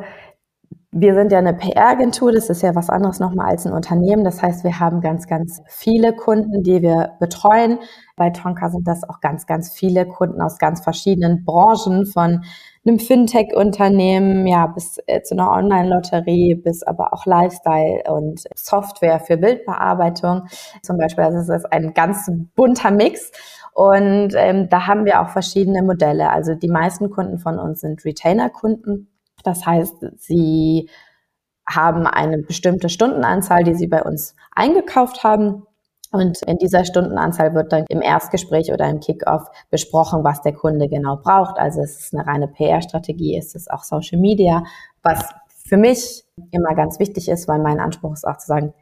wir 0.92 1.14
sind 1.14 1.32
ja 1.32 1.38
eine 1.38 1.54
PR-Agentur, 1.54 2.32
das 2.32 2.48
ist 2.48 2.62
ja 2.62 2.74
was 2.76 2.90
anderes 2.90 3.18
nochmal 3.18 3.50
als 3.50 3.66
ein 3.66 3.72
Unternehmen. 3.72 4.24
Das 4.24 4.40
heißt, 4.40 4.62
wir 4.62 4.78
haben 4.78 5.00
ganz, 5.00 5.26
ganz 5.26 5.62
viele 5.68 6.12
Kunden, 6.12 6.62
die 6.62 6.80
wir 6.82 7.12
betreuen. 7.18 7.78
Bei 8.16 8.30
Tonka 8.30 8.70
sind 8.70 8.86
das 8.86 9.02
auch 9.08 9.20
ganz, 9.20 9.46
ganz 9.46 9.72
viele 9.72 10.06
Kunden 10.06 10.40
aus 10.40 10.58
ganz 10.58 10.80
verschiedenen 10.80 11.44
Branchen, 11.44 12.06
von 12.06 12.44
einem 12.86 12.98
Fintech-Unternehmen, 12.98 14.46
ja, 14.46 14.66
bis 14.66 14.98
äh, 15.06 15.22
zu 15.22 15.34
einer 15.34 15.50
Online-Lotterie, 15.50 16.54
bis 16.54 16.82
aber 16.82 17.12
auch 17.12 17.26
Lifestyle 17.26 18.02
und 18.08 18.42
Software 18.54 19.20
für 19.20 19.36
Bildbearbeitung 19.36 20.46
zum 20.82 20.96
Beispiel. 20.96 21.24
Es 21.24 21.48
ist 21.48 21.70
ein 21.70 21.92
ganz 21.92 22.30
bunter 22.54 22.90
Mix. 22.90 23.30
Und 23.72 24.34
ähm, 24.34 24.68
da 24.68 24.86
haben 24.86 25.04
wir 25.04 25.20
auch 25.20 25.28
verschiedene 25.28 25.82
Modelle. 25.82 26.30
Also 26.30 26.54
die 26.54 26.68
meisten 26.68 27.10
Kunden 27.10 27.38
von 27.38 27.58
uns 27.58 27.80
sind 27.80 28.04
Retainer-Kunden. 28.04 29.08
Das 29.44 29.64
heißt, 29.64 30.06
sie 30.16 30.88
haben 31.68 32.06
eine 32.06 32.38
bestimmte 32.38 32.88
Stundenanzahl, 32.88 33.62
die 33.62 33.74
sie 33.74 33.86
bei 33.86 34.02
uns 34.02 34.34
eingekauft 34.54 35.22
haben. 35.22 35.66
Und 36.12 36.42
in 36.42 36.58
dieser 36.58 36.84
Stundenanzahl 36.84 37.54
wird 37.54 37.72
dann 37.72 37.84
im 37.88 38.02
Erstgespräch 38.02 38.72
oder 38.72 38.88
im 38.88 39.00
Kickoff 39.00 39.48
besprochen, 39.70 40.24
was 40.24 40.42
der 40.42 40.52
Kunde 40.52 40.88
genau 40.88 41.16
braucht. 41.16 41.58
Also 41.58 41.82
es 41.82 42.00
ist 42.00 42.14
eine 42.14 42.26
reine 42.26 42.48
PR-Strategie, 42.48 43.36
es 43.38 43.54
ist 43.54 43.70
auch 43.70 43.84
Social 43.84 44.18
Media, 44.18 44.64
was 45.02 45.24
für 45.68 45.76
mich 45.76 46.24
immer 46.50 46.74
ganz 46.74 46.98
wichtig 46.98 47.28
ist, 47.28 47.46
weil 47.46 47.60
mein 47.60 47.78
Anspruch 47.78 48.12
ist 48.12 48.26
auch 48.26 48.38
zu 48.38 48.46
sagen, 48.46 48.74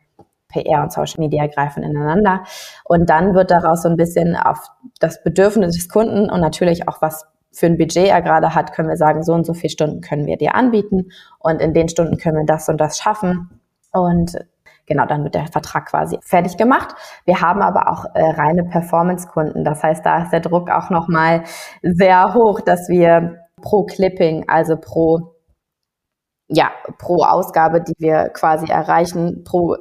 PR 0.48 0.82
und 0.82 0.92
Social 0.92 1.20
Media 1.20 1.46
greifen 1.46 1.82
ineinander. 1.82 2.44
Und 2.84 3.10
dann 3.10 3.34
wird 3.34 3.50
daraus 3.50 3.82
so 3.82 3.90
ein 3.90 3.96
bisschen 3.96 4.34
auf 4.34 4.58
das 4.98 5.22
Bedürfnis 5.22 5.74
des 5.74 5.88
Kunden 5.90 6.30
und 6.30 6.40
natürlich 6.40 6.88
auch 6.88 7.02
was 7.02 7.26
für 7.52 7.66
ein 7.66 7.76
Budget 7.78 8.08
er 8.08 8.22
gerade 8.22 8.54
hat, 8.54 8.72
können 8.72 8.88
wir 8.88 8.96
sagen, 8.96 9.22
so 9.22 9.32
und 9.32 9.44
so 9.44 9.54
viele 9.54 9.70
Stunden 9.70 10.00
können 10.00 10.26
wir 10.26 10.36
dir 10.36 10.54
anbieten 10.54 11.10
und 11.38 11.60
in 11.60 11.74
den 11.74 11.88
Stunden 11.88 12.16
können 12.16 12.38
wir 12.38 12.46
das 12.46 12.68
und 12.68 12.78
das 12.78 12.98
schaffen. 12.98 13.60
Und 13.92 14.38
genau, 14.88 15.06
dann 15.06 15.22
wird 15.24 15.34
der 15.34 15.46
Vertrag 15.46 15.86
quasi 15.86 16.18
fertig 16.22 16.56
gemacht. 16.56 16.94
Wir 17.24 17.40
haben 17.40 17.62
aber 17.62 17.90
auch 17.90 18.04
äh, 18.14 18.22
reine 18.22 18.64
Performance-Kunden. 18.64 19.64
Das 19.64 19.82
heißt, 19.82 20.04
da 20.04 20.24
ist 20.24 20.32
der 20.32 20.40
Druck 20.40 20.70
auch 20.70 20.90
nochmal 20.90 21.44
sehr 21.82 22.34
hoch, 22.34 22.60
dass 22.60 22.88
wir 22.88 23.36
pro 23.60 23.84
Clipping, 23.84 24.48
also 24.48 24.76
pro 24.76 25.34
ja, 26.48 26.70
pro 26.96 27.24
Ausgabe, 27.24 27.82
die 27.82 27.94
wir 27.98 28.30
quasi 28.30 28.70
erreichen, 28.70 29.44
pro 29.44 29.76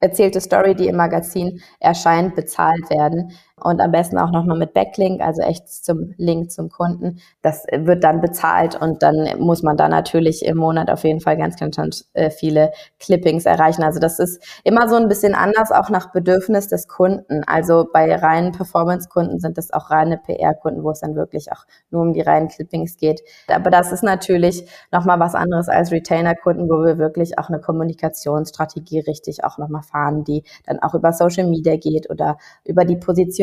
erzählte 0.00 0.40
Story, 0.40 0.74
die 0.74 0.88
im 0.88 0.96
Magazin 0.96 1.60
erscheint, 1.80 2.34
bezahlt 2.34 2.90
werden. 2.90 3.32
Und 3.62 3.80
am 3.80 3.90
besten 3.90 4.18
auch 4.18 4.30
nochmal 4.30 4.58
mit 4.58 4.72
Backlink, 4.72 5.20
also 5.20 5.42
echt 5.42 5.68
zum 5.68 6.14
Link 6.16 6.50
zum 6.50 6.68
Kunden. 6.68 7.20
Das 7.42 7.64
wird 7.72 8.04
dann 8.04 8.20
bezahlt 8.20 8.80
und 8.80 9.02
dann 9.02 9.38
muss 9.38 9.62
man 9.62 9.76
da 9.76 9.88
natürlich 9.88 10.44
im 10.44 10.56
Monat 10.56 10.90
auf 10.90 11.04
jeden 11.04 11.20
Fall 11.20 11.36
ganz, 11.36 11.56
ganz, 11.56 12.08
äh, 12.12 12.30
viele 12.30 12.72
Clippings 12.98 13.46
erreichen. 13.46 13.82
Also 13.82 14.00
das 14.00 14.18
ist 14.18 14.42
immer 14.64 14.88
so 14.88 14.96
ein 14.96 15.08
bisschen 15.08 15.34
anders, 15.34 15.72
auch 15.72 15.90
nach 15.90 16.12
Bedürfnis 16.12 16.68
des 16.68 16.88
Kunden. 16.88 17.42
Also 17.46 17.86
bei 17.92 18.14
reinen 18.14 18.52
Performance-Kunden 18.52 19.38
sind 19.38 19.58
das 19.58 19.72
auch 19.72 19.90
reine 19.90 20.18
PR-Kunden, 20.18 20.82
wo 20.82 20.90
es 20.90 21.00
dann 21.00 21.14
wirklich 21.14 21.52
auch 21.52 21.64
nur 21.90 22.02
um 22.02 22.12
die 22.12 22.20
reinen 22.20 22.48
Clippings 22.48 22.96
geht. 22.96 23.22
Aber 23.48 23.70
das 23.70 23.92
ist 23.92 24.02
natürlich 24.02 24.66
nochmal 24.92 25.20
was 25.20 25.34
anderes 25.34 25.68
als 25.68 25.92
Retainer-Kunden, 25.92 26.68
wo 26.68 26.84
wir 26.84 26.98
wirklich 26.98 27.38
auch 27.38 27.48
eine 27.48 27.60
Kommunikationsstrategie 27.60 29.00
richtig 29.00 29.44
auch 29.44 29.58
nochmal 29.58 29.82
fahren, 29.82 30.24
die 30.24 30.44
dann 30.66 30.78
auch 30.80 30.94
über 30.94 31.12
Social 31.12 31.46
Media 31.46 31.76
geht 31.76 32.10
oder 32.10 32.38
über 32.64 32.84
die 32.84 32.96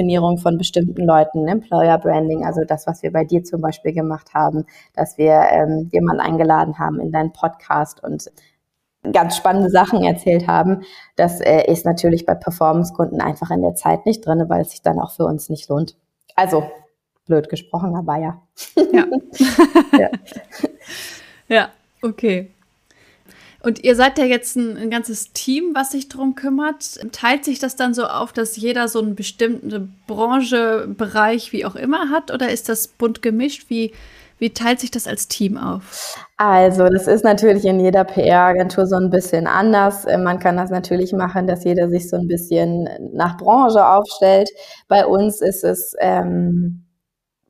Positionierung 0.06 0.38
von 0.38 0.58
bestimmten 0.58 1.04
Leuten, 1.04 1.48
Employer 1.48 1.98
Branding, 1.98 2.46
also 2.46 2.62
das, 2.66 2.86
was 2.86 3.02
wir 3.02 3.12
bei 3.12 3.24
dir 3.24 3.44
zum 3.44 3.62
Beispiel 3.62 3.92
gemacht 3.92 4.34
haben, 4.34 4.66
dass 4.94 5.18
wir 5.18 5.34
ähm, 5.52 5.90
jemanden 5.92 6.22
eingeladen 6.22 6.78
haben 6.78 7.00
in 7.00 7.12
deinen 7.12 7.34
Podcast 7.34 8.04
und 8.04 8.32
ganz 9.12 9.36
spannende 9.36 9.70
Sachen 9.70 10.04
erzählt 10.04 10.48
haben. 10.48 10.84
Das 11.16 11.42
äh, 11.42 11.72
ist 11.72 11.86
natürlich 11.86 12.26
bei 12.26 12.36
Performance-Kunden 12.36 13.20
einfach 13.20 13.50
in 13.50 13.62
der 13.62 13.76
Zeit 13.76 14.06
nicht 14.06 14.26
drin, 14.26 14.46
weil 14.48 14.62
es 14.62 14.72
sich 14.72 14.82
dann 14.82 15.00
auch 15.00 15.12
für 15.12 15.26
uns 15.26 15.50
nicht 15.50 15.70
lohnt. 15.70 15.96
Also, 16.36 16.64
blöd 17.26 17.50
gesprochen, 17.50 17.96
aber 17.96 18.18
ja. 18.18 18.42
Ja. 18.94 19.06
ja. 20.00 20.10
ja, 21.48 21.70
okay. 22.04 22.55
Und 23.66 23.84
ihr 23.84 23.96
seid 23.96 24.20
ja 24.20 24.26
jetzt 24.26 24.56
ein, 24.58 24.78
ein, 24.78 24.92
ganzes 24.92 25.34
Team, 25.34 25.72
was 25.74 25.92
sich 25.92 26.08
drum 26.08 26.36
kümmert. 26.36 27.00
Teilt 27.12 27.44
sich 27.44 27.58
das 27.58 27.76
dann 27.76 27.96
so 27.96 28.06
auf, 28.06 28.32
dass 28.32 28.58
jeder 28.58 28.88
so 28.88 29.00
einen 29.00 29.16
bestimmten 29.16 29.96
Branchebereich 30.06 31.52
wie 31.52 31.66
auch 31.66 31.76
immer 31.76 32.12
hat? 32.12 32.32
Oder 32.32 32.52
ist 32.52 32.70
das 32.70 32.88
bunt 32.88 33.24
gemischt? 33.24 33.72
Wie, 33.72 33.92
wie 34.38 34.52
teilt 34.52 34.82
sich 34.82 34.92
das 34.92 35.08
als 35.08 35.28
Team 35.30 35.58
auf? 35.58 36.16
Also, 36.38 36.88
das 36.90 37.08
ist 37.08 37.24
natürlich 37.24 37.66
in 37.66 37.80
jeder 37.80 38.04
PR-Agentur 38.04 38.86
so 38.86 38.98
ein 38.98 39.10
bisschen 39.10 39.48
anders. 39.48 40.06
Man 40.06 40.38
kann 40.38 40.58
das 40.58 40.70
natürlich 40.70 41.12
machen, 41.14 41.48
dass 41.48 41.64
jeder 41.64 41.90
sich 41.90 42.08
so 42.08 42.18
ein 42.18 42.28
bisschen 42.28 42.88
nach 43.14 43.36
Branche 43.36 43.84
aufstellt. 43.84 44.52
Bei 44.88 45.08
uns 45.08 45.42
ist 45.42 45.64
es, 45.64 45.96
ähm, 45.98 46.86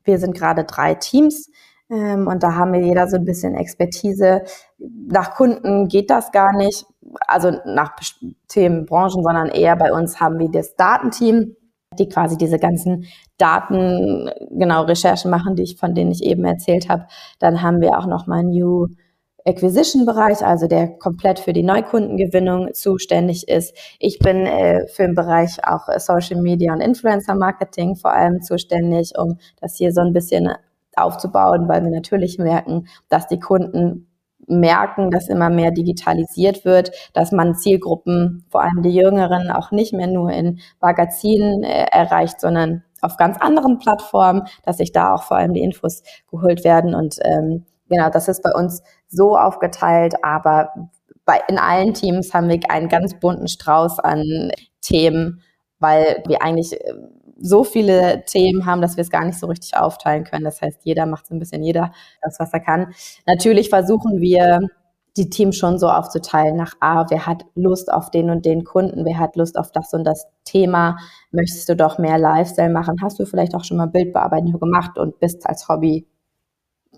wir 0.04 0.18
sind 0.18 0.34
gerade 0.34 0.64
drei 0.64 0.94
Teams. 0.94 1.50
Ähm, 1.90 2.26
und 2.26 2.42
da 2.42 2.54
haben 2.54 2.72
wir 2.72 2.80
jeder 2.80 3.08
so 3.08 3.16
ein 3.16 3.24
bisschen 3.24 3.54
Expertise. 3.54 4.42
Nach 4.78 5.34
Kunden 5.34 5.88
geht 5.88 6.10
das 6.10 6.32
gar 6.32 6.56
nicht, 6.56 6.86
also 7.26 7.52
nach 7.64 7.96
Themen, 8.48 8.86
Branchen, 8.86 9.22
sondern 9.22 9.48
eher 9.48 9.76
bei 9.76 9.92
uns 9.92 10.20
haben 10.20 10.38
wir 10.38 10.50
das 10.50 10.74
Datenteam, 10.76 11.56
die 11.98 12.08
quasi 12.08 12.36
diese 12.36 12.58
ganzen 12.58 13.06
Daten, 13.38 14.30
genau 14.50 14.82
Recherchen 14.84 15.30
machen, 15.30 15.54
die 15.56 15.62
ich, 15.62 15.78
von 15.78 15.94
denen 15.94 16.10
ich 16.10 16.22
eben 16.22 16.44
erzählt 16.44 16.88
habe. 16.88 17.06
Dann 17.38 17.62
haben 17.62 17.80
wir 17.80 17.98
auch 17.98 18.06
noch 18.06 18.26
mal 18.26 18.42
New 18.42 18.88
Acquisition-Bereich, 19.46 20.44
also 20.44 20.66
der 20.66 20.98
komplett 20.98 21.38
für 21.38 21.52
die 21.52 21.62
Neukundengewinnung 21.62 22.74
zuständig 22.74 23.48
ist. 23.48 23.76
Ich 24.00 24.18
bin 24.18 24.44
äh, 24.44 24.88
für 24.88 25.04
den 25.04 25.14
Bereich 25.14 25.64
auch 25.64 25.88
Social 25.98 26.42
Media 26.42 26.72
und 26.72 26.80
Influencer 26.80 27.36
Marketing 27.36 27.94
vor 27.94 28.12
allem 28.12 28.42
zuständig, 28.42 29.12
um 29.16 29.38
das 29.60 29.76
hier 29.76 29.92
so 29.92 30.00
ein 30.00 30.12
bisschen 30.12 30.48
aufzubauen, 30.96 31.68
weil 31.68 31.82
wir 31.82 31.90
natürlich 31.90 32.38
merken, 32.38 32.88
dass 33.08 33.26
die 33.28 33.40
Kunden 33.40 34.08
merken, 34.48 35.10
dass 35.10 35.28
immer 35.28 35.50
mehr 35.50 35.70
digitalisiert 35.70 36.64
wird, 36.64 36.90
dass 37.12 37.32
man 37.32 37.54
Zielgruppen, 37.54 38.44
vor 38.48 38.62
allem 38.62 38.82
die 38.82 38.94
Jüngeren, 38.94 39.50
auch 39.50 39.70
nicht 39.70 39.92
mehr 39.92 40.06
nur 40.06 40.30
in 40.30 40.60
Magazinen 40.80 41.64
äh, 41.64 41.86
erreicht, 41.90 42.40
sondern 42.40 42.82
auf 43.00 43.16
ganz 43.16 43.38
anderen 43.38 43.78
Plattformen, 43.78 44.42
dass 44.64 44.78
sich 44.78 44.92
da 44.92 45.14
auch 45.14 45.24
vor 45.24 45.36
allem 45.36 45.52
die 45.52 45.62
Infos 45.62 46.02
geholt 46.30 46.64
werden. 46.64 46.94
Und 46.94 47.18
ähm, 47.22 47.66
genau, 47.88 48.08
das 48.10 48.28
ist 48.28 48.42
bei 48.42 48.52
uns 48.52 48.82
so 49.08 49.36
aufgeteilt, 49.36 50.14
aber 50.22 50.70
bei, 51.24 51.40
in 51.48 51.58
allen 51.58 51.92
Teams 51.94 52.32
haben 52.32 52.48
wir 52.48 52.60
einen 52.68 52.88
ganz 52.88 53.18
bunten 53.18 53.48
Strauß 53.48 53.98
an 53.98 54.50
Themen, 54.80 55.42
weil 55.78 56.22
wir 56.26 56.42
eigentlich 56.42 56.72
äh, 56.72 56.94
so 57.38 57.64
viele 57.64 58.24
Themen 58.26 58.66
haben, 58.66 58.80
dass 58.80 58.96
wir 58.96 59.02
es 59.02 59.10
gar 59.10 59.24
nicht 59.24 59.38
so 59.38 59.46
richtig 59.46 59.76
aufteilen 59.76 60.24
können. 60.24 60.44
Das 60.44 60.62
heißt, 60.62 60.80
jeder 60.84 61.06
macht 61.06 61.26
so 61.26 61.34
ein 61.34 61.38
bisschen 61.38 61.62
jeder 61.62 61.92
das, 62.22 62.38
was 62.38 62.52
er 62.52 62.60
kann. 62.60 62.94
Natürlich 63.26 63.68
versuchen 63.68 64.20
wir, 64.20 64.60
die 65.16 65.30
Teams 65.30 65.56
schon 65.56 65.78
so 65.78 65.88
aufzuteilen 65.88 66.56
nach 66.56 66.74
A, 66.80 67.06
wer 67.08 67.26
hat 67.26 67.44
Lust 67.54 67.90
auf 67.90 68.10
den 68.10 68.30
und 68.30 68.44
den 68.44 68.64
Kunden, 68.64 69.04
wer 69.04 69.18
hat 69.18 69.36
Lust 69.36 69.58
auf 69.58 69.72
das 69.72 69.92
und 69.94 70.04
das 70.04 70.26
Thema, 70.44 70.98
möchtest 71.30 71.68
du 71.68 71.76
doch 71.76 71.98
mehr 71.98 72.18
Lifestyle 72.18 72.70
machen, 72.70 72.96
hast 73.02 73.18
du 73.18 73.24
vielleicht 73.24 73.54
auch 73.54 73.64
schon 73.64 73.78
mal 73.78 73.86
Bildbearbeitung 73.86 74.58
gemacht 74.60 74.98
und 74.98 75.18
bist 75.18 75.46
als 75.46 75.68
Hobby 75.68 76.06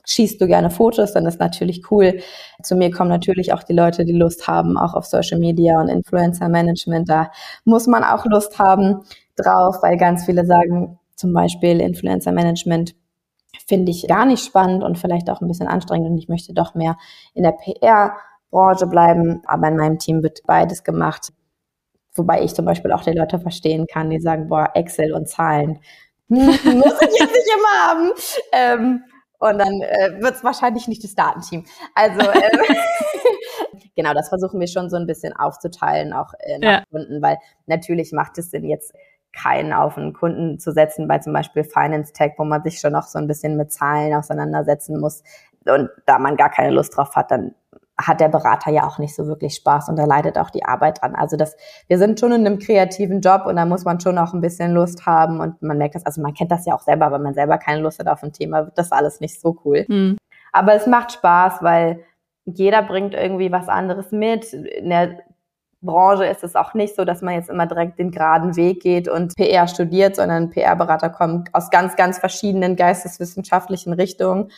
schießt 0.09 0.41
du 0.41 0.47
gerne 0.47 0.71
Fotos, 0.71 1.13
dann 1.13 1.27
ist 1.27 1.39
natürlich 1.39 1.91
cool. 1.91 2.21
Zu 2.63 2.77
mir 2.77 2.91
kommen 2.91 3.11
natürlich 3.11 3.53
auch 3.53 3.63
die 3.63 3.75
Leute, 3.75 4.05
die 4.05 4.13
Lust 4.13 4.49
haben, 4.49 4.79
auch 4.79 4.95
auf 4.95 5.05
Social 5.05 5.39
Media 5.39 5.81
und 5.81 5.89
Influencer 5.89 6.49
Management. 6.49 7.09
Da 7.09 7.31
muss 7.65 7.87
man 7.87 8.03
auch 8.05 8.25
Lust 8.25 8.59
haben 8.59 9.03
drauf, 9.37 9.77
weil 9.83 9.97
ganz 9.99 10.25
viele 10.25 10.47
sagen, 10.47 10.99
zum 11.15 11.33
Beispiel 11.33 11.81
Influencer 11.81 12.33
Management 12.33 12.95
finde 13.67 13.91
ich 13.91 14.07
gar 14.09 14.25
nicht 14.25 14.45
spannend 14.45 14.83
und 14.83 14.99
vielleicht 14.99 15.29
auch 15.29 15.41
ein 15.41 15.49
bisschen 15.49 15.69
anstrengend 15.69 16.09
und 16.09 16.19
ich 16.19 16.29
möchte 16.29 16.55
doch 16.55 16.75
mehr 16.75 16.97
in 17.35 17.43
der 17.43 17.53
PR-Branche 17.53 18.87
bleiben. 18.87 19.43
Aber 19.47 19.69
in 19.69 19.77
meinem 19.77 19.99
Team 19.99 20.23
wird 20.23 20.41
beides 20.47 20.85
gemacht. 20.85 21.33
Wobei 22.15 22.43
ich 22.43 22.55
zum 22.55 22.65
Beispiel 22.65 22.93
auch 22.93 23.03
die 23.03 23.13
Leute 23.13 23.39
verstehen 23.39 23.87
kann, 23.87 24.11
die 24.11 24.21
sagen, 24.21 24.49
boah, 24.49 24.71
Excel 24.75 25.13
und 25.13 25.29
Zahlen 25.29 25.81
muss 26.29 26.57
ich 26.57 26.65
jetzt 26.65 27.33
nicht 27.33 27.51
immer 27.57 27.89
haben. 27.89 28.11
Ähm, 28.53 29.03
und 29.39 29.59
dann 29.59 29.81
äh, 29.83 30.21
wird 30.21 30.37
es 30.37 30.45
wahrscheinlich 30.45 30.89
nicht 30.89 31.05
das 31.05 31.15
Datenteam. 31.15 31.65
Also 31.95 32.21
ähm, 32.33 32.77
genau, 33.97 34.15
das 34.15 34.29
versuchen 34.29 34.61
wir 34.61 34.67
schon 34.67 34.91
so 34.91 34.97
ein 34.97 35.07
bisschen 35.07 35.35
aufzuteilen, 35.35 36.13
auch 36.13 36.35
äh, 36.41 36.59
nach 36.59 36.81
ja. 36.81 36.85
Kunden, 36.91 37.23
weil 37.23 37.39
natürlich 37.67 38.13
macht 38.13 38.39
es 38.39 38.51
Sinn, 38.51 38.65
jetzt 38.65 38.95
keinen 39.33 39.73
auf 39.73 39.97
einen 39.97 40.15
Kunden 40.15 40.59
zu 40.59 40.73
setzen, 40.73 41.07
bei 41.07 41.19
zum 41.19 41.33
Beispiel 41.33 41.63
Finance 41.63 42.13
Tech, 42.13 42.33
wo 42.39 42.45
man 42.45 42.63
sich 42.63 42.81
schon 42.81 42.93
noch 42.93 43.05
so 43.05 43.19
ein 43.19 43.29
bisschen 43.29 43.57
mit 43.57 43.73
Zahlen 43.73 44.15
auseinandersetzen 44.15 44.99
muss. 44.99 45.23
Und 45.67 45.91
da 46.07 46.19
man 46.19 46.37
gar 46.37 46.51
keine 46.51 46.71
Lust 46.71 46.97
drauf 46.97 47.15
hat, 47.15 47.31
dann 47.31 47.55
hat 48.01 48.21
der 48.21 48.29
Berater 48.29 48.71
ja 48.71 48.87
auch 48.87 48.99
nicht 48.99 49.15
so 49.15 49.27
wirklich 49.27 49.55
Spaß 49.57 49.89
und 49.89 49.97
da 49.97 50.05
leidet 50.05 50.39
auch 50.39 50.51
die 50.51 50.65
Arbeit 50.65 51.03
dran. 51.03 51.17
Also 51.17 51.37
das, 51.37 51.57
wir 51.89 51.99
sind 51.99 52.21
schon 52.21 52.33
in 52.33 52.47
einem 52.47 52.59
kreativen 52.59 53.21
Job 53.21 53.45
und 53.47 53.57
da 53.57 53.67
muss 53.67 53.85
man 53.85 53.99
schon 53.99 54.19
auch 54.19 54.33
ein 54.33 54.41
bisschen 54.41 54.73
Lust 54.73 55.05
haben 55.05 55.41
und 55.41 55.61
man 55.63 55.79
merkt 55.79 55.97
das, 55.97 56.07
also 56.07 56.23
man 56.23 56.35
kennt 56.35 56.53
das 56.53 56.65
ja 56.65 56.75
auch 56.75 56.83
selber, 56.83 57.11
wenn 57.11 57.23
man 57.23 57.35
selber 57.35 57.59
keine 57.59 57.81
Lust 57.81 57.99
hat 57.99 58.07
auf 58.07 58.23
ein 58.23 58.33
Thema, 58.33 58.67
wird 58.67 58.79
das 58.79 58.93
alles 58.93 59.21
nicht 59.21 59.41
so 59.41 59.59
cool. 59.65 59.85
Mhm. 59.89 60.17
Aber 60.53 60.75
es 60.75 60.87
macht 60.87 61.13
Spaß, 61.13 61.63
weil 61.63 62.05
jeder 62.45 62.83
bringt 62.83 63.15
irgendwie 63.15 63.53
was 63.53 63.69
anderes 63.69 64.13
mit. 64.13 64.53
In 64.53 64.89
der 64.89 65.19
Branche 65.81 66.25
ist 66.25 66.43
es 66.43 66.57
auch 66.57 66.75
nicht 66.75 66.97
so, 66.97 67.05
dass 67.05 67.23
man 67.23 67.35
jetzt 67.35 67.51
immer 67.51 67.67
direkt 67.67 67.99
den 67.99 68.11
geraden 68.11 68.57
Weg 68.57 68.83
geht 68.83 69.09
und 69.09 69.37
PR 69.37 69.69
studiert, 69.69 70.17
sondern 70.17 70.51
PR-Berater 70.51 71.09
kommen 71.09 71.45
aus 71.53 71.71
ganz, 71.71 71.95
ganz 71.95 72.19
verschiedenen 72.19 72.75
geisteswissenschaftlichen 72.75 73.93
Richtungen. 73.93 74.51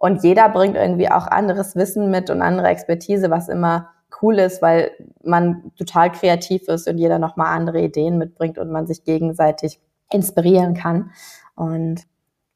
Und 0.00 0.24
jeder 0.24 0.48
bringt 0.48 0.76
irgendwie 0.76 1.10
auch 1.10 1.26
anderes 1.26 1.76
Wissen 1.76 2.10
mit 2.10 2.30
und 2.30 2.40
andere 2.40 2.68
Expertise, 2.68 3.30
was 3.30 3.50
immer 3.50 3.90
cool 4.22 4.38
ist, 4.38 4.62
weil 4.62 4.92
man 5.22 5.72
total 5.76 6.10
kreativ 6.10 6.68
ist 6.68 6.88
und 6.88 6.96
jeder 6.96 7.18
nochmal 7.18 7.54
andere 7.54 7.82
Ideen 7.82 8.16
mitbringt 8.16 8.56
und 8.56 8.70
man 8.70 8.86
sich 8.86 9.04
gegenseitig 9.04 9.78
inspirieren 10.10 10.72
kann. 10.72 11.10
Und 11.54 12.04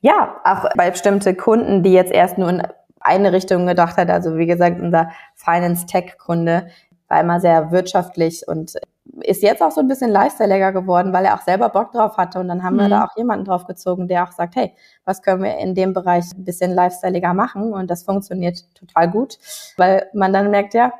ja, 0.00 0.40
auch 0.42 0.70
bei 0.74 0.90
bestimmte 0.90 1.34
Kunden, 1.34 1.82
die 1.82 1.92
jetzt 1.92 2.12
erst 2.12 2.38
nur 2.38 2.48
in 2.48 2.62
eine 2.98 3.32
Richtung 3.34 3.66
gedacht 3.66 3.98
hat, 3.98 4.08
also 4.08 4.38
wie 4.38 4.46
gesagt, 4.46 4.80
unser 4.80 5.10
Finance-Tech-Kunde 5.34 6.68
war 7.08 7.20
immer 7.20 7.40
sehr 7.40 7.70
wirtschaftlich 7.70 8.48
und 8.48 8.72
ist 9.20 9.42
jetzt 9.42 9.62
auch 9.62 9.70
so 9.70 9.80
ein 9.80 9.88
bisschen 9.88 10.10
lifestyleiger 10.10 10.72
geworden, 10.72 11.12
weil 11.12 11.24
er 11.24 11.34
auch 11.34 11.42
selber 11.42 11.68
Bock 11.68 11.92
drauf 11.92 12.16
hatte. 12.16 12.40
Und 12.40 12.48
dann 12.48 12.62
haben 12.62 12.76
mhm. 12.76 12.80
wir 12.80 12.88
da 12.88 13.04
auch 13.04 13.16
jemanden 13.16 13.44
drauf 13.44 13.66
gezogen, 13.66 14.08
der 14.08 14.24
auch 14.24 14.32
sagt, 14.32 14.56
hey, 14.56 14.72
was 15.04 15.22
können 15.22 15.42
wir 15.42 15.58
in 15.58 15.74
dem 15.74 15.92
Bereich 15.92 16.24
ein 16.34 16.44
bisschen 16.44 16.72
lifestyleiger 16.72 17.34
machen? 17.34 17.72
Und 17.72 17.90
das 17.90 18.02
funktioniert 18.02 18.64
total 18.74 19.10
gut, 19.10 19.38
weil 19.76 20.08
man 20.14 20.32
dann 20.32 20.50
merkt, 20.50 20.74
ja, 20.74 20.92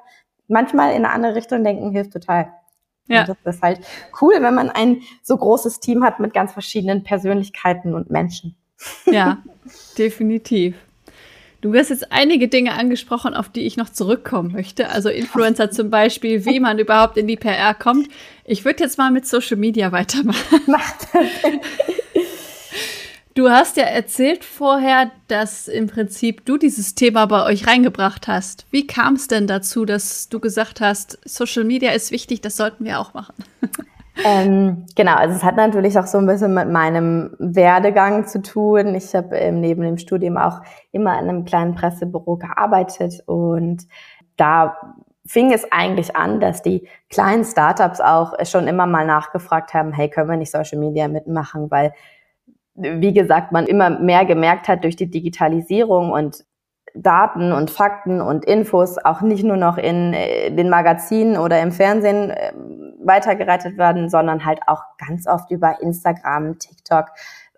manchmal 0.48 0.90
in 0.90 1.04
eine 1.04 1.10
andere 1.10 1.34
Richtung 1.34 1.64
denken 1.64 1.90
hilft 1.90 2.12
total. 2.12 2.52
Ja. 3.06 3.20
Und 3.20 3.36
das 3.44 3.56
ist 3.56 3.62
halt 3.62 3.80
cool, 4.20 4.34
wenn 4.40 4.54
man 4.54 4.70
ein 4.70 5.00
so 5.22 5.36
großes 5.36 5.80
Team 5.80 6.04
hat 6.04 6.20
mit 6.20 6.32
ganz 6.32 6.52
verschiedenen 6.52 7.02
Persönlichkeiten 7.04 7.94
und 7.94 8.10
Menschen. 8.10 8.56
Ja, 9.06 9.38
definitiv. 9.98 10.76
Du 11.64 11.72
hast 11.72 11.88
jetzt 11.88 12.12
einige 12.12 12.48
Dinge 12.48 12.74
angesprochen, 12.74 13.33
auf 13.33 13.48
die 13.48 13.62
ich 13.62 13.79
noch 13.79 13.88
zurückkommen 13.88 14.53
möchte. 14.53 14.90
Also 14.90 15.09
Influencer 15.09 15.70
zum 15.70 15.88
Beispiel, 15.88 16.44
wie 16.44 16.61
man 16.61 16.79
überhaupt 16.79 17.16
in 17.16 17.27
die 17.27 17.37
PR 17.37 17.72
kommt. 17.72 18.09
Ich 18.44 18.66
würde 18.66 18.85
jetzt 18.85 18.98
mal 18.98 19.11
mit 19.11 19.27
Social 19.27 19.57
Media 19.57 19.90
weitermachen. 19.90 20.61
Macht 20.66 21.09
Du 23.35 23.48
hast 23.48 23.79
ja 23.79 23.85
erzählt 23.85 24.44
vorher, 24.44 25.11
dass 25.29 25.66
im 25.66 25.87
Prinzip 25.87 26.44
du 26.44 26.59
dieses 26.59 26.96
Thema 26.96 27.24
bei 27.24 27.46
euch 27.46 27.66
reingebracht 27.66 28.29
hast. 28.29 28.66
Wie 28.70 28.87
kam 28.87 29.14
es 29.14 29.27
denn 29.27 29.46
dazu, 29.46 29.87
dass 29.87 30.29
du 30.29 30.40
gesagt 30.40 30.83
hast, 30.83 31.18
Social 31.24 31.64
Media 31.64 31.92
ist 31.92 32.11
wichtig, 32.11 32.42
das 32.42 32.59
sollten 32.59 32.85
wir 32.85 33.00
auch 33.00 33.14
machen? 33.14 33.37
Ähm, 34.22 34.87
genau, 34.94 35.16
also 35.16 35.35
es 35.35 35.42
hat 35.42 35.57
natürlich 35.57 35.98
auch 35.98 36.07
so 36.07 36.18
ein 36.18 36.27
bisschen 36.27 36.55
mit 36.55 36.68
meinem 36.70 37.35
Werdegang 37.38 38.27
zu 38.27 38.42
tun. 38.42 38.94
Ich 38.94 39.14
habe 39.14 39.37
ähm, 39.37 39.61
neben 39.61 39.83
dem 39.83 39.98
Studium 39.98 40.37
auch 40.37 40.61
immer 40.92 41.18
in 41.18 41.29
einem 41.29 41.44
kleinen 41.44 41.74
Pressebüro 41.74 42.37
gearbeitet 42.37 43.22
und 43.27 43.88
da 44.37 44.77
fing 45.27 45.53
es 45.53 45.70
eigentlich 45.72 46.14
an, 46.14 46.38
dass 46.38 46.62
die 46.62 46.87
kleinen 47.09 47.44
Startups 47.44 48.00
auch 48.00 48.35
schon 48.44 48.68
immer 48.68 48.87
mal 48.87 49.07
nachgefragt 49.07 49.74
haben, 49.74 49.92
hey, 49.92 50.09
können 50.09 50.29
wir 50.29 50.37
nicht 50.37 50.50
Social 50.53 50.79
Media 50.79 51.09
mitmachen, 51.09 51.70
weil 51.70 51.92
wie 52.74 53.12
gesagt, 53.12 53.53
man 53.53 53.66
immer 53.66 53.90
mehr 53.90 54.24
gemerkt 54.24 54.68
hat 54.68 54.85
durch 54.85 54.96
die 54.96 55.11
Digitalisierung 55.11 56.11
und 56.11 56.44
Daten 56.94 57.53
und 57.53 57.70
Fakten 57.70 58.20
und 58.20 58.44
Infos 58.44 58.98
auch 58.98 59.20
nicht 59.20 59.44
nur 59.44 59.57
noch 59.57 59.79
in 59.79 60.12
äh, 60.12 60.50
den 60.53 60.68
Magazinen 60.68 61.37
oder 61.37 61.61
im 61.61 61.72
Fernsehen 61.72 62.31
weitergereitet 63.04 63.78
werden, 63.78 64.08
sondern 64.08 64.44
halt 64.44 64.60
auch 64.66 64.82
ganz 64.98 65.26
oft 65.26 65.50
über 65.50 65.80
Instagram, 65.80 66.58
TikTok. 66.58 67.06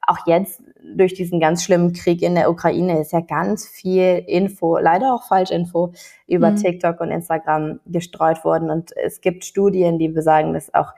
Auch 0.07 0.27
jetzt 0.27 0.63
durch 0.95 1.15
diesen 1.15 1.41
ganz 1.41 1.65
schlimmen 1.65 1.93
Krieg 1.93 2.23
in 2.23 2.37
der 2.37 2.51
Ukraine 2.51 3.01
ist 3.01 3.13
ja 3.13 3.21
ganz 3.21 3.67
viel 3.67 4.23
Info, 4.27 4.79
leider 4.79 5.15
auch 5.15 5.27
Falschinfo 5.27 5.93
über 6.29 6.53
mhm. 6.53 6.57
TikTok 6.57 7.01
und 7.01 7.11
Instagram 7.11 7.81
gestreut 7.87 8.45
worden. 8.45 8.71
Und 8.71 8.97
es 8.97 9.21
gibt 9.21 9.45
Studien, 9.45 9.99
die 9.99 10.09
besagen, 10.09 10.55
dass 10.55 10.73
auch 10.75 10.93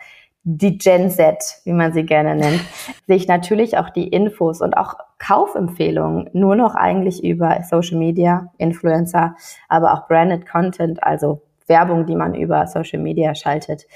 die 0.44 0.78
Gen 0.78 1.10
Z, 1.10 1.60
wie 1.64 1.72
man 1.72 1.92
sie 1.92 2.04
gerne 2.04 2.34
nennt, 2.34 2.60
sich 3.06 3.28
natürlich 3.28 3.76
auch 3.76 3.90
die 3.90 4.08
Infos 4.08 4.60
und 4.60 4.76
auch 4.76 4.94
Kaufempfehlungen 5.18 6.30
nur 6.32 6.56
noch 6.56 6.74
eigentlich 6.74 7.22
über 7.22 7.62
Social 7.68 7.98
Media, 7.98 8.52
Influencer, 8.56 9.34
aber 9.68 9.92
auch 9.92 10.06
Branded 10.06 10.46
Content, 10.48 11.02
also 11.02 11.42
Werbung, 11.66 12.06
die 12.06 12.16
man 12.16 12.34
über 12.34 12.66
Social 12.66 12.98
Media 12.98 13.34
schaltet, 13.34 13.86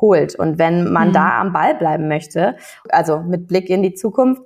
holt. 0.00 0.34
Und 0.34 0.58
wenn 0.58 0.92
man 0.92 1.08
mhm. 1.08 1.12
da 1.12 1.40
am 1.40 1.52
Ball 1.52 1.74
bleiben 1.74 2.08
möchte, 2.08 2.56
also 2.88 3.20
mit 3.20 3.46
Blick 3.48 3.70
in 3.70 3.82
die 3.82 3.94
Zukunft, 3.94 4.42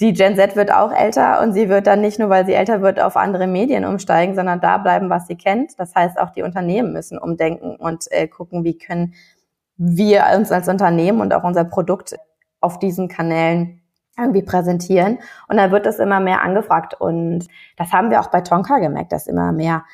die 0.00 0.12
Gen 0.12 0.36
Z 0.36 0.56
wird 0.56 0.72
auch 0.72 0.92
älter 0.92 1.40
und 1.40 1.54
sie 1.54 1.70
wird 1.70 1.86
dann 1.86 2.02
nicht 2.02 2.18
nur, 2.18 2.28
weil 2.28 2.44
sie 2.44 2.52
älter 2.52 2.82
wird, 2.82 3.00
auf 3.00 3.16
andere 3.16 3.46
Medien 3.46 3.86
umsteigen, 3.86 4.34
sondern 4.34 4.60
da 4.60 4.76
bleiben, 4.76 5.08
was 5.08 5.26
sie 5.26 5.36
kennt. 5.36 5.78
Das 5.78 5.94
heißt, 5.94 6.18
auch 6.18 6.30
die 6.30 6.42
Unternehmen 6.42 6.92
müssen 6.92 7.16
umdenken 7.18 7.76
und 7.76 8.04
äh, 8.10 8.28
gucken, 8.28 8.62
wie 8.64 8.76
können 8.76 9.14
wir 9.78 10.24
uns 10.36 10.52
als 10.52 10.68
Unternehmen 10.68 11.20
und 11.20 11.32
auch 11.32 11.44
unser 11.44 11.64
Produkt 11.64 12.16
auf 12.60 12.78
diesen 12.78 13.08
Kanälen 13.08 13.80
irgendwie 14.18 14.42
präsentieren. 14.42 15.18
Und 15.48 15.56
dann 15.56 15.70
wird 15.70 15.86
das 15.86 15.98
immer 15.98 16.20
mehr 16.20 16.42
angefragt. 16.42 16.94
Und 16.98 17.46
das 17.76 17.92
haben 17.92 18.10
wir 18.10 18.20
auch 18.20 18.28
bei 18.28 18.40
Tonka 18.40 18.78
gemerkt, 18.78 19.12
dass 19.12 19.26
immer 19.26 19.52
mehr 19.52 19.84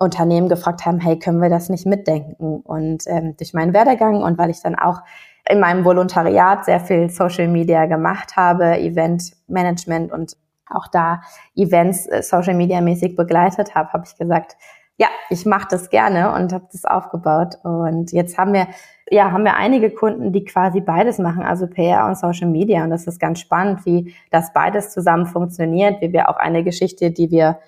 Unternehmen 0.00 0.48
gefragt 0.48 0.84
haben, 0.84 0.98
hey, 0.98 1.18
können 1.18 1.40
wir 1.40 1.50
das 1.50 1.68
nicht 1.68 1.86
mitdenken? 1.86 2.60
Und 2.60 3.04
ähm, 3.06 3.36
durch 3.36 3.54
meinen 3.54 3.72
Werdegang 3.72 4.22
und 4.22 4.38
weil 4.38 4.50
ich 4.50 4.60
dann 4.62 4.74
auch 4.74 5.02
in 5.48 5.60
meinem 5.60 5.84
Volontariat 5.84 6.64
sehr 6.64 6.80
viel 6.80 7.10
Social 7.10 7.48
Media 7.48 7.86
gemacht 7.86 8.36
habe, 8.36 8.78
Event 8.80 9.32
Management 9.46 10.10
und 10.10 10.36
auch 10.68 10.88
da 10.88 11.20
Events 11.54 12.06
äh, 12.06 12.22
Social 12.22 12.54
Media 12.54 12.80
mäßig 12.80 13.14
begleitet 13.14 13.74
habe, 13.74 13.92
habe 13.92 14.04
ich 14.06 14.16
gesagt, 14.16 14.56
ja, 14.96 15.08
ich 15.30 15.46
mache 15.46 15.68
das 15.70 15.90
gerne 15.90 16.34
und 16.34 16.52
habe 16.52 16.66
das 16.72 16.84
aufgebaut. 16.84 17.56
Und 17.62 18.12
jetzt 18.12 18.36
haben 18.36 18.52
wir 18.52 18.66
ja, 19.10 19.32
haben 19.32 19.44
wir 19.44 19.56
einige 19.56 19.90
Kunden, 19.90 20.32
die 20.32 20.44
quasi 20.44 20.80
beides 20.80 21.18
machen, 21.18 21.42
also 21.42 21.66
PR 21.66 22.06
und 22.06 22.16
Social 22.16 22.48
Media. 22.48 22.84
Und 22.84 22.90
das 22.90 23.06
ist 23.08 23.18
ganz 23.18 23.40
spannend, 23.40 23.84
wie 23.84 24.14
das 24.30 24.52
beides 24.52 24.90
zusammen 24.90 25.26
funktioniert, 25.26 26.00
wie 26.00 26.12
wir 26.12 26.28
auch 26.28 26.36
eine 26.36 26.62
Geschichte, 26.62 27.10
die 27.10 27.30
wir 27.30 27.58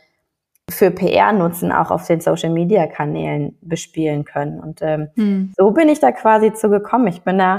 für 0.73 0.91
PR 0.91 1.33
nutzen, 1.33 1.73
auch 1.73 1.91
auf 1.91 2.07
den 2.07 2.21
Social 2.21 2.51
Media 2.51 2.87
Kanälen 2.87 3.57
bespielen 3.61 4.25
können. 4.25 4.61
Und 4.61 4.81
ähm, 4.83 5.09
hm. 5.17 5.53
so 5.57 5.71
bin 5.71 5.89
ich 5.89 6.01
da 6.01 6.13
quasi 6.13 6.53
zu 6.53 6.69
gekommen. 6.71 7.07
Ich 7.09 7.23
bin 7.23 7.39
da 7.39 7.57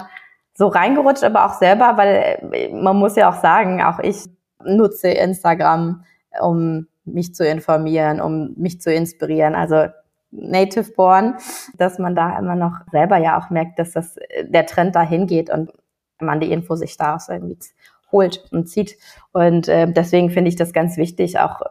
so 0.53 0.67
reingerutscht, 0.67 1.23
aber 1.23 1.45
auch 1.45 1.53
selber, 1.53 1.93
weil 1.95 2.39
äh, 2.51 2.69
man 2.73 2.97
muss 2.97 3.15
ja 3.15 3.29
auch 3.29 3.41
sagen, 3.41 3.81
auch 3.81 3.99
ich 3.99 4.25
nutze 4.63 5.09
Instagram, 5.09 6.03
um 6.41 6.87
mich 7.05 7.35
zu 7.35 7.45
informieren, 7.45 8.21
um 8.21 8.53
mich 8.55 8.81
zu 8.81 8.93
inspirieren. 8.93 9.55
Also 9.55 9.87
native 10.31 10.91
born, 10.93 11.35
dass 11.77 11.99
man 11.99 12.15
da 12.15 12.37
immer 12.37 12.55
noch 12.55 12.79
selber 12.91 13.17
ja 13.17 13.39
auch 13.39 13.49
merkt, 13.49 13.79
dass 13.79 13.91
das 13.91 14.17
äh, 14.17 14.45
der 14.45 14.65
Trend 14.65 14.95
dahin 14.95 15.27
geht 15.27 15.49
und 15.49 15.71
man 16.19 16.39
die 16.39 16.51
Info 16.51 16.75
sich 16.75 16.97
da 16.97 17.15
auch 17.15 17.29
irgendwie 17.29 17.57
holt 18.11 18.45
und 18.51 18.67
zieht. 18.69 18.97
Und 19.31 19.67
äh, 19.67 19.91
deswegen 19.91 20.29
finde 20.29 20.49
ich 20.49 20.55
das 20.55 20.71
ganz 20.71 20.97
wichtig, 20.97 21.39
auch 21.39 21.61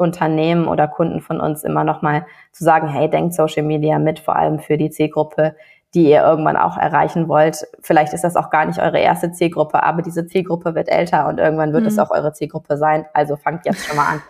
Unternehmen 0.00 0.66
oder 0.66 0.88
Kunden 0.88 1.20
von 1.20 1.40
uns 1.40 1.62
immer 1.62 1.84
noch 1.84 2.02
mal 2.02 2.26
zu 2.52 2.64
sagen, 2.64 2.88
hey, 2.88 3.08
denkt 3.08 3.34
Social 3.34 3.62
Media 3.62 3.98
mit, 3.98 4.18
vor 4.18 4.36
allem 4.36 4.58
für 4.58 4.76
die 4.76 4.90
Zielgruppe, 4.90 5.54
die 5.94 6.08
ihr 6.08 6.22
irgendwann 6.22 6.56
auch 6.56 6.76
erreichen 6.76 7.28
wollt. 7.28 7.66
Vielleicht 7.80 8.12
ist 8.12 8.22
das 8.22 8.36
auch 8.36 8.50
gar 8.50 8.64
nicht 8.64 8.80
eure 8.80 8.98
erste 8.98 9.32
Zielgruppe, 9.32 9.82
aber 9.82 10.02
diese 10.02 10.26
Zielgruppe 10.26 10.74
wird 10.74 10.88
älter 10.88 11.28
und 11.28 11.38
irgendwann 11.38 11.72
wird 11.72 11.82
mhm. 11.82 11.88
es 11.88 11.98
auch 11.98 12.10
eure 12.10 12.32
Zielgruppe 12.32 12.76
sein. 12.76 13.06
Also 13.12 13.36
fangt 13.36 13.66
jetzt 13.66 13.86
schon 13.86 13.96
mal 13.96 14.14
an. 14.14 14.22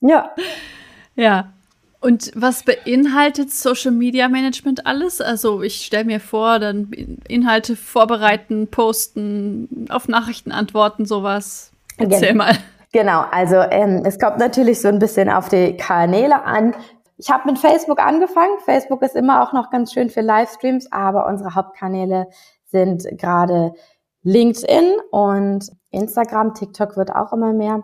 ja. 0.00 0.30
Ja. 1.14 1.52
Und 2.00 2.32
was 2.34 2.64
beinhaltet 2.64 3.50
Social 3.50 3.90
Media 3.90 4.28
Management 4.28 4.86
alles? 4.86 5.22
Also 5.22 5.62
ich 5.62 5.86
stelle 5.86 6.04
mir 6.04 6.20
vor, 6.20 6.58
dann 6.58 6.90
Inhalte 7.28 7.76
vorbereiten, 7.76 8.68
posten, 8.68 9.86
auf 9.88 10.06
Nachrichten 10.06 10.52
antworten, 10.52 11.06
sowas. 11.06 11.73
Erzähl 11.98 12.32
genau. 12.32 12.44
mal. 12.44 12.54
Genau, 12.92 13.24
also 13.30 13.56
ähm, 13.56 14.02
es 14.04 14.18
kommt 14.20 14.38
natürlich 14.38 14.80
so 14.80 14.88
ein 14.88 15.00
bisschen 15.00 15.28
auf 15.28 15.48
die 15.48 15.76
Kanäle 15.76 16.44
an. 16.44 16.74
Ich 17.16 17.30
habe 17.30 17.50
mit 17.50 17.58
Facebook 17.58 17.98
angefangen. 17.98 18.58
Facebook 18.64 19.02
ist 19.02 19.16
immer 19.16 19.42
auch 19.42 19.52
noch 19.52 19.70
ganz 19.70 19.92
schön 19.92 20.10
für 20.10 20.20
Livestreams, 20.20 20.92
aber 20.92 21.26
unsere 21.26 21.54
Hauptkanäle 21.54 22.28
sind 22.66 23.04
gerade 23.18 23.72
LinkedIn 24.22 24.94
und 25.10 25.70
Instagram. 25.90 26.54
TikTok 26.54 26.96
wird 26.96 27.14
auch 27.14 27.32
immer 27.32 27.52
mehr. 27.52 27.82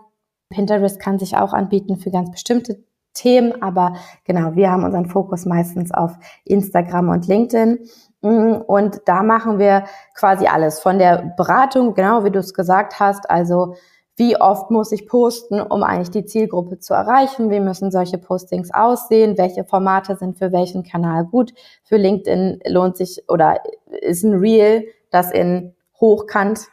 Pinterest 0.48 1.00
kann 1.00 1.18
sich 1.18 1.36
auch 1.36 1.52
anbieten 1.52 1.96
für 1.96 2.10
ganz 2.10 2.30
bestimmte 2.30 2.84
Themen, 3.12 3.60
aber 3.62 3.94
genau, 4.24 4.54
wir 4.54 4.70
haben 4.70 4.84
unseren 4.84 5.06
Fokus 5.06 5.44
meistens 5.44 5.92
auf 5.92 6.12
Instagram 6.44 7.08
und 7.08 7.26
LinkedIn. 7.26 7.78
Mm, 8.22 8.54
und 8.66 9.00
da 9.06 9.22
machen 9.22 9.58
wir 9.58 9.84
quasi 10.14 10.46
alles 10.46 10.80
von 10.80 10.98
der 10.98 11.34
Beratung, 11.36 11.94
genau 11.94 12.24
wie 12.24 12.30
du 12.30 12.38
es 12.38 12.54
gesagt 12.54 13.00
hast, 13.00 13.28
also 13.28 13.74
wie 14.16 14.38
oft 14.38 14.70
muss 14.70 14.92
ich 14.92 15.06
posten, 15.06 15.60
um 15.60 15.82
eigentlich 15.82 16.10
die 16.10 16.26
Zielgruppe 16.26 16.78
zu 16.78 16.94
erreichen? 16.94 17.50
Wie 17.50 17.60
müssen 17.60 17.90
solche 17.90 18.18
Postings 18.18 18.72
aussehen? 18.72 19.38
Welche 19.38 19.64
Formate 19.64 20.16
sind 20.16 20.36
für 20.36 20.52
welchen 20.52 20.82
Kanal 20.82 21.24
gut? 21.24 21.54
Für 21.84 21.96
LinkedIn 21.96 22.60
lohnt 22.66 22.96
sich 22.96 23.24
oder 23.28 23.60
ist 24.02 24.22
ein 24.22 24.34
Reel, 24.34 24.84
das 25.10 25.32
in 25.32 25.74
hochkant 26.00 26.68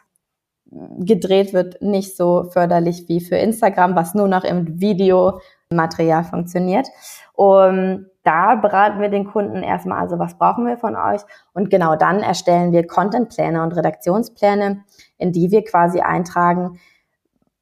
gedreht 0.98 1.54
wird, 1.54 1.80
nicht 1.80 2.16
so 2.16 2.44
förderlich 2.50 3.08
wie 3.08 3.20
für 3.20 3.36
Instagram, 3.36 3.96
was 3.96 4.14
nur 4.14 4.28
noch 4.28 4.44
im 4.44 4.80
Video 4.80 5.40
Material 5.70 6.24
funktioniert. 6.24 6.88
Und 7.34 8.10
da 8.24 8.56
beraten 8.56 9.00
wir 9.00 9.08
den 9.08 9.26
Kunden 9.26 9.62
erstmal, 9.62 10.00
also 10.00 10.18
was 10.18 10.36
brauchen 10.36 10.66
wir 10.66 10.76
von 10.76 10.96
euch? 10.96 11.22
Und 11.54 11.70
genau 11.70 11.96
dann 11.96 12.20
erstellen 12.20 12.72
wir 12.72 12.86
Contentpläne 12.86 13.62
und 13.62 13.72
Redaktionspläne, 13.72 14.84
in 15.16 15.32
die 15.32 15.50
wir 15.50 15.64
quasi 15.64 16.00
eintragen, 16.00 16.78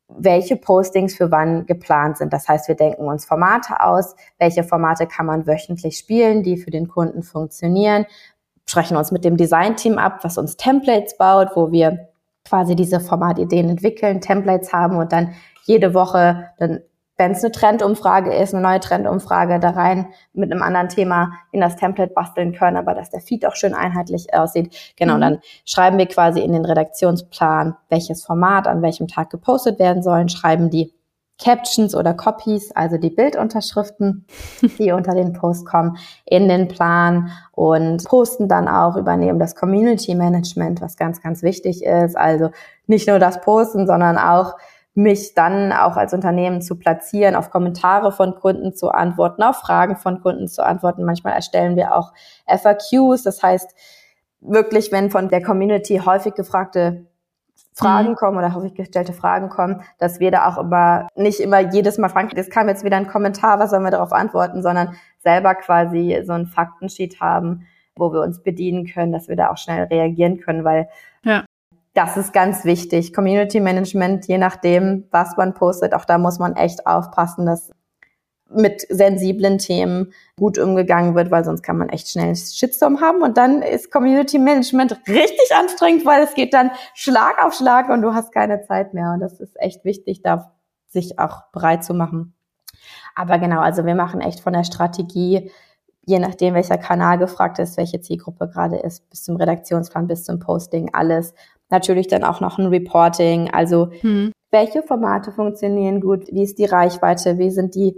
welche 0.08 0.56
Postings 0.56 1.14
für 1.14 1.30
wann 1.30 1.66
geplant 1.66 2.18
sind. 2.18 2.32
Das 2.32 2.48
heißt, 2.48 2.68
wir 2.68 2.74
denken 2.74 3.06
uns 3.06 3.24
Formate 3.24 3.80
aus, 3.80 4.14
welche 4.38 4.64
Formate 4.64 5.06
kann 5.06 5.26
man 5.26 5.46
wöchentlich 5.46 5.98
spielen, 5.98 6.42
die 6.42 6.56
für 6.56 6.70
den 6.70 6.88
Kunden 6.88 7.22
funktionieren, 7.22 8.06
sprechen 8.68 8.96
uns 8.96 9.12
mit 9.12 9.24
dem 9.24 9.36
Designteam 9.36 9.98
ab, 9.98 10.20
was 10.22 10.38
uns 10.38 10.56
Templates 10.56 11.16
baut, 11.16 11.50
wo 11.54 11.72
wir 11.72 12.08
quasi 12.44 12.76
diese 12.76 13.00
Formatideen 13.00 13.68
entwickeln, 13.68 14.20
Templates 14.20 14.72
haben 14.72 14.96
und 14.96 15.12
dann 15.12 15.34
jede 15.64 15.94
Woche 15.94 16.50
dann 16.58 16.80
wenn 17.16 17.32
es 17.32 17.42
eine 17.42 17.52
Trendumfrage 17.52 18.34
ist, 18.34 18.54
eine 18.54 18.62
neue 18.62 18.80
Trendumfrage 18.80 19.58
da 19.58 19.70
rein 19.70 20.08
mit 20.34 20.52
einem 20.52 20.62
anderen 20.62 20.88
Thema 20.88 21.32
in 21.50 21.60
das 21.60 21.76
Template 21.76 22.12
basteln 22.12 22.52
können, 22.52 22.76
aber 22.76 22.94
dass 22.94 23.10
der 23.10 23.20
Feed 23.20 23.46
auch 23.46 23.56
schön 23.56 23.74
einheitlich 23.74 24.34
aussieht. 24.34 24.94
Genau, 24.96 25.16
mhm. 25.16 25.20
dann 25.20 25.38
schreiben 25.64 25.98
wir 25.98 26.06
quasi 26.06 26.40
in 26.40 26.52
den 26.52 26.64
Redaktionsplan, 26.64 27.76
welches 27.88 28.24
Format 28.24 28.66
an 28.66 28.82
welchem 28.82 29.08
Tag 29.08 29.30
gepostet 29.30 29.78
werden 29.78 30.02
sollen, 30.02 30.28
schreiben 30.28 30.70
die 30.70 30.92
Captions 31.38 31.94
oder 31.94 32.14
Copies, 32.14 32.72
also 32.72 32.96
die 32.96 33.10
Bildunterschriften, 33.10 34.26
die 34.78 34.92
unter 34.92 35.14
den 35.14 35.32
Post 35.32 35.66
kommen, 35.66 35.98
in 36.24 36.48
den 36.48 36.68
Plan 36.68 37.30
und 37.52 38.04
posten 38.04 38.48
dann 38.48 38.68
auch, 38.68 38.96
übernehmen 38.96 39.38
das 39.38 39.54
Community 39.54 40.14
Management, 40.14 40.80
was 40.80 40.96
ganz, 40.96 41.22
ganz 41.22 41.42
wichtig 41.42 41.84
ist. 41.84 42.16
Also 42.16 42.50
nicht 42.86 43.08
nur 43.08 43.18
das 43.18 43.40
Posten, 43.40 43.86
sondern 43.86 44.16
auch 44.16 44.54
mich 44.96 45.34
dann 45.34 45.72
auch 45.72 45.96
als 45.98 46.14
Unternehmen 46.14 46.62
zu 46.62 46.78
platzieren, 46.78 47.34
auf 47.34 47.50
Kommentare 47.50 48.12
von 48.12 48.34
Kunden 48.34 48.74
zu 48.74 48.88
antworten, 48.90 49.42
auf 49.42 49.56
Fragen 49.56 49.96
von 49.96 50.22
Kunden 50.22 50.48
zu 50.48 50.64
antworten. 50.64 51.04
Manchmal 51.04 51.34
erstellen 51.34 51.76
wir 51.76 51.94
auch 51.94 52.14
FAQs, 52.46 53.22
das 53.22 53.42
heißt 53.42 53.74
wirklich, 54.40 54.92
wenn 54.92 55.10
von 55.10 55.28
der 55.28 55.42
Community 55.42 56.00
häufig 56.04 56.34
gefragte 56.34 57.06
Fragen 57.74 58.10
mhm. 58.10 58.14
kommen 58.14 58.38
oder 58.38 58.54
häufig 58.54 58.74
gestellte 58.74 59.12
Fragen 59.12 59.50
kommen, 59.50 59.82
dass 59.98 60.18
wir 60.18 60.30
da 60.30 60.48
auch 60.48 60.56
immer 60.56 61.08
nicht 61.14 61.40
immer 61.40 61.60
jedes 61.60 61.98
Mal 61.98 62.08
fragen, 62.08 62.30
es 62.34 62.48
kam 62.48 62.68
jetzt 62.68 62.82
wieder 62.82 62.96
ein 62.96 63.06
Kommentar, 63.06 63.58
was 63.58 63.70
sollen 63.70 63.84
wir 63.84 63.90
darauf 63.90 64.12
antworten, 64.12 64.62
sondern 64.62 64.94
selber 65.18 65.54
quasi 65.54 66.22
so 66.24 66.32
ein 66.32 66.46
Faktensheet 66.46 67.20
haben, 67.20 67.66
wo 67.94 68.14
wir 68.14 68.22
uns 68.22 68.42
bedienen 68.42 68.86
können, 68.86 69.12
dass 69.12 69.28
wir 69.28 69.36
da 69.36 69.50
auch 69.50 69.58
schnell 69.58 69.84
reagieren 69.84 70.40
können, 70.40 70.64
weil 70.64 70.88
ja 71.22 71.44
das 71.96 72.18
ist 72.18 72.34
ganz 72.34 72.64
wichtig. 72.66 73.14
Community 73.14 73.58
Management, 73.58 74.26
je 74.28 74.36
nachdem, 74.36 75.06
was 75.10 75.36
man 75.38 75.54
postet, 75.54 75.94
auch 75.94 76.04
da 76.04 76.18
muss 76.18 76.38
man 76.38 76.54
echt 76.54 76.86
aufpassen, 76.86 77.46
dass 77.46 77.70
mit 78.50 78.86
sensiblen 78.88 79.58
Themen 79.58 80.12
gut 80.38 80.58
umgegangen 80.58 81.14
wird, 81.14 81.30
weil 81.30 81.44
sonst 81.44 81.62
kann 81.62 81.78
man 81.78 81.88
echt 81.88 82.08
schnell 82.08 82.36
Shitstorm 82.36 83.00
haben 83.00 83.22
und 83.22 83.36
dann 83.38 83.62
ist 83.62 83.90
Community 83.90 84.38
Management 84.38 85.00
richtig 85.08 85.50
anstrengend, 85.58 86.04
weil 86.04 86.22
es 86.22 86.34
geht 86.34 86.54
dann 86.54 86.70
Schlag 86.94 87.44
auf 87.44 87.54
Schlag 87.54 87.88
und 87.88 88.02
du 88.02 88.14
hast 88.14 88.30
keine 88.30 88.62
Zeit 88.62 88.94
mehr 88.94 89.12
und 89.12 89.20
das 89.20 89.40
ist 89.40 89.58
echt 89.58 89.84
wichtig, 89.84 90.22
da 90.22 90.52
sich 90.86 91.18
auch 91.18 91.50
bereit 91.50 91.82
zu 91.82 91.94
machen. 91.94 92.34
Aber 93.16 93.38
genau, 93.38 93.60
also 93.60 93.84
wir 93.84 93.94
machen 93.94 94.20
echt 94.20 94.40
von 94.40 94.52
der 94.52 94.64
Strategie, 94.64 95.50
je 96.04 96.18
nachdem, 96.20 96.54
welcher 96.54 96.78
Kanal 96.78 97.18
gefragt 97.18 97.58
ist, 97.58 97.76
welche 97.76 98.00
Zielgruppe 98.00 98.48
gerade 98.48 98.76
ist, 98.76 99.10
bis 99.10 99.24
zum 99.24 99.36
Redaktionsplan, 99.36 100.06
bis 100.06 100.22
zum 100.24 100.38
Posting, 100.38 100.90
alles 100.92 101.34
natürlich 101.70 102.08
dann 102.08 102.24
auch 102.24 102.40
noch 102.40 102.58
ein 102.58 102.66
Reporting. 102.66 103.50
Also 103.52 103.90
hm. 104.00 104.32
welche 104.50 104.82
Formate 104.82 105.32
funktionieren 105.32 106.00
gut? 106.00 106.26
Wie 106.30 106.42
ist 106.42 106.58
die 106.58 106.64
Reichweite? 106.64 107.38
Wie 107.38 107.50
sind 107.50 107.74
die 107.74 107.96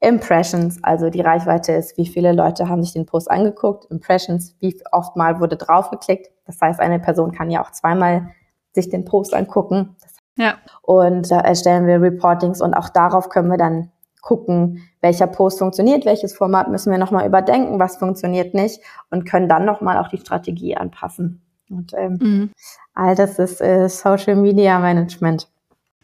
Impressions? 0.00 0.82
Also 0.82 1.10
die 1.10 1.20
Reichweite 1.20 1.72
ist, 1.72 1.96
wie 1.96 2.06
viele 2.06 2.32
Leute 2.32 2.68
haben 2.68 2.82
sich 2.82 2.92
den 2.92 3.06
Post 3.06 3.30
angeguckt? 3.30 3.90
Impressions, 3.90 4.56
wie 4.60 4.80
oft 4.90 5.16
mal 5.16 5.40
wurde 5.40 5.56
draufgeklickt? 5.56 6.30
Das 6.46 6.60
heißt, 6.60 6.80
eine 6.80 6.98
Person 6.98 7.32
kann 7.32 7.50
ja 7.50 7.62
auch 7.62 7.70
zweimal 7.70 8.28
sich 8.72 8.88
den 8.88 9.04
Post 9.04 9.34
angucken. 9.34 9.96
Ja. 10.36 10.54
Und 10.80 11.30
da 11.30 11.40
erstellen 11.40 11.86
wir 11.86 12.00
Reportings 12.00 12.60
und 12.62 12.74
auch 12.74 12.88
darauf 12.88 13.28
können 13.28 13.50
wir 13.50 13.58
dann 13.58 13.92
gucken, 14.22 14.88
welcher 15.00 15.26
Post 15.26 15.58
funktioniert, 15.58 16.06
welches 16.06 16.34
Format 16.34 16.68
müssen 16.68 16.90
wir 16.90 16.98
nochmal 16.98 17.26
überdenken, 17.26 17.78
was 17.78 17.96
funktioniert 17.96 18.54
nicht 18.54 18.80
und 19.10 19.24
können 19.28 19.48
dann 19.48 19.64
nochmal 19.64 19.98
auch 19.98 20.08
die 20.08 20.18
Strategie 20.18 20.76
anpassen. 20.76 21.42
Und 21.72 21.92
ähm, 21.96 22.18
mhm. 22.20 22.50
all 22.94 23.14
das 23.14 23.38
ist 23.38 23.60
äh, 23.60 23.88
Social 23.88 24.36
Media 24.36 24.78
Management. 24.78 25.48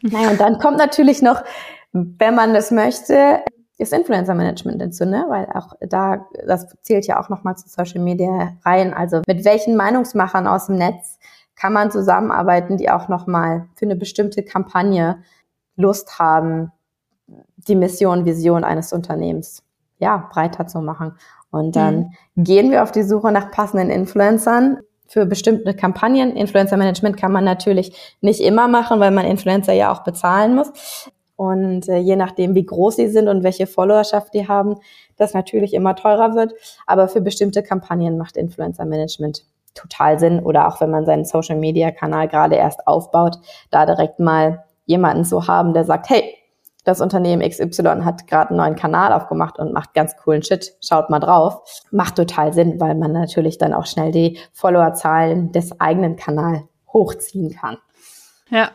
Naja, 0.02 0.31
und 0.31 0.40
dann 0.40 0.59
kommt 0.59 0.78
natürlich 0.78 1.22
noch, 1.22 1.42
wenn 1.92 2.35
man 2.35 2.54
das 2.54 2.70
möchte, 2.70 3.40
ist 3.78 3.92
Influencer 3.92 4.35
Management 4.35 4.83
dazu, 4.83 5.04
ne? 5.04 5.24
Weil 5.28 5.46
auch 5.54 5.74
da, 5.81 6.26
das 6.46 6.66
zählt 6.83 7.07
ja 7.07 7.20
auch 7.20 7.28
nochmal 7.28 7.57
zu 7.57 7.68
Social 7.68 8.00
Media 8.00 8.57
rein. 8.64 8.92
Also 8.92 9.22
mit 9.26 9.44
welchen 9.44 9.76
Meinungsmachern 9.76 10.46
aus 10.46 10.66
dem 10.66 10.76
Netz 10.76 11.18
kann 11.54 11.72
man 11.72 11.90
zusammenarbeiten, 11.90 12.76
die 12.76 12.90
auch 12.90 13.09
nochmal 13.09 13.66
für 13.74 13.85
eine 13.85 13.96
bestimmte 13.96 14.42
Kampagne 14.42 15.22
Lust 15.76 16.18
haben, 16.18 16.72
die 17.57 17.76
Mission, 17.76 18.24
Vision 18.24 18.64
eines 18.64 18.92
Unternehmens 18.92 19.62
ja 19.98 20.28
breiter 20.33 20.66
zu 20.66 20.81
machen. 20.81 21.16
Und 21.50 21.76
dann 21.76 22.14
mhm. 22.35 22.44
gehen 22.44 22.70
wir 22.70 22.83
auf 22.83 22.92
die 22.92 23.02
Suche 23.02 23.33
nach 23.33 23.50
passenden 23.50 23.90
Influencern, 23.90 24.78
für 25.09 25.27
bestimmte 25.27 25.75
Kampagnen. 25.75 26.37
Influencer 26.37 26.77
Management 26.77 27.16
kann 27.16 27.33
man 27.33 27.42
natürlich 27.42 28.16
nicht 28.21 28.40
immer 28.40 28.68
machen, 28.68 29.01
weil 29.01 29.11
man 29.11 29.25
Influencer 29.25 29.73
ja 29.73 29.92
auch 29.92 30.05
bezahlen 30.05 30.55
muss. 30.55 30.71
Und 31.35 31.88
äh, 31.88 31.99
je 31.99 32.16
nachdem, 32.16 32.55
wie 32.55 32.66
groß 32.66 32.97
sie 32.97 33.09
sind 33.09 33.29
und 33.29 33.42
welche 33.42 33.66
Followerschaft 33.66 34.35
die 34.35 34.49
haben, 34.49 34.77
das 35.16 35.35
natürlich 35.35 35.73
immer 35.73 35.97
teurer 35.97 36.35
wird. 36.35 36.53
Aber 36.87 37.09
für 37.09 37.21
bestimmte 37.21 37.62
Kampagnen 37.62 38.18
macht 38.18 38.37
Influencer 38.37 38.85
Management 38.85 39.44
total 39.75 40.18
Sinn. 40.18 40.40
Oder 40.40 40.68
auch 40.68 40.81
wenn 40.81 40.90
man 40.90 41.07
seinen 41.07 41.25
Social 41.25 41.57
Media 41.57 41.90
Kanal 41.90 42.29
gerade 42.29 42.57
erst 42.57 42.87
aufbaut, 42.87 43.38
da 43.71 43.87
direkt 43.87 44.18
mal 44.18 44.64
jemanden 44.85 45.25
zu 45.25 45.47
haben, 45.47 45.75
der 45.75 45.85
sagt, 45.85 46.11
hey, 46.11 46.35
das 46.88 47.03
Unternehmen 47.03 47.48
XY 47.48 48.03
hat 48.03 48.27
gerade 48.27 48.51
einen 48.51 48.59
neuen 48.59 48.74
Kanal 48.74 49.12
aufgemacht 49.12 49.59
und 49.59 49.74
macht 49.74 49.92
ganz 49.92 50.16
coolen 50.16 50.42
Shit, 50.42 50.74
schaut 50.83 51.11
mal 51.11 51.20
drauf. 51.20 51.61
Macht 51.90 52.16
total 52.16 52.55
Sinn, 52.55 52.81
weil 52.81 52.94
man 52.94 53.12
natürlich 53.12 53.59
dann 53.59 53.74
auch 53.74 53.87
schnell 53.87 54.11
die 54.11 54.38
Followerzahlen 54.55 55.53
des 55.53 55.79
eigenen 55.81 56.16
Kanals 56.16 56.62
hochziehen 56.90 57.55
kann. 57.55 57.77
Ja. 58.48 58.70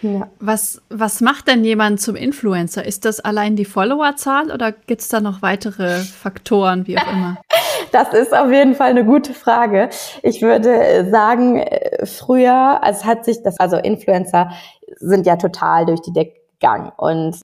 ja. 0.00 0.28
Was, 0.38 0.80
was 0.88 1.20
macht 1.20 1.48
denn 1.48 1.62
jemand 1.62 2.00
zum 2.00 2.16
Influencer? 2.16 2.86
Ist 2.86 3.04
das 3.04 3.20
allein 3.20 3.54
die 3.54 3.66
Followerzahl 3.66 4.50
oder 4.50 4.72
gibt 4.72 5.02
es 5.02 5.08
da 5.08 5.20
noch 5.20 5.42
weitere 5.42 5.98
Faktoren, 5.98 6.86
wie 6.86 6.98
auch 6.98 7.12
immer? 7.12 7.36
Das 7.92 8.12
ist 8.12 8.32
auf 8.32 8.52
jeden 8.52 8.76
Fall 8.76 8.90
eine 8.90 9.04
gute 9.04 9.34
Frage. 9.34 9.88
Ich 10.22 10.42
würde 10.42 11.10
sagen, 11.10 11.64
früher, 12.04 12.78
also 12.84 13.04
hat 13.04 13.24
sich 13.24 13.42
das, 13.42 13.58
also 13.58 13.78
Influencer 13.78 14.50
sind 14.98 15.26
ja 15.26 15.34
total 15.34 15.86
durch 15.86 16.00
die 16.00 16.12
Decke 16.12 16.39
Gang 16.60 16.92
und 16.96 17.40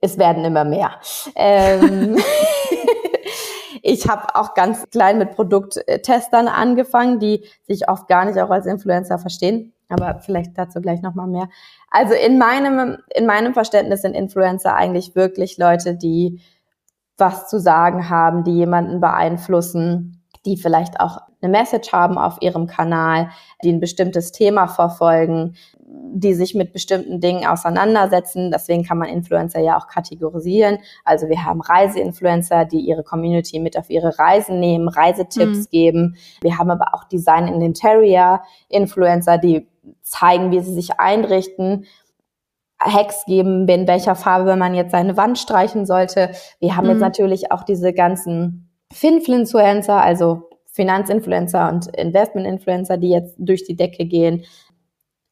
es 0.00 0.18
werden 0.18 0.44
immer 0.44 0.64
mehr. 0.64 0.92
Ähm, 1.34 2.16
ich 3.82 4.08
habe 4.08 4.34
auch 4.34 4.54
ganz 4.54 4.88
klein 4.90 5.18
mit 5.18 5.32
Produkttestern 5.32 6.48
angefangen, 6.48 7.18
die 7.18 7.44
sich 7.62 7.88
oft 7.88 8.08
gar 8.08 8.24
nicht 8.24 8.38
auch 8.38 8.50
als 8.50 8.66
Influencer 8.66 9.18
verstehen. 9.18 9.72
Aber 9.88 10.20
vielleicht 10.20 10.56
dazu 10.56 10.80
gleich 10.80 11.02
nochmal 11.02 11.26
mehr. 11.26 11.48
Also 11.90 12.14
in 12.14 12.38
meinem, 12.38 12.98
in 13.14 13.26
meinem 13.26 13.54
Verständnis 13.54 14.02
sind 14.02 14.14
Influencer 14.14 14.74
eigentlich 14.74 15.16
wirklich 15.16 15.58
Leute, 15.58 15.96
die 15.96 16.40
was 17.16 17.48
zu 17.48 17.58
sagen 17.58 18.08
haben, 18.08 18.44
die 18.44 18.54
jemanden 18.54 19.00
beeinflussen, 19.00 20.19
die 20.46 20.56
vielleicht 20.56 21.00
auch 21.00 21.18
eine 21.42 21.50
Message 21.50 21.92
haben 21.92 22.18
auf 22.18 22.38
ihrem 22.40 22.66
Kanal, 22.66 23.30
die 23.62 23.70
ein 23.72 23.80
bestimmtes 23.80 24.32
Thema 24.32 24.68
verfolgen, 24.68 25.56
die 26.12 26.34
sich 26.34 26.54
mit 26.54 26.72
bestimmten 26.72 27.20
Dingen 27.20 27.46
auseinandersetzen. 27.46 28.50
Deswegen 28.50 28.84
kann 28.84 28.98
man 28.98 29.08
Influencer 29.08 29.60
ja 29.60 29.78
auch 29.78 29.86
kategorisieren. 29.86 30.78
Also 31.04 31.28
wir 31.28 31.44
haben 31.44 31.60
Reiseinfluencer, 31.60 32.64
die 32.64 32.80
ihre 32.80 33.02
Community 33.02 33.58
mit 33.58 33.76
auf 33.76 33.90
ihre 33.90 34.18
Reisen 34.18 34.60
nehmen, 34.60 34.88
Reisetipps 34.88 35.58
mhm. 35.58 35.70
geben. 35.70 36.16
Wir 36.40 36.58
haben 36.58 36.70
aber 36.70 36.94
auch 36.94 37.04
Design 37.04 37.48
in 37.48 37.60
Interior 37.60 38.42
Influencer, 38.68 39.38
die 39.38 39.68
zeigen, 40.02 40.50
wie 40.52 40.60
sie 40.60 40.72
sich 40.72 40.98
einrichten. 41.00 41.86
Hacks 42.82 43.26
geben, 43.26 43.68
in 43.68 43.86
welcher 43.86 44.14
Farbe 44.14 44.56
man 44.56 44.74
jetzt 44.74 44.92
seine 44.92 45.18
Wand 45.18 45.38
streichen 45.38 45.84
sollte. 45.84 46.30
Wir 46.60 46.76
haben 46.76 46.86
mhm. 46.86 46.92
jetzt 46.92 47.00
natürlich 47.00 47.52
auch 47.52 47.62
diese 47.62 47.92
ganzen 47.92 48.69
Finfluencer, 48.92 50.02
also 50.02 50.50
Finanzinfluencer 50.72 51.68
und 51.68 51.94
Investmentinfluencer, 51.96 52.96
die 52.96 53.10
jetzt 53.10 53.34
durch 53.38 53.64
die 53.64 53.76
Decke 53.76 54.06
gehen. 54.06 54.44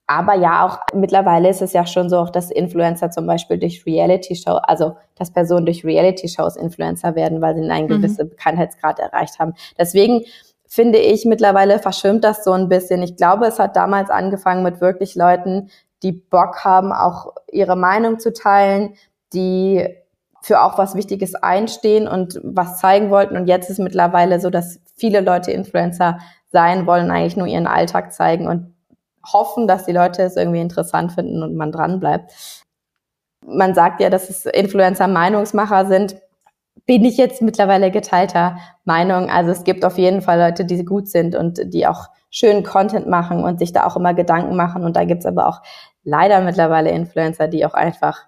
Aber 0.06 0.34
ja, 0.34 0.66
auch 0.66 0.78
mittlerweile 0.94 1.50
ist 1.50 1.60
es 1.60 1.74
ja 1.74 1.86
schon 1.86 2.08
so, 2.08 2.24
dass 2.24 2.50
Influencer 2.50 3.10
zum 3.10 3.26
Beispiel 3.26 3.58
durch 3.58 3.84
Reality-Show, 3.84 4.58
also 4.62 4.96
dass 5.16 5.32
Personen 5.32 5.66
durch 5.66 5.84
Reality-Shows 5.84 6.56
Influencer 6.56 7.14
werden, 7.14 7.42
weil 7.42 7.54
sie 7.54 7.70
einen 7.70 7.84
mhm. 7.84 7.88
gewissen 7.88 8.30
Bekanntheitsgrad 8.30 8.98
erreicht 9.00 9.38
haben. 9.38 9.52
Deswegen 9.78 10.24
finde 10.66 10.98
ich, 10.98 11.26
mittlerweile 11.26 11.78
verschwimmt 11.78 12.24
das 12.24 12.42
so 12.42 12.52
ein 12.52 12.68
bisschen. 12.68 13.02
Ich 13.02 13.16
glaube, 13.16 13.46
es 13.46 13.58
hat 13.58 13.76
damals 13.76 14.08
angefangen 14.08 14.62
mit 14.62 14.80
wirklich 14.80 15.14
Leuten, 15.14 15.70
die 16.02 16.12
Bock 16.12 16.64
haben, 16.64 16.92
auch 16.92 17.34
ihre 17.50 17.76
Meinung 17.76 18.18
zu 18.18 18.32
teilen, 18.32 18.94
die 19.34 19.86
für 20.48 20.62
auch 20.62 20.78
was 20.78 20.94
Wichtiges 20.94 21.34
einstehen 21.34 22.08
und 22.08 22.40
was 22.42 22.78
zeigen 22.78 23.10
wollten. 23.10 23.36
Und 23.36 23.46
jetzt 23.48 23.68
ist 23.68 23.78
mittlerweile 23.78 24.40
so, 24.40 24.48
dass 24.48 24.80
viele 24.96 25.20
Leute 25.20 25.52
Influencer 25.52 26.18
sein 26.50 26.86
wollen, 26.86 27.10
eigentlich 27.10 27.36
nur 27.36 27.46
ihren 27.46 27.66
Alltag 27.66 28.14
zeigen 28.14 28.48
und 28.48 28.74
hoffen, 29.30 29.68
dass 29.68 29.84
die 29.84 29.92
Leute 29.92 30.22
es 30.22 30.36
irgendwie 30.36 30.62
interessant 30.62 31.12
finden 31.12 31.42
und 31.42 31.54
man 31.54 31.70
dran 31.70 32.00
bleibt. 32.00 32.32
Man 33.46 33.74
sagt 33.74 34.00
ja, 34.00 34.08
dass 34.08 34.30
es 34.30 34.46
Influencer 34.46 35.06
Meinungsmacher 35.06 35.84
sind. 35.84 36.16
Bin 36.86 37.04
ich 37.04 37.18
jetzt 37.18 37.42
mittlerweile 37.42 37.90
geteilter 37.90 38.56
Meinung. 38.86 39.28
Also 39.28 39.50
es 39.50 39.64
gibt 39.64 39.84
auf 39.84 39.98
jeden 39.98 40.22
Fall 40.22 40.38
Leute, 40.38 40.64
die 40.64 40.82
gut 40.82 41.10
sind 41.10 41.36
und 41.36 41.60
die 41.74 41.86
auch 41.86 42.06
schönen 42.30 42.62
Content 42.62 43.06
machen 43.06 43.44
und 43.44 43.58
sich 43.58 43.74
da 43.74 43.84
auch 43.84 43.96
immer 43.96 44.14
Gedanken 44.14 44.56
machen. 44.56 44.82
Und 44.82 44.96
da 44.96 45.04
gibt's 45.04 45.26
aber 45.26 45.46
auch 45.46 45.60
leider 46.04 46.40
mittlerweile 46.40 46.90
Influencer, 46.90 47.48
die 47.48 47.66
auch 47.66 47.74
einfach 47.74 48.22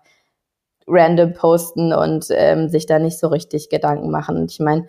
random 0.90 1.33
posten 1.35 1.92
und 1.92 2.26
ähm, 2.31 2.68
sich 2.68 2.87
da 2.87 2.98
nicht 2.98 3.18
so 3.18 3.29
richtig 3.29 3.68
Gedanken 3.68 4.11
machen. 4.11 4.37
Und 4.37 4.50
ich 4.50 4.61
meine, 4.61 4.87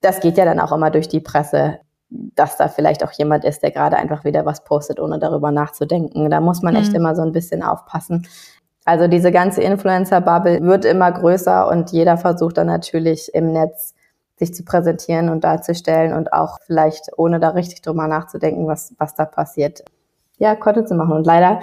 das 0.00 0.20
geht 0.20 0.38
ja 0.38 0.44
dann 0.44 0.60
auch 0.60 0.72
immer 0.72 0.90
durch 0.90 1.08
die 1.08 1.20
Presse, 1.20 1.78
dass 2.10 2.56
da 2.56 2.68
vielleicht 2.68 3.04
auch 3.04 3.12
jemand 3.12 3.44
ist, 3.44 3.62
der 3.62 3.70
gerade 3.70 3.96
einfach 3.96 4.24
wieder 4.24 4.46
was 4.46 4.64
postet, 4.64 5.00
ohne 5.00 5.18
darüber 5.18 5.50
nachzudenken. 5.50 6.30
Da 6.30 6.40
muss 6.40 6.62
man 6.62 6.76
echt 6.76 6.90
mhm. 6.90 6.96
immer 6.96 7.14
so 7.14 7.22
ein 7.22 7.32
bisschen 7.32 7.62
aufpassen. 7.62 8.26
Also 8.84 9.06
diese 9.06 9.30
ganze 9.30 9.60
Influencer-Bubble 9.62 10.62
wird 10.62 10.86
immer 10.86 11.12
größer 11.12 11.68
und 11.68 11.92
jeder 11.92 12.16
versucht 12.16 12.56
dann 12.56 12.68
natürlich 12.68 13.34
im 13.34 13.52
Netz 13.52 13.94
sich 14.38 14.54
zu 14.54 14.64
präsentieren 14.64 15.28
und 15.28 15.44
darzustellen 15.44 16.14
und 16.14 16.32
auch 16.32 16.58
vielleicht 16.64 17.10
ohne 17.18 17.40
da 17.40 17.50
richtig 17.50 17.82
drüber 17.82 18.06
nachzudenken, 18.06 18.66
was, 18.66 18.94
was 18.98 19.14
da 19.14 19.26
passiert, 19.26 19.84
ja, 20.38 20.54
Content 20.54 20.88
zu 20.88 20.94
machen. 20.94 21.12
Und 21.12 21.26
leider 21.26 21.60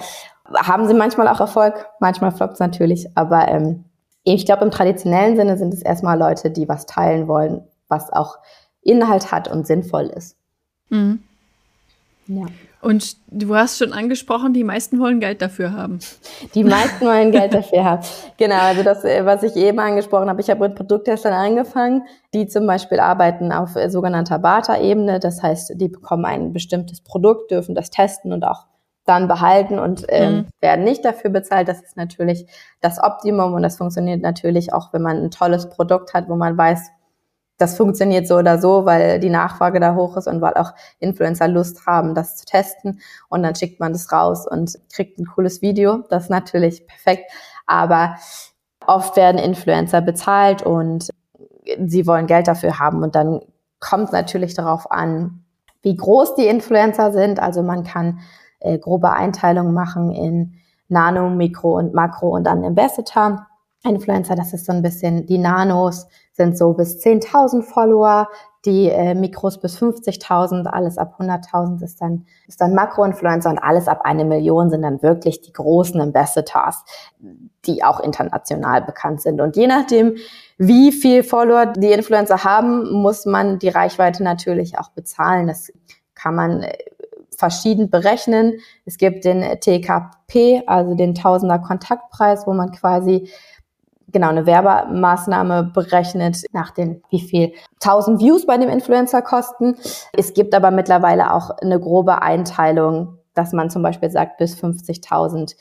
haben 0.54 0.86
sie 0.86 0.94
manchmal 0.94 1.28
auch 1.28 1.40
Erfolg, 1.40 1.88
manchmal 2.00 2.32
floppt 2.32 2.54
es 2.54 2.60
natürlich, 2.60 3.08
aber 3.14 3.48
ähm, 3.48 3.84
ich 4.24 4.44
glaube, 4.44 4.64
im 4.64 4.70
traditionellen 4.70 5.36
Sinne 5.36 5.56
sind 5.56 5.72
es 5.72 5.82
erstmal 5.82 6.18
Leute, 6.18 6.50
die 6.50 6.68
was 6.68 6.86
teilen 6.86 7.28
wollen, 7.28 7.64
was 7.88 8.12
auch 8.12 8.38
Inhalt 8.82 9.30
hat 9.32 9.48
und 9.48 9.66
sinnvoll 9.66 10.06
ist. 10.06 10.36
Mhm. 10.88 11.20
Ja. 12.28 12.46
Und 12.82 13.16
du 13.28 13.54
hast 13.54 13.78
schon 13.78 13.92
angesprochen, 13.92 14.52
die 14.52 14.64
meisten 14.64 15.00
wollen 15.00 15.20
Geld 15.20 15.42
dafür 15.42 15.72
haben. 15.72 15.98
Die 16.54 16.64
meisten 16.64 17.04
wollen 17.06 17.32
Geld 17.32 17.54
dafür 17.54 17.84
haben. 17.84 18.02
Genau, 18.36 18.58
also 18.58 18.82
das, 18.82 19.04
äh, 19.04 19.24
was 19.24 19.42
ich 19.42 19.56
eben 19.56 19.78
angesprochen 19.78 20.28
habe, 20.28 20.40
ich 20.40 20.50
habe 20.50 20.68
mit 20.68 20.76
Produkttestern 20.76 21.32
angefangen, 21.32 22.02
die 22.34 22.46
zum 22.46 22.66
Beispiel 22.66 23.00
arbeiten 23.00 23.52
auf 23.52 23.76
äh, 23.76 23.90
sogenannter 23.90 24.38
Bata-Ebene. 24.38 25.20
Das 25.20 25.42
heißt, 25.42 25.72
die 25.76 25.88
bekommen 25.88 26.24
ein 26.24 26.52
bestimmtes 26.52 27.00
Produkt, 27.00 27.50
dürfen 27.50 27.74
das 27.74 27.90
testen 27.90 28.32
und 28.32 28.44
auch 28.44 28.66
dann 29.06 29.28
behalten 29.28 29.78
und 29.78 30.04
ähm, 30.08 30.34
mhm. 30.34 30.46
werden 30.60 30.84
nicht 30.84 31.04
dafür 31.04 31.30
bezahlt. 31.30 31.68
Das 31.68 31.80
ist 31.80 31.96
natürlich 31.96 32.46
das 32.80 33.02
Optimum 33.02 33.54
und 33.54 33.62
das 33.62 33.76
funktioniert 33.76 34.20
natürlich 34.20 34.72
auch, 34.72 34.92
wenn 34.92 35.02
man 35.02 35.16
ein 35.16 35.30
tolles 35.30 35.70
Produkt 35.70 36.12
hat, 36.12 36.28
wo 36.28 36.36
man 36.36 36.58
weiß, 36.58 36.90
das 37.58 37.76
funktioniert 37.76 38.28
so 38.28 38.36
oder 38.36 38.58
so, 38.58 38.84
weil 38.84 39.18
die 39.18 39.30
Nachfrage 39.30 39.80
da 39.80 39.94
hoch 39.94 40.16
ist 40.16 40.26
und 40.26 40.40
weil 40.42 40.54
auch 40.54 40.72
Influencer 40.98 41.48
Lust 41.48 41.86
haben, 41.86 42.14
das 42.14 42.36
zu 42.36 42.44
testen. 42.44 43.00
Und 43.28 43.42
dann 43.42 43.54
schickt 43.54 43.80
man 43.80 43.92
das 43.92 44.12
raus 44.12 44.46
und 44.46 44.78
kriegt 44.92 45.18
ein 45.18 45.26
cooles 45.26 45.62
Video. 45.62 46.04
Das 46.10 46.24
ist 46.24 46.30
natürlich 46.30 46.86
perfekt. 46.86 47.30
Aber 47.66 48.16
oft 48.86 49.16
werden 49.16 49.38
Influencer 49.38 50.02
bezahlt 50.02 50.62
und 50.62 51.08
sie 51.86 52.06
wollen 52.06 52.26
Geld 52.26 52.46
dafür 52.46 52.78
haben. 52.78 53.02
Und 53.02 53.14
dann 53.14 53.40
kommt 53.80 54.12
natürlich 54.12 54.54
darauf 54.54 54.90
an, 54.90 55.44
wie 55.82 55.96
groß 55.96 56.34
die 56.34 56.46
Influencer 56.46 57.12
sind. 57.12 57.40
Also 57.40 57.62
man 57.62 57.84
kann 57.84 58.20
äh, 58.66 58.78
grobe 58.78 59.10
Einteilungen 59.10 59.72
machen 59.72 60.12
in 60.12 60.54
Nano, 60.88 61.30
Mikro 61.30 61.78
und 61.78 61.94
Makro 61.94 62.28
und 62.30 62.44
dann 62.44 62.64
Ambassador. 62.64 63.46
Influencer, 63.84 64.34
das 64.34 64.52
ist 64.52 64.66
so 64.66 64.72
ein 64.72 64.82
bisschen, 64.82 65.26
die 65.26 65.38
Nanos 65.38 66.08
sind 66.32 66.58
so 66.58 66.72
bis 66.72 66.98
10.000 67.04 67.62
Follower, 67.62 68.28
die 68.64 68.88
äh, 68.88 69.14
Mikros 69.14 69.60
bis 69.60 69.78
50.000, 69.80 70.66
alles 70.66 70.98
ab 70.98 71.20
100.000 71.20 71.82
ist 71.84 72.00
dann, 72.00 72.26
ist 72.48 72.60
dann 72.60 72.74
Makro-Influencer 72.74 73.48
und 73.48 73.58
alles 73.58 73.86
ab 73.86 74.00
eine 74.02 74.24
Million 74.24 74.70
sind 74.70 74.82
dann 74.82 75.02
wirklich 75.02 75.40
die 75.40 75.52
großen 75.52 76.00
Ambassadors, 76.00 76.84
die 77.64 77.84
auch 77.84 78.00
international 78.00 78.82
bekannt 78.82 79.22
sind. 79.22 79.40
Und 79.40 79.56
je 79.56 79.68
nachdem, 79.68 80.16
wie 80.58 80.90
viel 80.90 81.22
Follower 81.22 81.66
die 81.66 81.92
Influencer 81.92 82.42
haben, 82.42 82.90
muss 82.92 83.24
man 83.24 83.60
die 83.60 83.68
Reichweite 83.68 84.24
natürlich 84.24 84.78
auch 84.78 84.90
bezahlen. 84.90 85.46
Das 85.46 85.72
kann 86.14 86.34
man 86.34 86.62
äh, 86.64 86.76
verschieden 87.38 87.90
berechnen. 87.90 88.54
Es 88.84 88.98
gibt 88.98 89.24
den 89.24 89.42
TKP, 89.60 90.62
also 90.66 90.94
den 90.94 91.14
Tausender 91.14 91.58
Kontaktpreis, 91.58 92.46
wo 92.46 92.52
man 92.52 92.72
quasi 92.72 93.28
genau 94.08 94.28
eine 94.28 94.46
Werbemaßnahme 94.46 95.64
berechnet 95.74 96.44
nach 96.52 96.70
den, 96.70 97.02
wie 97.10 97.20
viel 97.20 97.52
1000 97.82 98.20
Views 98.20 98.46
bei 98.46 98.56
dem 98.56 98.68
Influencer 98.68 99.22
kosten. 99.22 99.76
Es 100.12 100.32
gibt 100.32 100.54
aber 100.54 100.70
mittlerweile 100.70 101.32
auch 101.32 101.50
eine 101.50 101.80
grobe 101.80 102.22
Einteilung, 102.22 103.18
dass 103.34 103.52
man 103.52 103.68
zum 103.68 103.82
Beispiel 103.82 104.10
sagt, 104.10 104.38
bis 104.38 104.56
50.000 104.56 105.54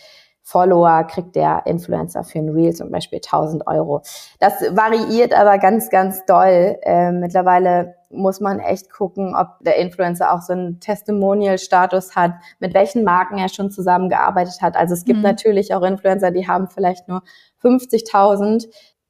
Follower 0.48 1.06
kriegt 1.06 1.36
der 1.36 1.64
Influencer 1.66 2.24
für 2.24 2.38
ein 2.38 2.50
Reel 2.50 2.72
zum 2.74 2.92
Beispiel 2.92 3.18
1000 3.18 3.66
Euro. 3.66 4.04
Das 4.40 4.62
variiert 4.62 5.34
aber 5.34 5.58
ganz, 5.58 5.90
ganz 5.90 6.24
doll. 6.26 6.78
Äh, 6.84 7.12
mittlerweile 7.12 7.96
muss 8.12 8.40
man 8.40 8.60
echt 8.60 8.92
gucken, 8.92 9.36
ob 9.36 9.48
der 9.62 9.78
Influencer 9.78 10.32
auch 10.32 10.42
so 10.42 10.54
einen 10.54 10.80
Testimonial-Status 10.80 12.16
hat, 12.16 12.34
mit 12.60 12.76
welchen 12.76 13.04
Marken 13.04 13.40
er 13.40 13.50
schon 13.50 13.72
zusammengearbeitet 13.72 14.62
hat. 14.62 14.78
Also 14.78 14.94
es 14.94 15.04
gibt 15.04 15.18
mhm. 15.18 15.24
natürlich 15.24 15.74
auch 15.74 15.82
Influencer, 15.82 16.30
die 16.30 16.48
haben 16.48 16.70
vielleicht 16.70 17.08
nur 17.08 17.24
50.000 17.64 18.68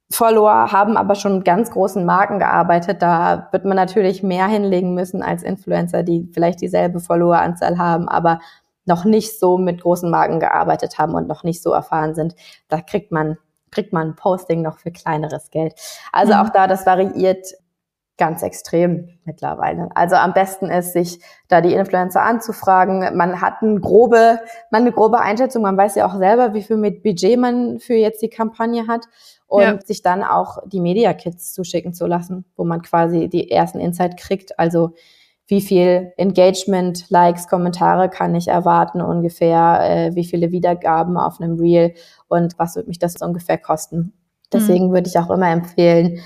Follower, 0.09 0.71
haben 0.71 0.95
aber 0.95 1.15
schon 1.15 1.37
mit 1.37 1.45
ganz 1.45 1.69
großen 1.69 2.05
Marken 2.05 2.39
gearbeitet. 2.39 3.01
Da 3.01 3.49
wird 3.51 3.65
man 3.65 3.75
natürlich 3.75 4.23
mehr 4.23 4.47
hinlegen 4.47 4.93
müssen 4.93 5.21
als 5.21 5.43
Influencer, 5.43 6.03
die 6.03 6.29
vielleicht 6.31 6.61
dieselbe 6.61 7.01
Followeranzahl 7.01 7.77
haben, 7.77 8.07
aber 8.07 8.39
noch 8.85 9.05
nicht 9.05 9.39
so 9.39 9.57
mit 9.57 9.81
großen 9.81 10.09
Marken 10.09 10.39
gearbeitet 10.39 10.97
haben 10.97 11.13
und 11.15 11.27
noch 11.27 11.43
nicht 11.43 11.61
so 11.61 11.71
erfahren 11.71 12.15
sind. 12.15 12.35
Da 12.69 12.81
kriegt 12.81 13.11
man 13.11 13.37
kriegt 13.71 13.91
man 13.93 14.09
ein 14.09 14.15
Posting 14.15 14.61
noch 14.61 14.79
für 14.79 14.91
kleineres 14.91 15.51
Geld. 15.51 15.73
Also 16.13 16.33
mhm. 16.33 16.39
auch 16.39 16.49
da, 16.49 16.65
das 16.65 16.85
variiert 16.85 17.45
ganz 18.17 18.41
extrem 18.43 19.09
mittlerweile. 19.25 19.89
Also 19.93 20.15
am 20.15 20.33
besten 20.33 20.69
ist, 20.69 20.93
sich 20.93 21.19
da 21.49 21.59
die 21.59 21.73
Influencer 21.73 22.21
anzufragen. 22.21 23.17
Man 23.17 23.41
hat 23.41 23.61
eine 23.61 23.79
grobe, 23.81 24.39
man 24.71 24.83
eine 24.83 24.93
grobe 24.93 25.19
Einschätzung. 25.19 25.63
Man 25.63 25.75
weiß 25.75 25.95
ja 25.95 26.07
auch 26.07 26.17
selber, 26.17 26.53
wie 26.53 26.61
viel 26.61 26.77
mit 26.77 27.03
Budget 27.03 27.37
man 27.37 27.79
für 27.79 27.95
jetzt 27.95 28.21
die 28.21 28.29
Kampagne 28.29 28.87
hat 28.87 29.05
und 29.47 29.61
ja. 29.61 29.79
sich 29.81 30.01
dann 30.01 30.23
auch 30.23 30.59
die 30.65 30.79
Media 30.79 31.13
Kits 31.13 31.53
zuschicken 31.53 31.93
zu 31.93 32.07
lassen, 32.07 32.45
wo 32.55 32.63
man 32.63 32.81
quasi 32.81 33.27
die 33.27 33.51
ersten 33.51 33.79
Insight 33.79 34.15
kriegt. 34.17 34.57
Also 34.57 34.93
wie 35.47 35.61
viel 35.61 36.11
Engagement, 36.17 37.09
Likes, 37.09 37.47
Kommentare 37.47 38.09
kann 38.09 38.33
ich 38.35 38.47
erwarten 38.47 39.01
ungefähr, 39.01 39.79
äh, 39.81 40.15
wie 40.15 40.25
viele 40.25 40.51
Wiedergaben 40.51 41.17
auf 41.17 41.39
einem 41.39 41.59
Reel 41.59 41.93
und 42.27 42.57
was 42.57 42.75
wird 42.75 42.87
mich 42.87 42.99
das 42.99 43.15
ungefähr 43.21 43.57
kosten. 43.57 44.13
Deswegen 44.51 44.87
mhm. 44.87 44.93
würde 44.93 45.07
ich 45.07 45.19
auch 45.19 45.29
immer 45.29 45.49
empfehlen, 45.49 46.19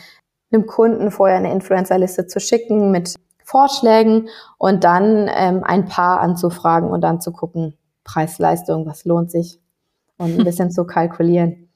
einem 0.52 0.66
Kunden 0.66 1.12
vorher 1.12 1.38
eine 1.38 1.52
Influencer-Liste 1.52 2.28
zu 2.28 2.40
schicken 2.40 2.92
mit 2.92 3.16
Vorschlägen 3.44 4.30
und 4.58 4.84
dann 4.84 5.30
ähm, 5.34 5.64
ein 5.64 5.86
paar 5.86 6.20
anzufragen 6.22 6.90
und 6.90 7.02
dann 7.02 7.20
zu 7.20 7.32
gucken, 7.32 7.78
Preis-Leistung, 8.04 8.86
was 8.86 9.06
lohnt 9.06 9.32
sich 9.32 9.60
und 10.18 10.40
ein 10.40 10.44
bisschen 10.46 10.72
zu 10.72 10.86
kalkulieren. 10.86 11.70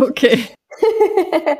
Okay. 0.00 0.44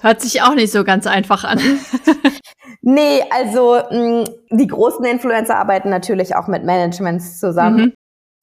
Hört 0.00 0.20
sich 0.20 0.42
auch 0.42 0.54
nicht 0.54 0.72
so 0.72 0.82
ganz 0.82 1.06
einfach 1.06 1.44
an. 1.44 1.60
nee, 2.82 3.22
also 3.30 3.80
mh, 3.90 4.24
die 4.50 4.66
großen 4.66 5.04
Influencer 5.04 5.56
arbeiten 5.56 5.88
natürlich 5.88 6.36
auch 6.36 6.46
mit 6.46 6.64
Managements 6.64 7.38
zusammen. 7.38 7.76
Mhm. 7.76 7.92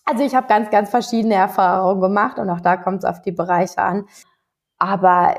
Also 0.06 0.24
ich 0.24 0.34
habe 0.34 0.48
ganz, 0.48 0.72
ganz 0.72 0.90
verschiedene 0.90 1.36
Erfahrungen 1.36 2.02
gemacht 2.02 2.40
und 2.40 2.50
auch 2.50 2.62
da 2.62 2.78
kommt 2.78 3.04
es 3.04 3.06
auf 3.06 3.22
die 3.22 3.32
Bereiche 3.32 3.78
an. 3.80 4.06
Aber 4.80 5.36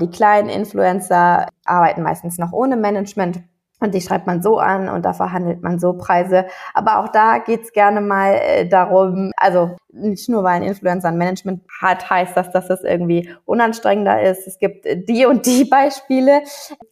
die 0.00 0.10
kleinen 0.10 0.48
Influencer 0.48 1.46
arbeiten 1.66 2.02
meistens 2.02 2.38
noch 2.38 2.52
ohne 2.52 2.76
Management. 2.76 3.42
Und 3.82 3.94
die 3.94 4.00
schreibt 4.00 4.28
man 4.28 4.42
so 4.42 4.58
an 4.58 4.88
und 4.88 5.04
da 5.04 5.12
verhandelt 5.12 5.60
man 5.60 5.80
so 5.80 5.94
Preise. 5.94 6.46
Aber 6.72 7.00
auch 7.00 7.08
da 7.08 7.38
geht's 7.38 7.72
gerne 7.72 8.00
mal 8.00 8.34
äh, 8.34 8.68
darum, 8.68 9.32
also 9.36 9.74
nicht 9.92 10.28
nur 10.28 10.44
weil 10.44 10.54
ein 10.54 10.62
Influencer 10.62 11.08
ein 11.08 11.18
Management 11.18 11.64
hat, 11.80 12.08
heißt 12.08 12.36
das, 12.36 12.52
dass 12.52 12.68
das 12.68 12.84
irgendwie 12.84 13.28
unanstrengender 13.44 14.22
ist. 14.22 14.46
Es 14.46 14.60
gibt 14.60 14.86
die 15.08 15.26
und 15.26 15.46
die 15.46 15.64
Beispiele, 15.70 16.42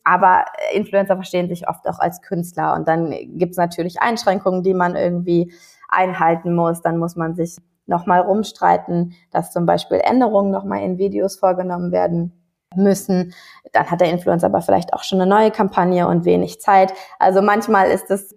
aber 0.03 0.47
Influencer 0.72 1.14
verstehen 1.14 1.49
sich 1.49 1.68
oft 1.68 1.86
auch 1.86 2.01
als 2.01 2.22
Künstler. 2.22 2.74
Und 2.74 2.88
dann 2.88 3.14
gibt's 3.38 3.57
natürlich 3.57 4.03
Einschränkungen, 4.03 4.64
die 4.64 4.74
man 4.74 4.97
irgendwie 4.97 5.53
einhalten 5.88 6.57
muss. 6.57 6.82
Dann 6.82 6.99
muss 6.99 7.14
man 7.14 7.36
sich 7.36 7.59
nochmal 7.86 8.22
rumstreiten, 8.22 9.12
dass 9.30 9.53
zum 9.53 9.64
Beispiel 9.64 10.01
Änderungen 10.03 10.51
nochmal 10.51 10.82
in 10.82 10.99
Videos 10.99 11.38
vorgenommen 11.38 11.93
werden 11.93 12.39
müssen. 12.75 13.35
Dann 13.73 13.91
hat 13.91 14.01
der 14.01 14.11
Influencer 14.11 14.47
aber 14.47 14.62
vielleicht 14.62 14.95
auch 14.95 15.03
schon 15.03 15.21
eine 15.21 15.29
neue 15.29 15.51
Kampagne 15.51 16.07
und 16.07 16.25
wenig 16.25 16.61
Zeit. 16.61 16.93
Also 17.18 17.43
manchmal 17.43 17.91
ist 17.91 18.11
es 18.11 18.35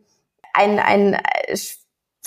ein, 0.54 0.80
ein 0.80 1.18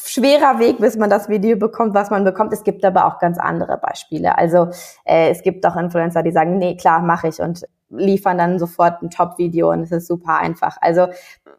schwerer 0.01 0.59
Weg, 0.59 0.79
bis 0.79 0.97
man 0.97 1.11
das 1.11 1.29
Video 1.29 1.57
bekommt, 1.57 1.95
was 1.95 2.11
man 2.11 2.25
bekommt. 2.25 2.53
Es 2.53 2.65
gibt 2.65 2.85
aber 2.85 3.07
auch 3.07 3.19
ganz 3.19 3.39
andere 3.39 3.79
Beispiele. 3.79 4.39
Also 4.39 4.69
äh, 5.05 5.31
es 5.31 5.43
gibt 5.43 5.67
auch 5.67 5.77
Influencer, 5.77 6.23
die 6.23 6.33
sagen, 6.33 6.59
nee, 6.59 6.77
klar, 6.77 7.01
mache 7.01 7.29
ich 7.29 7.41
und 7.41 7.67
liefern 7.91 8.39
dann 8.39 8.59
sofort 8.59 9.03
ein 9.03 9.11
Top-Video 9.11 9.71
und 9.71 9.83
es 9.83 9.93
ist 9.93 10.09
super 10.09 10.39
einfach. 10.39 10.77
Also 10.81 11.09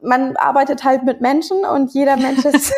man 0.02 0.36
arbeitet 0.36 0.84
halt 0.84 1.04
mit 1.04 1.22
Menschen 1.22 1.66
und 1.66 1.94
jeder 1.94 2.18
Mensch 2.18 2.46
ist 2.46 2.74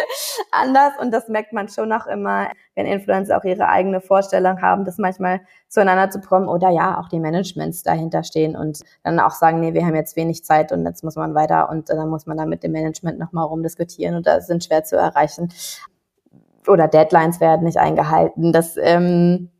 anders 0.52 0.92
und 1.00 1.10
das 1.10 1.28
merkt 1.28 1.52
man 1.52 1.68
schon 1.68 1.92
auch 1.92 2.06
immer, 2.06 2.48
wenn 2.74 2.86
Influencer 2.86 3.38
auch 3.38 3.44
ihre 3.44 3.68
eigene 3.68 4.00
Vorstellung 4.00 4.60
haben, 4.60 4.84
das 4.84 4.98
manchmal 4.98 5.40
zueinander 5.68 6.10
zu 6.10 6.20
kommen 6.20 6.48
oder 6.48 6.70
ja, 6.70 7.00
auch 7.00 7.08
die 7.08 7.20
Managements 7.20 7.82
dahinter 7.82 8.22
stehen 8.22 8.56
und 8.56 8.80
dann 9.02 9.20
auch 9.20 9.30
sagen, 9.30 9.60
nee, 9.60 9.74
wir 9.74 9.84
haben 9.84 9.94
jetzt 9.94 10.16
wenig 10.16 10.44
Zeit 10.44 10.72
und 10.72 10.84
jetzt 10.84 11.04
muss 11.04 11.16
man 11.16 11.34
weiter 11.34 11.70
und 11.70 11.88
dann 11.88 12.08
muss 12.08 12.26
man 12.26 12.36
da 12.36 12.46
mit 12.46 12.62
dem 12.62 12.72
Management 12.72 13.18
nochmal 13.18 13.46
rumdiskutieren 13.46 14.16
und 14.16 14.26
das 14.26 14.46
sind 14.46 14.64
schwer 14.64 14.84
zu 14.84 14.96
erreichen 14.96 15.52
oder 16.66 16.88
Deadlines 16.88 17.40
werden 17.40 17.64
nicht 17.64 17.78
eingehalten. 17.78 18.52
Das 18.52 18.76
ähm, 18.76 19.50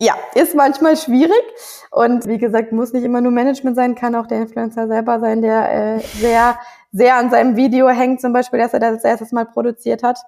ja, 0.00 0.14
ist 0.34 0.54
manchmal 0.54 0.96
schwierig. 0.96 1.42
Und 1.90 2.26
wie 2.26 2.38
gesagt, 2.38 2.72
muss 2.72 2.92
nicht 2.92 3.04
immer 3.04 3.20
nur 3.20 3.32
Management 3.32 3.76
sein, 3.76 3.94
kann 3.94 4.14
auch 4.14 4.26
der 4.26 4.42
Influencer 4.42 4.88
selber 4.88 5.20
sein, 5.20 5.42
der 5.42 5.72
äh, 5.96 6.00
sehr, 6.00 6.58
sehr 6.92 7.16
an 7.16 7.30
seinem 7.30 7.56
Video 7.56 7.88
hängt, 7.88 8.20
zum 8.20 8.32
Beispiel, 8.32 8.58
dass 8.58 8.74
er 8.74 8.80
das 8.80 9.04
erstes 9.04 9.32
Mal 9.32 9.46
produziert 9.46 10.02
hat. 10.02 10.18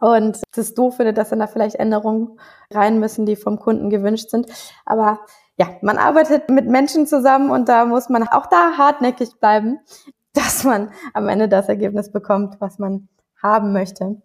Und 0.00 0.40
das 0.56 0.74
doof 0.74 0.96
findet, 0.96 1.16
dass 1.16 1.30
dann 1.30 1.38
da 1.38 1.46
vielleicht 1.46 1.76
Änderungen 1.76 2.40
rein 2.72 2.98
müssen, 2.98 3.24
die 3.24 3.36
vom 3.36 3.60
Kunden 3.60 3.88
gewünscht 3.88 4.30
sind. 4.30 4.48
Aber 4.84 5.20
ja, 5.56 5.68
man 5.80 5.96
arbeitet 5.96 6.50
mit 6.50 6.66
Menschen 6.66 7.06
zusammen 7.06 7.50
und 7.50 7.68
da 7.68 7.84
muss 7.84 8.08
man 8.08 8.26
auch 8.26 8.46
da 8.46 8.76
hartnäckig 8.76 9.38
bleiben, 9.38 9.78
dass 10.34 10.64
man 10.64 10.90
am 11.14 11.28
Ende 11.28 11.48
das 11.48 11.68
Ergebnis 11.68 12.10
bekommt, 12.10 12.60
was 12.60 12.80
man 12.80 13.08
haben 13.40 13.72
möchte. 13.72 14.20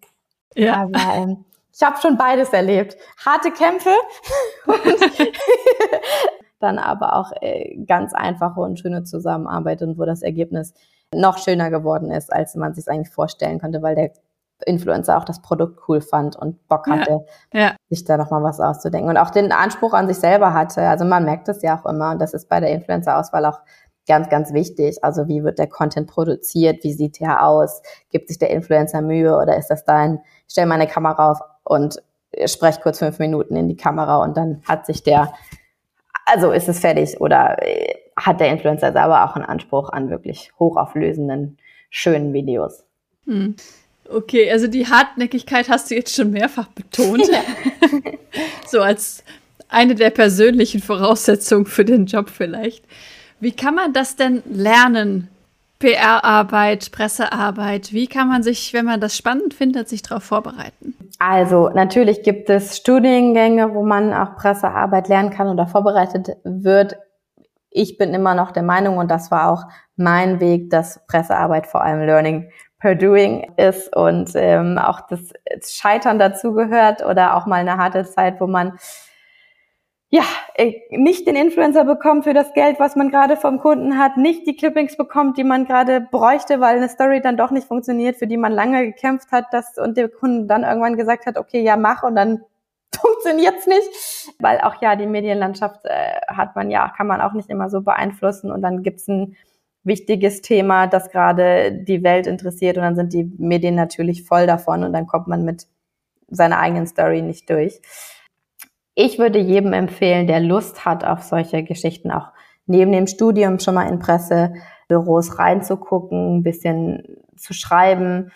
Ja. 0.55 0.81
Aber 0.81 0.99
ähm, 1.15 1.45
ich 1.77 1.85
habe 1.85 1.97
schon 2.01 2.17
beides 2.17 2.49
erlebt. 2.49 2.97
Harte 3.23 3.51
Kämpfe 3.51 3.91
und 4.65 4.79
dann 6.59 6.79
aber 6.79 7.13
auch 7.13 7.31
äh, 7.41 7.77
ganz 7.85 8.13
einfache 8.13 8.59
und 8.59 8.79
schöne 8.79 9.03
Zusammenarbeit 9.03 9.83
und 9.83 9.97
wo 9.97 10.05
das 10.05 10.23
Ergebnis 10.23 10.73
noch 11.13 11.37
schöner 11.37 11.69
geworden 11.69 12.11
ist, 12.11 12.33
als 12.33 12.55
man 12.55 12.73
sich 12.73 12.89
eigentlich 12.89 13.13
vorstellen 13.13 13.59
konnte, 13.59 13.81
weil 13.81 13.95
der 13.95 14.11
Influencer 14.65 15.17
auch 15.19 15.23
das 15.23 15.41
Produkt 15.41 15.87
cool 15.87 16.01
fand 16.01 16.35
und 16.35 16.67
Bock 16.67 16.87
hatte, 16.87 17.25
ja, 17.53 17.59
ja. 17.59 17.75
sich 17.89 18.03
da 18.05 18.17
nochmal 18.17 18.41
was 18.41 18.59
auszudenken 18.59 19.09
und 19.09 19.17
auch 19.17 19.29
den 19.29 19.51
Anspruch 19.51 19.93
an 19.93 20.07
sich 20.07 20.17
selber 20.17 20.55
hatte. 20.55 20.81
Also 20.81 21.05
man 21.05 21.25
merkt 21.25 21.47
das 21.47 21.61
ja 21.61 21.79
auch 21.79 21.85
immer 21.85 22.09
und 22.09 22.19
das 22.19 22.33
ist 22.33 22.49
bei 22.49 22.59
der 22.59 22.71
Influencer-Auswahl 22.71 23.45
auch 23.45 23.59
ganz, 24.07 24.29
ganz 24.29 24.53
wichtig. 24.53 25.03
Also 25.03 25.27
wie 25.27 25.43
wird 25.43 25.59
der 25.59 25.67
Content 25.67 26.09
produziert? 26.09 26.83
Wie 26.83 26.93
sieht 26.93 27.19
der 27.19 27.45
aus? 27.45 27.83
Gibt 28.09 28.29
sich 28.29 28.39
der 28.39 28.49
Influencer 28.49 29.01
Mühe 29.01 29.37
oder 29.37 29.57
ist 29.57 29.67
das 29.67 29.83
dein, 29.83 30.19
stell 30.47 30.65
meine 30.65 30.87
Kamera 30.87 31.31
auf 31.31 31.39
und 31.67 32.01
spreche 32.45 32.81
kurz 32.81 32.99
fünf 32.99 33.19
Minuten 33.19 33.55
in 33.55 33.67
die 33.67 33.77
Kamera 33.77 34.23
und 34.23 34.37
dann 34.37 34.61
hat 34.65 34.85
sich 34.85 35.03
der, 35.03 35.33
also 36.25 36.51
ist 36.51 36.67
es 36.67 36.79
fertig 36.79 37.19
oder 37.19 37.57
äh, 37.61 37.95
hat 38.15 38.39
der 38.39 38.49
Influencer 38.49 38.91
selber 38.91 39.25
auch 39.25 39.35
einen 39.35 39.45
Anspruch 39.45 39.89
an 39.89 40.09
wirklich 40.09 40.51
hochauflösenden, 40.59 41.57
schönen 41.89 42.33
Videos. 42.33 42.83
Hm. 43.25 43.55
Okay, 44.09 44.49
also 44.51 44.67
die 44.67 44.87
Hartnäckigkeit 44.87 45.69
hast 45.69 45.91
du 45.91 45.95
jetzt 45.95 46.15
schon 46.15 46.31
mehrfach 46.31 46.67
betont. 46.67 47.27
Ja. 47.27 47.41
so 48.67 48.81
als 48.81 49.23
eine 49.67 49.95
der 49.95 50.11
persönlichen 50.11 50.81
Voraussetzungen 50.81 51.65
für 51.65 51.83
den 51.83 52.05
Job 52.05 52.29
vielleicht. 52.29 52.85
Wie 53.39 53.51
kann 53.51 53.75
man 53.75 53.93
das 53.93 54.15
denn 54.15 54.41
lernen? 54.49 55.29
PR-Arbeit, 55.79 56.91
Pressearbeit. 56.91 57.93
Wie 57.93 58.07
kann 58.07 58.27
man 58.27 58.43
sich, 58.43 58.73
wenn 58.73 58.85
man 58.85 58.99
das 58.99 59.15
spannend 59.15 59.53
findet, 59.53 59.87
sich 59.89 60.01
darauf 60.01 60.23
vorbereiten? 60.23 60.95
Also 61.19 61.69
natürlich 61.69 62.23
gibt 62.23 62.49
es 62.49 62.77
Studiengänge, 62.77 63.73
wo 63.73 63.83
man 63.83 64.13
auch 64.13 64.35
Pressearbeit 64.35 65.07
lernen 65.07 65.29
kann 65.29 65.47
oder 65.47 65.67
vorbereitet 65.67 66.37
wird. 66.43 66.97
Ich 67.69 67.97
bin 67.97 68.13
immer 68.13 68.33
noch 68.33 68.51
der 68.51 68.63
Meinung, 68.63 68.97
und 68.97 69.11
das 69.11 69.29
war 69.29 69.51
auch 69.51 69.63
mein 69.95 70.39
Weg, 70.39 70.69
dass 70.69 71.05
Pressearbeit 71.07 71.67
vor 71.67 71.83
allem 71.83 72.05
Learning 72.05 72.49
per 72.79 72.95
Doing 72.95 73.53
ist 73.57 73.95
und 73.95 74.31
ähm, 74.35 74.77
auch 74.77 75.01
das 75.09 75.31
Scheitern 75.63 76.19
dazugehört 76.19 77.03
oder 77.03 77.35
auch 77.35 77.45
mal 77.45 77.59
eine 77.59 77.77
harte 77.77 78.03
Zeit, 78.03 78.39
wo 78.39 78.47
man 78.47 78.77
ja, 80.09 80.23
äh, 80.55 80.73
nicht 80.91 81.27
den 81.27 81.35
Influencer 81.35 81.83
bekommt 81.83 82.23
für 82.23 82.33
das 82.33 82.53
Geld, 82.53 82.79
was 82.79 82.95
man 82.95 83.09
gerade 83.09 83.35
vom 83.35 83.59
Kunden 83.59 83.97
hat, 83.97 84.15
nicht 84.15 84.47
die 84.47 84.55
Clippings 84.55 84.95
bekommt, 84.95 85.37
die 85.37 85.43
man 85.43 85.65
gerade 85.65 85.99
bräuchte, 85.99 86.61
weil 86.61 86.77
eine 86.77 86.87
Story 86.87 87.21
dann 87.21 87.35
doch 87.35 87.51
nicht 87.51 87.67
funktioniert, 87.67 88.15
für 88.15 88.27
die 88.27 88.37
man 88.37 88.53
lange 88.53 88.85
gekämpft 88.85 89.31
hat, 89.33 89.45
dass 89.51 89.77
und 89.77 89.97
der 89.97 90.07
Kunde 90.07 90.47
dann 90.47 90.63
irgendwann 90.63 90.95
gesagt 90.95 91.25
hat, 91.25 91.37
okay, 91.37 91.61
ja, 91.61 91.75
mach 91.75 92.03
und 92.03 92.15
dann 92.15 92.41
funktioniert's 92.95 93.67
nicht, 93.67 94.33
weil 94.39 94.61
auch 94.61 94.81
ja 94.81 94.95
die 94.95 95.07
Medienlandschaft 95.07 95.81
äh, 95.83 96.21
hat 96.27 96.55
man 96.55 96.71
ja, 96.71 96.87
kann 96.95 97.07
man 97.07 97.19
auch 97.19 97.33
nicht 97.33 97.49
immer 97.49 97.69
so 97.69 97.81
beeinflussen 97.81 98.49
und 98.49 98.61
dann 98.61 98.83
gibt's 98.83 99.07
ein 99.09 99.35
wichtiges 99.83 100.41
Thema, 100.41 100.87
das 100.87 101.09
gerade 101.11 101.71
die 101.73 102.03
Welt 102.03 102.27
interessiert 102.27 102.77
und 102.77 102.83
dann 102.83 102.95
sind 102.95 103.13
die 103.13 103.25
Medien 103.37 103.75
natürlich 103.75 104.23
voll 104.23 104.47
davon 104.47 104.83
und 104.83 104.93
dann 104.93 105.07
kommt 105.07 105.27
man 105.27 105.43
mit 105.43 105.67
seiner 106.29 106.59
eigenen 106.59 106.87
Story 106.87 107.21
nicht 107.21 107.49
durch 107.49 107.81
ich 108.99 109.19
würde 109.19 109.37
jedem 109.37 109.73
empfehlen, 109.73 110.25
der 110.25 110.39
Lust 110.39 110.83
hat 110.83 111.05
auf 111.05 111.21
solche 111.21 111.61
Geschichten, 111.61 112.09
auch 112.09 112.29
neben 112.65 112.91
dem 112.91 113.05
Studium 113.05 113.59
schon 113.59 113.75
mal 113.75 113.87
in 113.87 113.99
Pressebüros 113.99 115.37
reinzugucken, 115.37 116.37
ein 116.37 116.43
bisschen 116.43 117.03
zu 117.35 117.53
schreiben. 117.53 118.31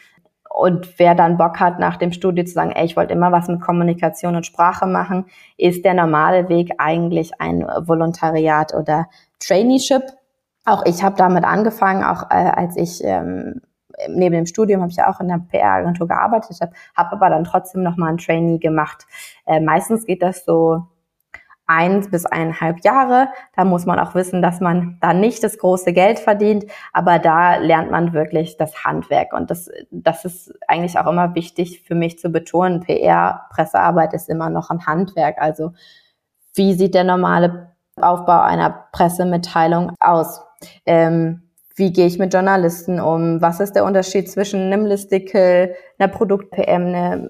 Und 0.54 1.00
wer 1.00 1.16
dann 1.16 1.38
Bock 1.38 1.60
hat, 1.60 1.80
nach 1.80 1.98
dem 1.98 2.12
Studium 2.12 2.46
zu 2.46 2.54
sagen, 2.54 2.74
ey, 2.74 2.86
ich 2.86 2.96
wollte 2.96 3.14
immer 3.14 3.32
was 3.32 3.48
mit 3.48 3.60
Kommunikation 3.60 4.36
und 4.36 4.46
Sprache 4.46 4.86
machen, 4.86 5.26
ist 5.58 5.84
der 5.84 5.96
normale 5.96 6.48
Weg 6.48 6.74
eigentlich 6.78 7.42
ein 7.42 7.62
Volontariat 7.62 8.76
oder 8.76 9.10
Traineeship. 9.40 10.04
Auch 10.66 10.86
ich 10.86 11.02
habe 11.02 11.16
damit 11.18 11.44
angefangen, 11.44 12.04
auch 12.04 12.30
äh, 12.30 12.36
als 12.36 12.78
ich 12.78 13.04
ähm, 13.04 13.62
neben 14.08 14.36
dem 14.36 14.46
Studium 14.46 14.82
habe 14.82 14.92
ich 14.92 14.98
ja 14.98 15.10
auch 15.10 15.20
in 15.20 15.28
der 15.28 15.42
PR-Agentur 15.50 16.08
gearbeitet, 16.08 16.60
habe 16.62 16.74
hab 16.96 17.12
aber 17.12 17.30
dann 17.30 17.44
trotzdem 17.44 17.84
noch 17.84 17.98
mal 17.98 18.10
ein 18.10 18.18
Trainee 18.18 18.58
gemacht. 18.58 19.06
Äh, 19.46 19.60
meistens 19.60 20.06
geht 20.06 20.22
das 20.22 20.46
so 20.46 20.88
eins 21.72 22.10
bis 22.10 22.26
eineinhalb 22.26 22.84
Jahre. 22.84 23.30
Da 23.56 23.64
muss 23.64 23.86
man 23.86 23.98
auch 24.00 24.14
wissen, 24.14 24.42
dass 24.42 24.60
man 24.60 24.98
da 25.00 25.14
nicht 25.14 25.44
das 25.44 25.58
große 25.58 25.94
Geld 25.94 26.20
verdient, 26.20 26.66
aber 26.92 27.18
da 27.18 27.56
lernt 27.58 27.92
man 27.92 28.14
wirklich 28.14 28.58
das 28.58 28.84
Handwerk. 28.84 29.34
Und 29.34 29.50
das, 29.50 29.70
das 29.90 30.26
ist 30.26 30.54
eigentlich 30.68 31.00
auch 31.00 31.08
immer 31.08 31.34
wichtig 31.34 31.82
für 31.82 31.96
mich 31.96 32.20
zu 32.20 32.30
betonen. 32.30 32.82
PR, 32.82 33.48
Pressearbeit 33.52 34.14
ist 34.14 34.30
immer 34.30 34.50
noch 34.50 34.70
ein 34.70 34.86
Handwerk. 34.86 35.38
Also 35.40 35.72
wie 36.54 36.74
sieht 36.74 36.94
der 36.94 37.06
normale 37.06 37.72
Aufbau 37.96 38.42
einer 38.42 38.88
Pressemitteilung 38.92 39.94
aus? 40.00 40.42
Ähm, 40.86 41.51
wie 41.82 41.92
gehe 41.92 42.06
ich 42.06 42.20
mit 42.20 42.34
Journalisten 42.34 43.00
um? 43.00 43.42
Was 43.42 43.60
ist 43.60 43.74
der 43.74 43.84
Unterschied 43.84 44.32
zwischen 44.32 44.62
einem 44.62 44.86
Listicle, 44.86 45.76
einer 45.98 46.08
Produkt-PM, 46.08 46.86
einer 46.86 47.30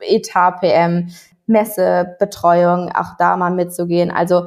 Etat-PM, 0.00 1.10
Messebetreuung, 1.46 2.90
auch 2.92 3.16
da 3.18 3.36
mal 3.36 3.50
mitzugehen. 3.50 4.10
Also 4.10 4.46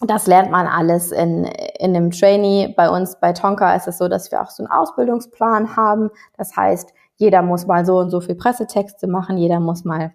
das 0.00 0.28
lernt 0.28 0.52
man 0.52 0.68
alles 0.68 1.10
in, 1.10 1.44
in 1.44 1.96
einem 1.96 2.12
Trainee. 2.12 2.72
Bei 2.76 2.88
uns 2.88 3.18
bei 3.20 3.32
Tonka 3.32 3.74
ist 3.74 3.88
es 3.88 3.98
so, 3.98 4.06
dass 4.06 4.30
wir 4.30 4.40
auch 4.40 4.50
so 4.50 4.62
einen 4.62 4.70
Ausbildungsplan 4.70 5.76
haben. 5.76 6.10
Das 6.36 6.56
heißt, 6.56 6.94
jeder 7.16 7.42
muss 7.42 7.66
mal 7.66 7.84
so 7.84 7.98
und 7.98 8.10
so 8.10 8.20
viel 8.20 8.36
Pressetexte 8.36 9.08
machen, 9.08 9.38
jeder 9.38 9.58
muss 9.58 9.84
mal 9.84 10.12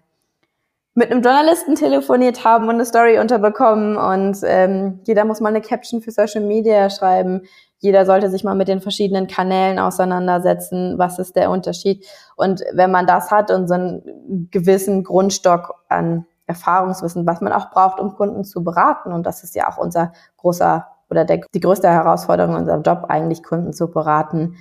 mit 0.96 1.10
einem 1.10 1.22
Journalisten 1.22 1.74
telefoniert 1.74 2.44
haben 2.44 2.68
und 2.68 2.76
eine 2.76 2.84
Story 2.84 3.18
unterbekommen 3.18 3.96
und 3.96 4.38
ähm, 4.44 5.00
jeder 5.04 5.24
muss 5.24 5.40
mal 5.40 5.48
eine 5.48 5.60
Caption 5.60 6.00
für 6.00 6.12
Social 6.12 6.42
Media 6.42 6.88
schreiben 6.88 7.42
jeder 7.84 8.06
sollte 8.06 8.30
sich 8.30 8.44
mal 8.44 8.54
mit 8.54 8.66
den 8.66 8.80
verschiedenen 8.80 9.26
Kanälen 9.26 9.78
auseinandersetzen, 9.78 10.94
was 10.96 11.18
ist 11.18 11.36
der 11.36 11.50
Unterschied. 11.50 12.06
Und 12.34 12.62
wenn 12.72 12.90
man 12.90 13.06
das 13.06 13.30
hat 13.30 13.50
und 13.50 13.68
so 13.68 13.74
einen 13.74 14.48
gewissen 14.50 15.04
Grundstock 15.04 15.74
an 15.90 16.24
Erfahrungswissen, 16.46 17.26
was 17.26 17.42
man 17.42 17.52
auch 17.52 17.70
braucht, 17.70 18.00
um 18.00 18.14
Kunden 18.14 18.42
zu 18.44 18.64
beraten, 18.64 19.12
und 19.12 19.26
das 19.26 19.44
ist 19.44 19.54
ja 19.54 19.68
auch 19.68 19.76
unser 19.76 20.14
großer 20.38 20.86
oder 21.10 21.26
der, 21.26 21.42
die 21.52 21.60
größte 21.60 21.90
Herausforderung 21.90 22.54
in 22.54 22.60
unserem 22.62 22.82
Job, 22.84 23.04
eigentlich 23.10 23.42
Kunden 23.42 23.74
zu 23.74 23.90
beraten, 23.90 24.56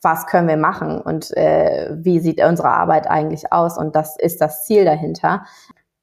was 0.00 0.28
können 0.28 0.46
wir 0.46 0.56
machen 0.56 1.00
und 1.00 1.36
äh, 1.36 1.90
wie 1.98 2.20
sieht 2.20 2.40
unsere 2.44 2.68
Arbeit 2.68 3.10
eigentlich 3.10 3.52
aus 3.52 3.76
und 3.76 3.96
das 3.96 4.16
ist 4.16 4.40
das 4.40 4.64
Ziel 4.64 4.84
dahinter. 4.84 5.42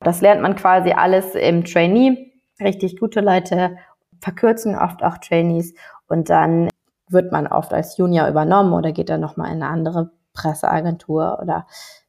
Das 0.01 0.20
lernt 0.20 0.41
man 0.41 0.57
quasi 0.57 0.91
alles 0.91 1.36
im 1.36 1.64
Trainee. 1.64 2.34
Richtig 2.60 2.99
gute 2.99 3.22
Leute 3.22 3.78
verkürzen 4.22 4.76
oft 4.76 5.03
auch 5.03 5.17
Trainees 5.17 5.74
und 6.07 6.30
dann 6.30 6.70
wird 7.09 7.32
man 7.32 7.47
oft 7.47 7.74
als 7.74 7.97
Junior 7.97 8.28
übernommen 8.28 8.74
oder 8.74 8.91
geht 8.91 9.09
dann 9.09 9.22
nochmal 9.22 9.51
in 9.51 9.63
eine 9.63 9.72
andere 9.72 10.11
Presseagentur 10.34 11.39
oder 11.41 11.65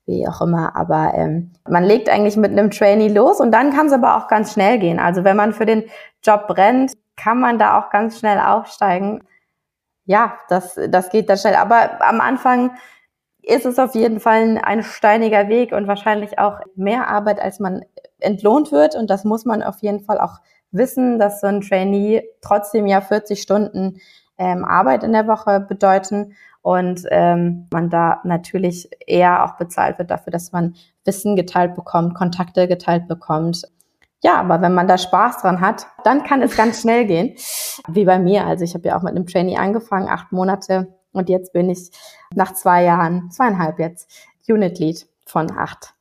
wie 0.07 0.27
auch 0.29 0.41
immer. 0.41 0.77
Aber 0.77 1.13
ähm, 1.15 1.53
man 1.69 1.85
legt 1.85 2.09
eigentlich 2.09 2.37
mit 2.37 2.53
einem 2.53 2.71
Trainee 2.71 3.09
los 3.09 3.41
und 3.41 3.53
dann 3.53 3.73
kann 3.73 3.87
es 3.87 3.93
aber 3.93 4.17
auch 4.17 4.29
ganz 4.29 4.53
schnell 4.53 4.79
gehen. 4.79 4.99
Also 4.99 5.25
wenn 5.25 5.37
man 5.37 5.53
für 5.53 5.67
den 5.67 5.85
Job 6.23 6.47
brennt, 6.49 6.93
kann 7.17 7.41
man 7.41 7.59
da 7.59 7.79
auch 7.79 7.91
ganz 7.91 8.19
schnell 8.19 8.39
aufsteigen. 8.39 9.23
Ja, 10.05 10.35
das, 10.49 10.79
das 10.89 11.11
geht 11.11 11.29
dann 11.29 11.39
schnell. 11.39 11.55
Aber 11.55 12.03
am 12.03 12.21
Anfang 12.21 12.73
ist 13.43 13.67
es 13.67 13.79
auf 13.79 13.95
jeden 13.95 14.21
Fall 14.21 14.43
ein, 14.43 14.59
ein 14.59 14.83
steiniger 14.83 15.49
Weg 15.49 15.73
und 15.73 15.87
wahrscheinlich 15.87 16.39
auch 16.39 16.61
mehr 16.75 17.09
Arbeit, 17.09 17.41
als 17.41 17.59
man 17.59 17.85
entlohnt 18.19 18.73
wird. 18.73 18.97
Und 18.97 19.09
das 19.09 19.25
muss 19.25 19.45
man 19.45 19.63
auf 19.63 19.79
jeden 19.81 20.01
Fall 20.01 20.19
auch 20.21 20.39
wissen, 20.73 21.19
dass 21.19 21.41
so 21.41 21.47
ein 21.47 21.61
Trainee 21.61 22.23
trotzdem 22.41 22.87
ja 22.87 23.01
40 23.01 23.41
Stunden 23.41 24.01
ähm, 24.39 24.65
Arbeit 24.65 25.05
in 25.05 25.13
der 25.13 25.27
Woche 25.27 25.61
bedeuten 25.61 26.35
und 26.63 27.07
ähm, 27.11 27.69
man 27.73 27.91
da 27.91 28.21
natürlich 28.25 28.91
eher 29.07 29.45
auch 29.45 29.57
bezahlt 29.57 29.99
wird 29.99 30.11
dafür, 30.11 30.31
dass 30.31 30.53
man 30.53 30.75
Wissen 31.05 31.37
geteilt 31.37 31.75
bekommt, 31.75 32.15
Kontakte 32.15 32.69
geteilt 32.69 33.09
bekommt. 33.09 33.67
Ja, 34.23 34.35
aber 34.35 34.61
wenn 34.61 34.75
man 34.75 34.87
da 34.87 34.99
Spaß 34.99 35.41
dran 35.41 35.61
hat, 35.63 35.87
dann 36.05 36.25
kann 36.25 36.43
es 36.43 36.57
ganz 36.57 36.83
schnell 36.83 37.07
gehen. 37.07 37.37
Wie 37.89 38.05
bei 38.05 38.19
mir. 38.19 38.47
Also 38.47 38.65
ich 38.65 38.75
habe 38.75 38.89
ja 38.89 38.99
auch 38.99 39.03
mit 39.03 39.17
einem 39.17 39.27
Trainee 39.27 39.57
angefangen, 39.57 40.09
acht 40.09 40.31
Monate 40.33 40.95
und 41.13 41.29
jetzt 41.29 41.53
bin 41.53 41.71
ich 41.71 41.91
nach 42.35 42.53
zwei 42.53 42.85
Jahren, 42.85 43.31
zweieinhalb 43.31 43.79
jetzt, 43.79 44.11
Unit 44.49 44.79
Lead 44.79 45.07
von 45.27 45.51
acht, 45.51 45.95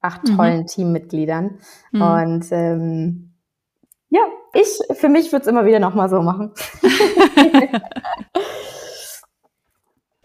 acht 0.00 0.24
mhm. 0.24 0.36
tollen 0.36 0.66
Teammitgliedern. 0.66 1.58
Mhm. 1.92 2.02
Und 2.02 2.46
ähm, 2.50 3.25
ja, 4.16 4.22
ich, 4.54 4.78
für 4.98 5.08
mich 5.08 5.32
würde 5.32 5.42
es 5.42 5.48
immer 5.48 5.66
wieder 5.66 5.78
nochmal 5.78 6.08
so 6.08 6.22
machen. 6.22 6.52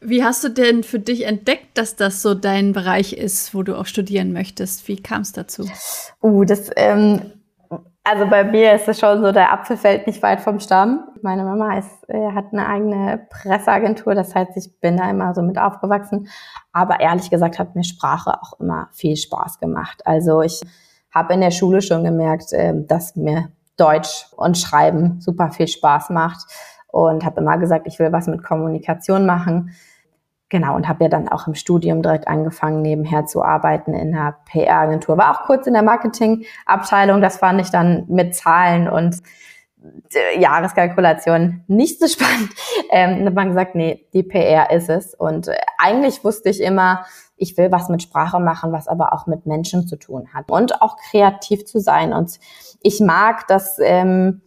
Wie 0.03 0.23
hast 0.23 0.43
du 0.43 0.49
denn 0.49 0.81
für 0.83 0.97
dich 0.97 1.25
entdeckt, 1.27 1.77
dass 1.77 1.95
das 1.95 2.23
so 2.23 2.33
dein 2.33 2.73
Bereich 2.73 3.13
ist, 3.13 3.53
wo 3.53 3.61
du 3.61 3.77
auch 3.77 3.85
studieren 3.85 4.33
möchtest? 4.33 4.87
Wie 4.87 4.99
kam 5.01 5.21
es 5.21 5.31
dazu? 5.31 5.69
Uh, 6.23 6.43
das 6.43 6.71
ähm, 6.75 7.33
also 8.03 8.25
bei 8.27 8.43
mir 8.43 8.73
ist 8.73 8.87
es 8.87 8.99
schon 8.99 9.21
so, 9.21 9.31
der 9.31 9.53
Apfel 9.53 9.77
fällt 9.77 10.07
nicht 10.07 10.23
weit 10.23 10.41
vom 10.41 10.59
Stamm. 10.59 11.07
Meine 11.21 11.43
Mama 11.43 11.77
ist, 11.77 12.09
äh, 12.09 12.31
hat 12.31 12.45
eine 12.51 12.67
eigene 12.67 13.27
Presseagentur, 13.29 14.15
das 14.15 14.33
heißt, 14.33 14.57
ich 14.57 14.79
bin 14.79 14.97
da 14.97 15.07
immer 15.09 15.35
so 15.35 15.43
mit 15.43 15.59
aufgewachsen. 15.59 16.27
Aber 16.71 16.99
ehrlich 16.99 17.29
gesagt 17.29 17.59
hat 17.59 17.75
mir 17.75 17.83
Sprache 17.83 18.41
auch 18.41 18.59
immer 18.59 18.89
viel 18.91 19.15
Spaß 19.15 19.59
gemacht. 19.59 20.01
Also 20.05 20.41
ich 20.41 20.61
habe 21.13 21.35
in 21.35 21.41
der 21.41 21.51
Schule 21.51 21.83
schon 21.83 22.03
gemerkt, 22.03 22.53
äh, 22.53 22.73
dass 22.75 23.15
mir 23.15 23.51
Deutsch 23.81 24.27
und 24.35 24.57
Schreiben 24.57 25.19
super 25.19 25.49
viel 25.49 25.67
Spaß 25.67 26.11
macht 26.11 26.45
und 26.87 27.25
habe 27.25 27.41
immer 27.41 27.57
gesagt, 27.57 27.87
ich 27.87 27.97
will 27.97 28.11
was 28.11 28.27
mit 28.27 28.43
Kommunikation 28.43 29.25
machen. 29.25 29.71
Genau, 30.49 30.75
und 30.75 30.87
habe 30.87 31.05
ja 31.05 31.09
dann 31.09 31.29
auch 31.29 31.47
im 31.47 31.55
Studium 31.55 32.01
direkt 32.01 32.27
angefangen, 32.27 32.81
nebenher 32.81 33.25
zu 33.25 33.41
arbeiten 33.41 33.93
in 33.93 34.13
einer 34.13 34.35
PR-Agentur. 34.51 35.17
War 35.17 35.31
auch 35.31 35.45
kurz 35.45 35.65
in 35.65 35.73
der 35.73 35.81
Marketingabteilung, 35.81 37.21
das 37.21 37.37
fand 37.37 37.61
ich 37.61 37.71
dann 37.71 38.03
mit 38.07 38.35
Zahlen 38.35 38.89
und 38.89 39.15
Jahreskalkulation 40.37 41.63
nicht 41.67 41.99
so 41.99 42.07
spannend. 42.07 42.51
Ähm, 42.91 43.25
hat 43.25 43.33
man 43.33 43.49
gesagt, 43.49 43.75
nee, 43.75 44.07
die 44.13 44.23
PR 44.23 44.71
ist 44.71 44.89
es. 44.89 45.13
Und 45.13 45.47
äh, 45.47 45.57
eigentlich 45.77 46.23
wusste 46.23 46.49
ich 46.49 46.61
immer, 46.61 47.05
ich 47.37 47.57
will 47.57 47.71
was 47.71 47.89
mit 47.89 48.03
Sprache 48.03 48.39
machen, 48.39 48.71
was 48.71 48.87
aber 48.87 49.13
auch 49.13 49.25
mit 49.25 49.45
Menschen 49.45 49.87
zu 49.87 49.95
tun 49.95 50.29
hat 50.33 50.51
und 50.51 50.81
auch 50.81 50.97
kreativ 51.09 51.65
zu 51.65 51.79
sein. 51.79 52.13
Und 52.13 52.39
ich 52.81 52.99
mag, 52.99 53.47
dass 53.47 53.79
ähm, 53.79 54.41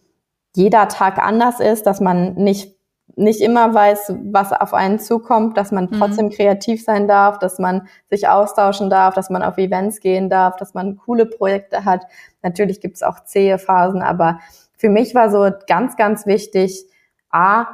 jeder 0.54 0.86
Tag 0.88 1.18
anders 1.18 1.58
ist, 1.58 1.86
dass 1.86 2.00
man 2.00 2.34
nicht 2.34 2.74
nicht 3.16 3.40
immer 3.40 3.72
weiß, 3.72 4.12
was 4.24 4.52
auf 4.52 4.74
einen 4.74 4.98
zukommt, 4.98 5.56
dass 5.56 5.70
man 5.70 5.84
mhm. 5.84 5.98
trotzdem 5.98 6.26
mhm. 6.26 6.30
kreativ 6.30 6.82
sein 6.82 7.06
darf, 7.06 7.38
dass 7.38 7.58
man 7.58 7.86
sich 8.10 8.28
austauschen 8.28 8.90
darf, 8.90 9.14
dass 9.14 9.30
man 9.30 9.42
auf 9.42 9.58
Events 9.58 10.00
gehen 10.00 10.28
darf, 10.28 10.56
dass 10.56 10.74
man 10.74 10.96
coole 10.96 11.26
Projekte 11.26 11.84
hat. 11.84 12.06
Natürlich 12.42 12.80
gibt 12.80 12.96
es 12.96 13.02
auch 13.02 13.22
zähe 13.24 13.58
Phasen, 13.58 14.02
aber 14.02 14.40
für 14.76 14.88
mich 14.88 15.14
war 15.14 15.30
so 15.30 15.50
ganz, 15.66 15.96
ganz 15.96 16.26
wichtig, 16.26 16.84
A, 17.30 17.66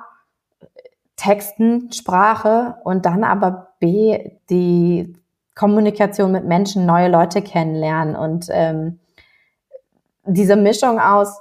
Texten, 1.17 1.93
Sprache 1.93 2.77
und 2.85 3.05
dann 3.05 3.25
aber 3.25 3.75
B, 3.79 4.31
die 4.49 5.15
Kommunikation 5.55 6.33
mit 6.33 6.45
Menschen, 6.45 6.87
neue 6.87 7.09
Leute 7.09 7.43
kennenlernen 7.43 8.17
und 8.17 8.47
ähm, 8.51 9.01
diese 10.25 10.57
Mischung 10.57 10.99
aus, 10.99 11.41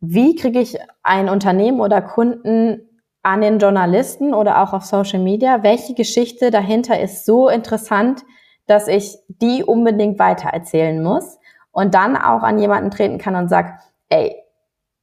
wie 0.00 0.34
kriege 0.34 0.60
ich 0.60 0.76
ein 1.02 1.28
Unternehmen 1.28 1.80
oder 1.80 2.02
Kunden 2.02 2.80
an 3.22 3.40
den 3.40 3.58
Journalisten 3.58 4.34
oder 4.34 4.62
auch 4.62 4.72
auf 4.72 4.84
Social 4.84 5.20
Media? 5.20 5.62
Welche 5.62 5.94
Geschichte 5.94 6.50
dahinter 6.50 7.00
ist 7.00 7.24
so 7.24 7.48
interessant, 7.48 8.24
dass 8.66 8.88
ich 8.88 9.16
die 9.28 9.62
unbedingt 9.62 10.18
weitererzählen 10.18 11.02
muss 11.02 11.38
und 11.70 11.94
dann 11.94 12.16
auch 12.16 12.42
an 12.42 12.58
jemanden 12.58 12.90
treten 12.90 13.18
kann 13.18 13.36
und 13.36 13.48
sag, 13.48 13.78
ey, 14.08 14.34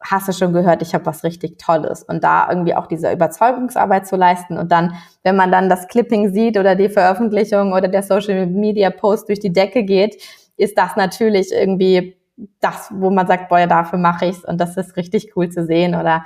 hast 0.01 0.27
du 0.27 0.33
schon 0.33 0.53
gehört, 0.53 0.81
ich 0.81 0.93
habe 0.93 1.05
was 1.05 1.23
richtig 1.23 1.57
Tolles 1.57 2.03
und 2.03 2.23
da 2.23 2.49
irgendwie 2.49 2.75
auch 2.75 2.87
diese 2.87 3.11
Überzeugungsarbeit 3.11 4.07
zu 4.07 4.15
leisten 4.15 4.57
und 4.57 4.71
dann, 4.71 4.95
wenn 5.23 5.35
man 5.35 5.51
dann 5.51 5.69
das 5.69 5.87
Clipping 5.87 6.33
sieht 6.33 6.57
oder 6.57 6.75
die 6.75 6.89
Veröffentlichung 6.89 7.73
oder 7.73 7.87
der 7.87 8.03
Social 8.03 8.47
Media 8.47 8.89
Post 8.89 9.29
durch 9.29 9.39
die 9.39 9.53
Decke 9.53 9.83
geht, 9.83 10.21
ist 10.57 10.77
das 10.77 10.95
natürlich 10.95 11.51
irgendwie 11.51 12.17
das, 12.59 12.89
wo 12.91 13.09
man 13.09 13.27
sagt, 13.27 13.49
boah, 13.49 13.59
ja, 13.59 13.67
dafür 13.67 13.99
mache 13.99 14.25
ich's 14.25 14.45
und 14.45 14.59
das 14.59 14.77
ist 14.77 14.95
richtig 14.97 15.33
cool 15.35 15.49
zu 15.49 15.65
sehen. 15.65 15.95
Oder 15.95 16.23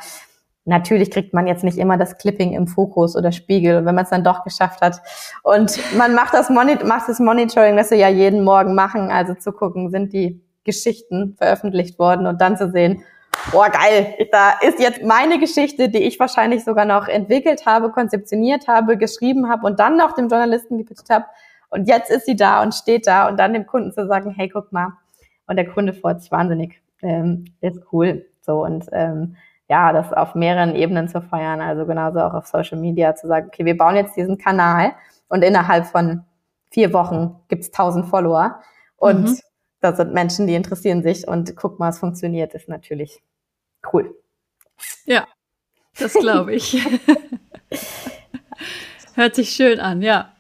natürlich 0.66 1.12
kriegt 1.12 1.34
man 1.34 1.48
jetzt 1.48 1.64
nicht 1.64 1.78
immer 1.78 1.98
das 1.98 2.18
Clipping 2.18 2.54
im 2.54 2.68
Fokus 2.68 3.16
oder 3.16 3.32
Spiegel. 3.32 3.78
Und 3.78 3.86
wenn 3.86 3.96
man 3.96 4.06
es 4.06 4.10
dann 4.10 4.24
doch 4.24 4.44
geschafft 4.44 4.82
hat 4.82 5.02
und 5.44 5.80
man 5.98 6.14
macht 6.14 6.34
das, 6.34 6.50
Monit 6.50 6.86
macht 6.86 7.10
das 7.10 7.20
Monitoring, 7.20 7.76
das 7.76 7.92
wir 7.92 7.98
ja 7.98 8.10
jeden 8.10 8.44
Morgen 8.44 8.76
machen, 8.76 9.12
also 9.12 9.34
zu 9.34 9.52
gucken, 9.52 9.90
sind 9.90 10.14
die 10.14 10.42
Geschichten 10.64 11.36
veröffentlicht 11.38 12.00
worden 12.00 12.26
und 12.26 12.42
dann 12.42 12.58
zu 12.58 12.72
sehen, 12.72 13.04
boah, 13.52 13.70
geil, 13.70 14.16
da 14.32 14.52
ist 14.62 14.80
jetzt 14.80 15.04
meine 15.04 15.40
Geschichte, 15.40 15.90
die 15.90 16.04
ich 16.04 16.20
wahrscheinlich 16.20 16.64
sogar 16.64 16.86
noch 16.86 17.08
entwickelt 17.08 17.66
habe, 17.66 17.92
konzeptioniert 17.92 18.68
habe, 18.68 18.98
geschrieben 18.98 19.50
habe 19.50 19.66
und 19.66 19.80
dann 19.80 19.98
noch 19.98 20.14
dem 20.14 20.30
Journalisten 20.30 20.78
gepitcht 20.78 21.10
habe. 21.10 21.26
Und 21.70 21.88
jetzt 21.88 22.10
ist 22.10 22.26
sie 22.26 22.36
da 22.36 22.62
und 22.62 22.74
steht 22.74 23.08
da 23.08 23.28
und 23.28 23.38
dann 23.38 23.54
dem 23.54 23.66
Kunden 23.66 23.92
zu 23.92 24.08
sagen, 24.08 24.32
hey, 24.32 24.50
guck 24.50 24.72
mal, 24.72 24.94
und 25.48 25.58
der 25.58 25.68
Kunde 25.68 25.94
freut 25.94 26.22
sich 26.22 26.32
wahnsinnig. 26.32 26.82
Ähm, 27.02 27.46
ist 27.62 27.80
cool. 27.92 28.26
So 28.42 28.64
und 28.64 28.86
ähm, 28.92 29.36
ja, 29.70 29.92
das 29.94 30.14
auf 30.14 30.36
mehreren 30.36 30.76
Ebenen 30.76 31.08
zu 31.08 31.22
feiern, 31.22 31.62
also 31.62 31.86
genauso 31.86 32.20
auch 32.20 32.34
auf 32.34 32.46
Social 32.46 32.80
Media 32.80 33.16
zu 33.16 33.28
sagen, 33.28 33.48
okay, 33.48 33.66
wir 33.66 33.78
bauen 33.78 33.96
jetzt 33.96 34.16
diesen 34.16 34.38
Kanal 34.38 34.94
und 35.28 35.44
innerhalb 35.44 35.88
von 35.88 36.24
vier 36.72 36.94
Wochen 36.94 37.36
gibt's 37.48 37.72
tausend 37.72 38.06
Follower 38.06 38.60
und 38.98 39.24
mhm. 39.24 39.40
Das 39.86 39.98
sind 39.98 40.14
Menschen, 40.14 40.48
die 40.48 40.56
interessieren 40.56 41.04
sich 41.04 41.28
und 41.28 41.56
guck 41.56 41.80
mal, 41.80 41.90
es 41.90 42.00
funktioniert, 42.00 42.54
ist 42.54 42.68
natürlich 42.68 43.22
cool. 43.94 44.16
Ja, 45.06 45.28
das 45.98 46.14
glaube 46.14 46.56
ich. 46.56 46.74
Hört 49.14 49.36
sich 49.36 49.52
schön 49.52 49.80
an, 49.80 50.02
ja. 50.02 50.34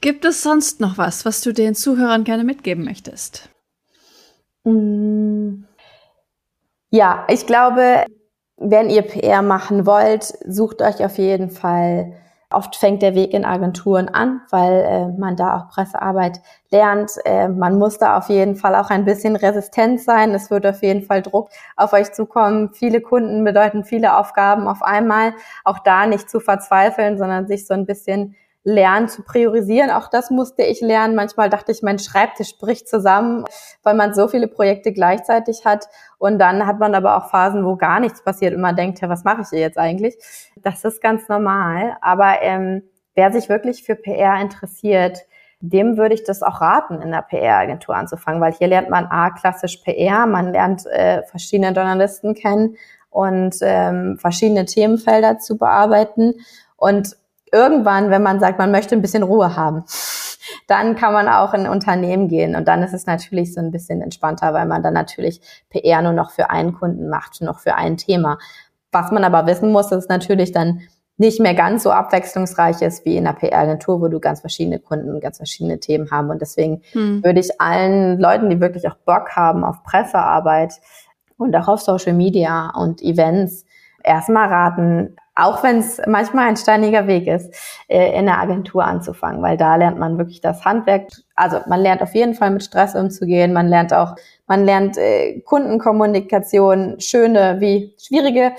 Gibt 0.00 0.24
es 0.24 0.42
sonst 0.42 0.78
noch 0.78 0.98
was, 0.98 1.24
was 1.24 1.40
du 1.40 1.52
den 1.52 1.74
Zuhörern 1.74 2.24
gerne 2.24 2.44
mitgeben 2.44 2.84
möchtest? 2.84 3.48
Mm. 4.64 5.64
Ja, 6.90 7.26
ich 7.28 7.46
glaube, 7.46 8.04
wenn 8.58 8.90
ihr 8.90 9.02
PR 9.02 9.42
machen 9.42 9.86
wollt, 9.86 10.34
sucht 10.46 10.82
euch 10.82 11.04
auf 11.04 11.18
jeden 11.18 11.50
Fall. 11.50 12.12
Oft 12.50 12.76
fängt 12.76 13.02
der 13.02 13.16
Weg 13.16 13.34
in 13.34 13.44
Agenturen 13.44 14.08
an, 14.08 14.40
weil 14.50 14.72
äh, 14.72 15.18
man 15.18 15.34
da 15.34 15.56
auch 15.56 15.68
Pressearbeit 15.68 16.40
lernt. 16.70 17.10
Äh, 17.24 17.48
man 17.48 17.76
muss 17.76 17.98
da 17.98 18.16
auf 18.16 18.28
jeden 18.28 18.54
Fall 18.54 18.76
auch 18.76 18.90
ein 18.90 19.04
bisschen 19.04 19.34
resistent 19.34 20.00
sein. 20.00 20.32
Es 20.32 20.48
wird 20.48 20.64
auf 20.64 20.80
jeden 20.82 21.02
Fall 21.02 21.22
Druck 21.22 21.50
auf 21.76 21.92
euch 21.92 22.12
zukommen. 22.12 22.70
Viele 22.72 23.00
Kunden 23.00 23.42
bedeuten 23.42 23.84
viele 23.84 24.16
Aufgaben 24.16 24.68
auf 24.68 24.82
einmal. 24.82 25.34
Auch 25.64 25.80
da 25.80 26.06
nicht 26.06 26.30
zu 26.30 26.38
verzweifeln, 26.38 27.18
sondern 27.18 27.48
sich 27.48 27.66
so 27.66 27.74
ein 27.74 27.84
bisschen 27.84 28.36
lernen 28.66 29.08
zu 29.08 29.22
priorisieren. 29.22 29.90
Auch 29.90 30.08
das 30.08 30.30
musste 30.30 30.64
ich 30.64 30.80
lernen. 30.80 31.14
Manchmal 31.14 31.48
dachte 31.48 31.70
ich, 31.70 31.82
mein 31.82 32.00
Schreibtisch 32.00 32.58
bricht 32.58 32.88
zusammen, 32.88 33.44
weil 33.84 33.94
man 33.94 34.12
so 34.12 34.26
viele 34.26 34.48
Projekte 34.48 34.92
gleichzeitig 34.92 35.64
hat. 35.64 35.86
Und 36.18 36.40
dann 36.40 36.66
hat 36.66 36.80
man 36.80 36.96
aber 36.96 37.16
auch 37.16 37.30
Phasen, 37.30 37.64
wo 37.64 37.76
gar 37.76 38.00
nichts 38.00 38.24
passiert 38.24 38.54
und 38.54 38.60
man 38.60 38.74
denkt, 38.74 39.00
ja, 39.00 39.08
was 39.08 39.22
mache 39.22 39.42
ich 39.42 39.48
hier 39.50 39.60
jetzt 39.60 39.78
eigentlich? 39.78 40.18
Das 40.56 40.84
ist 40.84 41.00
ganz 41.00 41.28
normal. 41.28 41.96
Aber 42.00 42.42
ähm, 42.42 42.82
wer 43.14 43.30
sich 43.30 43.48
wirklich 43.48 43.84
für 43.84 43.94
PR 43.94 44.40
interessiert, 44.40 45.20
dem 45.60 45.96
würde 45.96 46.16
ich 46.16 46.24
das 46.24 46.42
auch 46.42 46.60
raten, 46.60 47.00
in 47.00 47.12
der 47.12 47.22
PR-Agentur 47.22 47.94
anzufangen, 47.94 48.40
weil 48.40 48.52
hier 48.52 48.66
lernt 48.66 48.90
man 48.90 49.06
A, 49.06 49.30
klassisch 49.30 49.76
PR, 49.76 50.26
man 50.26 50.52
lernt 50.52 50.86
äh, 50.86 51.22
verschiedene 51.22 51.70
Journalisten 51.70 52.34
kennen 52.34 52.76
und 53.10 53.58
ähm, 53.62 54.18
verschiedene 54.18 54.64
Themenfelder 54.64 55.38
zu 55.38 55.56
bearbeiten. 55.56 56.34
Und 56.76 57.16
irgendwann, 57.52 58.10
wenn 58.10 58.22
man 58.22 58.40
sagt, 58.40 58.58
man 58.58 58.70
möchte 58.70 58.94
ein 58.94 59.02
bisschen 59.02 59.22
Ruhe 59.22 59.56
haben, 59.56 59.84
dann 60.66 60.96
kann 60.96 61.12
man 61.12 61.28
auch 61.28 61.54
in 61.54 61.62
ein 61.62 61.70
Unternehmen 61.70 62.28
gehen 62.28 62.56
und 62.56 62.66
dann 62.68 62.82
ist 62.82 62.94
es 62.94 63.06
natürlich 63.06 63.54
so 63.54 63.60
ein 63.60 63.70
bisschen 63.70 64.02
entspannter, 64.02 64.52
weil 64.52 64.66
man 64.66 64.82
dann 64.82 64.94
natürlich 64.94 65.40
PR 65.70 66.02
nur 66.02 66.12
noch 66.12 66.30
für 66.30 66.50
einen 66.50 66.74
Kunden 66.74 67.08
macht, 67.08 67.40
noch 67.40 67.60
für 67.60 67.74
ein 67.74 67.96
Thema. 67.96 68.38
Was 68.92 69.10
man 69.10 69.24
aber 69.24 69.46
wissen 69.46 69.72
muss, 69.72 69.92
ist 69.92 70.08
natürlich 70.08 70.52
dann 70.52 70.80
nicht 71.18 71.40
mehr 71.40 71.54
ganz 71.54 71.82
so 71.82 71.90
abwechslungsreich 71.90 72.82
ist 72.82 73.04
wie 73.04 73.16
in 73.16 73.26
einer 73.26 73.36
PR-Agentur, 73.36 74.00
wo 74.00 74.08
du 74.08 74.20
ganz 74.20 74.40
verschiedene 74.40 74.78
Kunden 74.78 75.10
und 75.14 75.20
ganz 75.20 75.38
verschiedene 75.38 75.80
Themen 75.80 76.10
haben. 76.10 76.28
Und 76.28 76.42
deswegen 76.42 76.82
hm. 76.92 77.24
würde 77.24 77.40
ich 77.40 77.60
allen 77.60 78.18
Leuten, 78.18 78.50
die 78.50 78.60
wirklich 78.60 78.86
auch 78.86 78.96
Bock 78.96 79.30
haben 79.30 79.64
auf 79.64 79.82
Pressearbeit 79.82 80.74
und 81.38 81.56
auch 81.56 81.68
auf 81.68 81.80
Social 81.80 82.12
Media 82.12 82.70
und 82.76 83.02
Events, 83.02 83.64
erstmal 84.06 84.48
raten, 84.48 85.16
auch 85.34 85.62
wenn 85.62 85.78
es 85.78 86.00
manchmal 86.06 86.48
ein 86.48 86.56
steiniger 86.56 87.06
Weg 87.06 87.26
ist, 87.26 87.54
äh, 87.88 88.18
in 88.18 88.24
der 88.24 88.38
Agentur 88.38 88.84
anzufangen, 88.84 89.42
weil 89.42 89.58
da 89.58 89.76
lernt 89.76 89.98
man 89.98 90.16
wirklich 90.16 90.40
das 90.40 90.64
Handwerk. 90.64 91.10
Also 91.34 91.60
man 91.68 91.80
lernt 91.80 92.02
auf 92.02 92.14
jeden 92.14 92.34
Fall 92.34 92.50
mit 92.50 92.64
Stress 92.64 92.94
umzugehen, 92.94 93.52
man 93.52 93.68
lernt 93.68 93.92
auch, 93.92 94.14
man 94.46 94.64
lernt 94.64 94.96
äh, 94.96 95.40
Kundenkommunikation, 95.40 97.00
schöne 97.00 97.60
wie 97.60 97.94
schwierige. 97.98 98.52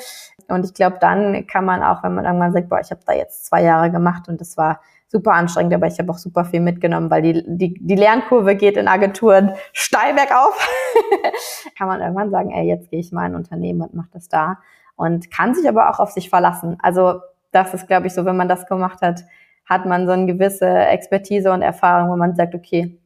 Und 0.49 0.65
ich 0.65 0.73
glaube, 0.73 0.97
dann 1.01 1.47
kann 1.47 1.65
man 1.65 1.81
auch, 1.81 2.03
wenn 2.03 2.13
man 2.13 2.25
irgendwann 2.25 2.53
sagt, 2.53 2.69
boah, 2.69 2.79
ich 2.79 2.91
habe 2.91 3.01
da 3.05 3.13
jetzt 3.13 3.47
zwei 3.47 3.63
Jahre 3.63 3.91
gemacht 3.91 4.29
und 4.29 4.39
das 4.39 4.55
war 4.55 4.79
super 5.07 5.31
anstrengend, 5.31 5.73
aber 5.73 5.87
ich 5.87 5.97
habe 5.99 6.11
auch 6.11 6.17
super 6.17 6.45
viel 6.45 6.59
mitgenommen, 6.59 7.09
weil 7.09 7.21
die, 7.21 7.43
die, 7.47 7.73
die 7.79 7.95
Lernkurve 7.95 8.55
geht 8.55 8.77
in 8.77 8.87
Agenturen 8.87 9.53
steil 9.73 10.13
bergauf. 10.13 10.67
kann 11.77 11.87
man 11.87 12.01
irgendwann 12.01 12.29
sagen, 12.29 12.51
ey, 12.51 12.67
jetzt 12.67 12.91
gehe 12.91 12.99
ich 12.99 13.11
mal 13.11 13.25
in 13.25 13.31
ein 13.31 13.35
Unternehmen 13.35 13.81
und 13.81 13.93
mache 13.93 14.09
das 14.13 14.27
da 14.27 14.59
und 14.97 15.31
kann 15.31 15.55
sich 15.55 15.69
aber 15.69 15.89
auch 15.89 15.99
auf 15.99 16.11
sich 16.11 16.29
verlassen. 16.29 16.75
Also 16.81 17.21
das 17.51 17.73
ist, 17.73 17.87
glaube 17.87 18.07
ich, 18.07 18.13
so, 18.13 18.25
wenn 18.25 18.35
man 18.35 18.49
das 18.49 18.65
gemacht 18.65 19.01
hat, 19.01 19.23
hat 19.65 19.85
man 19.85 20.05
so 20.05 20.11
eine 20.11 20.25
gewisse 20.25 20.67
Expertise 20.67 21.51
und 21.51 21.61
Erfahrung, 21.61 22.09
wo 22.11 22.15
man 22.17 22.35
sagt, 22.35 22.55
okay, 22.55 22.99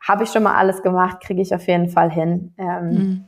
habe 0.00 0.24
ich 0.24 0.30
schon 0.30 0.42
mal 0.42 0.56
alles 0.56 0.82
gemacht, 0.82 1.20
kriege 1.22 1.40
ich 1.40 1.54
auf 1.54 1.66
jeden 1.66 1.88
Fall 1.88 2.10
hin. 2.10 2.52
Ähm, 2.58 2.88
mhm. 2.90 3.24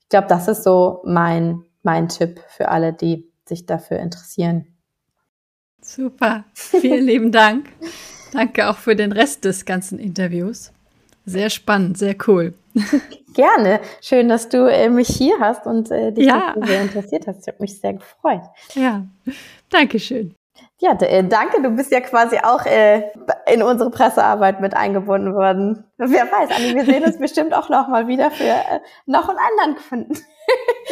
Ich 0.00 0.08
glaube, 0.08 0.26
das 0.26 0.48
ist 0.48 0.64
so 0.64 1.02
mein, 1.04 1.62
mein 1.82 2.08
Tipp 2.08 2.40
für 2.48 2.68
alle, 2.68 2.92
die 2.92 3.30
sich 3.44 3.66
dafür 3.66 3.98
interessieren. 3.98 4.66
Super, 5.80 6.44
vielen 6.54 7.04
lieben 7.04 7.32
Dank. 7.32 7.68
Danke 8.32 8.68
auch 8.68 8.76
für 8.76 8.96
den 8.96 9.12
Rest 9.12 9.44
des 9.44 9.64
ganzen 9.64 9.98
Interviews. 9.98 10.72
Sehr 11.24 11.50
spannend, 11.50 11.98
sehr 11.98 12.16
cool. 12.26 12.54
Gerne. 13.34 13.80
Schön, 14.00 14.28
dass 14.28 14.48
du 14.48 14.70
äh, 14.70 14.88
mich 14.88 15.08
hier 15.08 15.38
hast 15.40 15.66
und 15.66 15.90
äh, 15.90 16.12
dich 16.12 16.26
ja. 16.26 16.54
sehr 16.62 16.82
interessiert 16.82 17.26
hast. 17.26 17.42
Ich 17.42 17.48
habe 17.48 17.58
mich 17.60 17.80
sehr 17.80 17.94
gefreut. 17.94 18.42
Ja, 18.74 19.06
danke 19.70 19.98
schön. 19.98 20.34
Ja, 20.78 20.92
äh, 21.00 21.24
danke. 21.24 21.62
Du 21.62 21.70
bist 21.70 21.90
ja 21.90 22.00
quasi 22.00 22.38
auch 22.38 22.66
äh, 22.66 23.02
in 23.50 23.62
unsere 23.62 23.90
Pressearbeit 23.90 24.60
mit 24.60 24.74
eingebunden 24.74 25.34
worden. 25.34 25.84
Wer 25.96 26.24
weiß, 26.24 26.50
Anni, 26.54 26.74
wir 26.74 26.84
sehen 26.84 27.04
uns 27.04 27.18
bestimmt 27.18 27.54
auch 27.54 27.70
noch 27.70 27.88
mal 27.88 28.08
wieder 28.08 28.30
für 28.30 28.44
äh, 28.44 28.80
noch 29.06 29.28
einen 29.28 29.38
anderen 29.38 29.76
Kunden. 29.88 30.18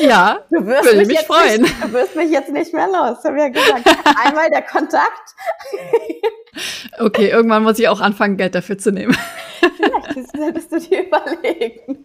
Ja, 0.00 0.38
du 0.50 0.66
wirst 0.66 0.84
würde 0.84 0.98
mich, 0.98 1.08
mich 1.08 1.26
freuen. 1.26 1.62
Nicht, 1.62 1.84
du 1.84 1.92
wirst 1.92 2.16
mich 2.16 2.30
jetzt 2.30 2.50
nicht 2.50 2.72
mehr 2.72 2.86
los, 2.86 3.22
haben 3.24 3.36
wir 3.36 3.50
gesagt. 3.50 3.84
Einmal 4.24 4.50
der 4.50 4.62
Kontakt. 4.62 5.34
Okay, 7.00 7.30
irgendwann 7.30 7.64
muss 7.64 7.80
ich 7.80 7.88
auch 7.88 8.00
anfangen, 8.00 8.36
Geld 8.36 8.54
dafür 8.54 8.78
zu 8.78 8.92
nehmen. 8.92 9.16
Vielleicht 10.14 10.36
solltest 10.36 10.72
du 10.72 10.78
dir 10.78 11.06
überlegen. 11.06 12.04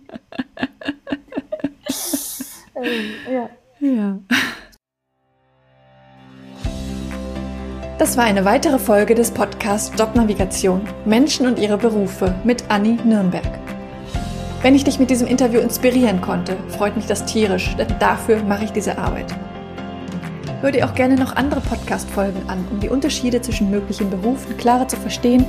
ähm, 2.75 3.13
ja. 3.31 3.49
ja. 3.79 4.19
Das 7.99 8.17
war 8.17 8.23
eine 8.23 8.45
weitere 8.45 8.79
Folge 8.79 9.13
des 9.13 9.29
Podcasts 9.29 9.91
Jobnavigation 9.95 10.81
Menschen 11.05 11.45
und 11.45 11.59
ihre 11.59 11.77
Berufe 11.77 12.33
mit 12.43 12.63
Anni 12.69 12.97
Nürnberg. 13.03 13.59
Wenn 14.63 14.73
ich 14.73 14.83
dich 14.83 14.97
mit 14.97 15.11
diesem 15.11 15.27
Interview 15.27 15.59
inspirieren 15.59 16.19
konnte, 16.19 16.57
freut 16.69 16.95
mich 16.95 17.05
das 17.05 17.25
tierisch, 17.25 17.75
denn 17.77 17.87
dafür 17.99 18.41
mache 18.43 18.65
ich 18.65 18.71
diese 18.71 18.97
Arbeit. 18.97 19.35
Hör 20.61 20.71
dir 20.71 20.85
auch 20.85 20.95
gerne 20.95 21.15
noch 21.15 21.35
andere 21.35 21.61
Podcast-Folgen 21.61 22.49
an, 22.49 22.67
um 22.71 22.79
die 22.79 22.89
Unterschiede 22.89 23.41
zwischen 23.41 23.69
möglichen 23.69 24.09
Berufen 24.09 24.57
klarer 24.57 24.87
zu 24.87 24.97
verstehen 24.97 25.45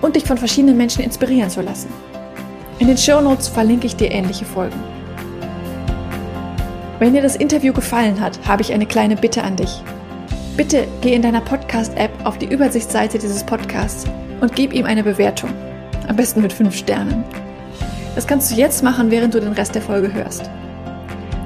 und 0.00 0.16
dich 0.16 0.24
von 0.24 0.38
verschiedenen 0.38 0.76
Menschen 0.76 1.02
inspirieren 1.02 1.50
zu 1.50 1.62
lassen. 1.62 1.88
In 2.78 2.86
den 2.86 2.98
Show 2.98 3.20
Notes 3.20 3.48
verlinke 3.48 3.86
ich 3.86 3.96
dir 3.96 4.10
ähnliche 4.10 4.44
Folgen. 4.44 4.78
Wenn 6.98 7.14
dir 7.14 7.22
das 7.22 7.36
Interview 7.36 7.72
gefallen 7.72 8.20
hat, 8.20 8.38
habe 8.46 8.62
ich 8.62 8.72
eine 8.72 8.86
kleine 8.86 9.16
Bitte 9.16 9.42
an 9.42 9.56
dich. 9.56 9.82
Bitte 10.56 10.88
geh 11.00 11.14
in 11.14 11.22
deiner 11.22 11.40
Podcast-App 11.40 12.10
auf 12.24 12.38
die 12.38 12.52
Übersichtsseite 12.52 13.18
dieses 13.18 13.44
Podcasts 13.44 14.04
und 14.40 14.54
gib 14.54 14.72
ihm 14.72 14.86
eine 14.86 15.04
Bewertung. 15.04 15.50
Am 16.08 16.16
besten 16.16 16.42
mit 16.42 16.52
5 16.52 16.74
Sternen. 16.74 17.24
Das 18.14 18.26
kannst 18.26 18.50
du 18.50 18.56
jetzt 18.56 18.82
machen, 18.82 19.10
während 19.10 19.34
du 19.34 19.40
den 19.40 19.52
Rest 19.52 19.74
der 19.74 19.82
Folge 19.82 20.12
hörst. 20.12 20.50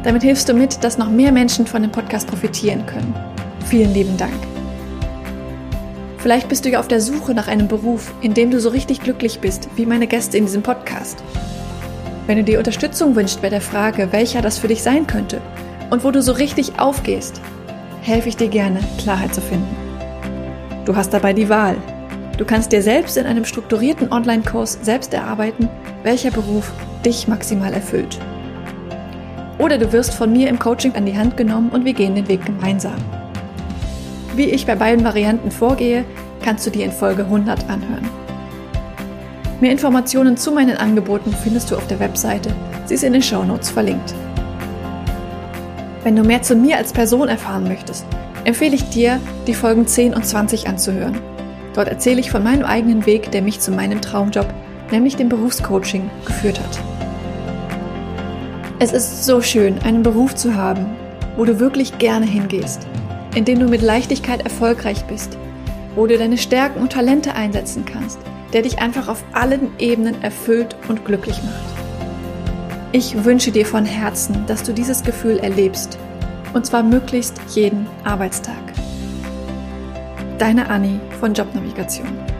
Damit 0.04 0.22
hilfst 0.22 0.48
du 0.48 0.54
mit, 0.54 0.82
dass 0.82 0.98
noch 0.98 1.10
mehr 1.10 1.32
Menschen 1.32 1.66
von 1.66 1.82
dem 1.82 1.92
Podcast 1.92 2.26
profitieren 2.26 2.86
können. 2.86 3.14
Vielen 3.66 3.92
lieben 3.92 4.16
Dank. 4.16 4.51
Vielleicht 6.22 6.48
bist 6.48 6.64
du 6.64 6.68
ja 6.68 6.78
auf 6.78 6.86
der 6.86 7.00
Suche 7.00 7.34
nach 7.34 7.48
einem 7.48 7.66
Beruf, 7.66 8.14
in 8.20 8.32
dem 8.32 8.52
du 8.52 8.60
so 8.60 8.68
richtig 8.68 9.00
glücklich 9.00 9.40
bist, 9.40 9.68
wie 9.74 9.86
meine 9.86 10.06
Gäste 10.06 10.38
in 10.38 10.44
diesem 10.44 10.62
Podcast. 10.62 11.20
Wenn 12.28 12.38
du 12.38 12.44
dir 12.44 12.58
Unterstützung 12.58 13.16
wünschst 13.16 13.42
bei 13.42 13.48
der 13.48 13.60
Frage, 13.60 14.12
welcher 14.12 14.40
das 14.40 14.56
für 14.56 14.68
dich 14.68 14.84
sein 14.84 15.08
könnte 15.08 15.40
und 15.90 16.04
wo 16.04 16.12
du 16.12 16.22
so 16.22 16.30
richtig 16.30 16.78
aufgehst, 16.78 17.40
helfe 18.02 18.28
ich 18.28 18.36
dir 18.36 18.46
gerne, 18.46 18.78
Klarheit 18.98 19.34
zu 19.34 19.40
finden. 19.40 19.74
Du 20.84 20.94
hast 20.94 21.12
dabei 21.12 21.32
die 21.32 21.48
Wahl. 21.48 21.76
Du 22.38 22.44
kannst 22.44 22.70
dir 22.70 22.82
selbst 22.82 23.16
in 23.16 23.26
einem 23.26 23.44
strukturierten 23.44 24.12
Online-Kurs 24.12 24.78
selbst 24.80 25.12
erarbeiten, 25.12 25.68
welcher 26.04 26.30
Beruf 26.30 26.70
dich 27.04 27.26
maximal 27.26 27.72
erfüllt. 27.72 28.20
Oder 29.58 29.76
du 29.76 29.92
wirst 29.92 30.14
von 30.14 30.32
mir 30.32 30.48
im 30.48 30.60
Coaching 30.60 30.94
an 30.94 31.04
die 31.04 31.18
Hand 31.18 31.36
genommen 31.36 31.70
und 31.70 31.84
wir 31.84 31.94
gehen 31.94 32.14
den 32.14 32.28
Weg 32.28 32.44
gemeinsam. 32.46 33.21
Wie 34.34 34.50
ich 34.50 34.66
bei 34.66 34.74
beiden 34.74 35.04
Varianten 35.04 35.50
vorgehe, 35.50 36.04
kannst 36.42 36.66
du 36.66 36.70
dir 36.70 36.84
in 36.84 36.92
Folge 36.92 37.24
100 37.24 37.68
anhören. 37.68 38.08
Mehr 39.60 39.72
Informationen 39.72 40.36
zu 40.36 40.52
meinen 40.52 40.76
Angeboten 40.76 41.32
findest 41.42 41.70
du 41.70 41.76
auf 41.76 41.86
der 41.86 42.00
Webseite. 42.00 42.54
Sie 42.86 42.94
ist 42.94 43.04
in 43.04 43.12
den 43.12 43.22
Show 43.22 43.44
Notes 43.44 43.70
verlinkt. 43.70 44.14
Wenn 46.02 46.16
du 46.16 46.24
mehr 46.24 46.42
zu 46.42 46.56
mir 46.56 46.78
als 46.78 46.92
Person 46.92 47.28
erfahren 47.28 47.64
möchtest, 47.64 48.04
empfehle 48.44 48.74
ich 48.74 48.88
dir, 48.88 49.20
die 49.46 49.54
Folgen 49.54 49.86
10 49.86 50.14
und 50.14 50.26
20 50.26 50.66
anzuhören. 50.66 51.20
Dort 51.74 51.88
erzähle 51.88 52.20
ich 52.20 52.30
von 52.30 52.42
meinem 52.42 52.64
eigenen 52.64 53.06
Weg, 53.06 53.30
der 53.30 53.42
mich 53.42 53.60
zu 53.60 53.70
meinem 53.70 54.00
Traumjob 54.00 54.46
nämlich 54.92 55.16
dem 55.16 55.28
Berufscoaching, 55.28 56.08
geführt 56.24 56.60
hat. 56.60 56.78
Es 58.78 58.92
ist 58.92 59.24
so 59.24 59.40
schön, 59.40 59.78
einen 59.82 60.02
Beruf 60.02 60.34
zu 60.34 60.54
haben, 60.54 60.86
wo 61.36 61.44
du 61.44 61.58
wirklich 61.58 61.98
gerne 61.98 62.26
hingehst, 62.26 62.86
in 63.34 63.44
dem 63.44 63.58
du 63.58 63.66
mit 63.66 63.82
Leichtigkeit 63.82 64.42
erfolgreich 64.42 65.04
bist, 65.04 65.38
wo 65.94 66.06
du 66.06 66.18
deine 66.18 66.38
Stärken 66.38 66.80
und 66.80 66.92
Talente 66.92 67.34
einsetzen 67.34 67.84
kannst, 67.84 68.18
der 68.52 68.62
dich 68.62 68.80
einfach 68.80 69.08
auf 69.08 69.24
allen 69.32 69.70
Ebenen 69.78 70.22
erfüllt 70.22 70.76
und 70.88 71.04
glücklich 71.04 71.42
macht. 71.42 71.82
Ich 72.92 73.24
wünsche 73.24 73.50
dir 73.50 73.64
von 73.64 73.86
Herzen, 73.86 74.44
dass 74.46 74.62
du 74.62 74.72
dieses 74.72 75.02
Gefühl 75.02 75.38
erlebst, 75.38 75.98
und 76.52 76.66
zwar 76.66 76.82
möglichst 76.82 77.40
jeden 77.54 77.86
Arbeitstag. 78.04 78.56
Deine 80.38 80.68
Anni 80.68 81.00
von 81.18 81.32
Jobnavigation. 81.32 82.31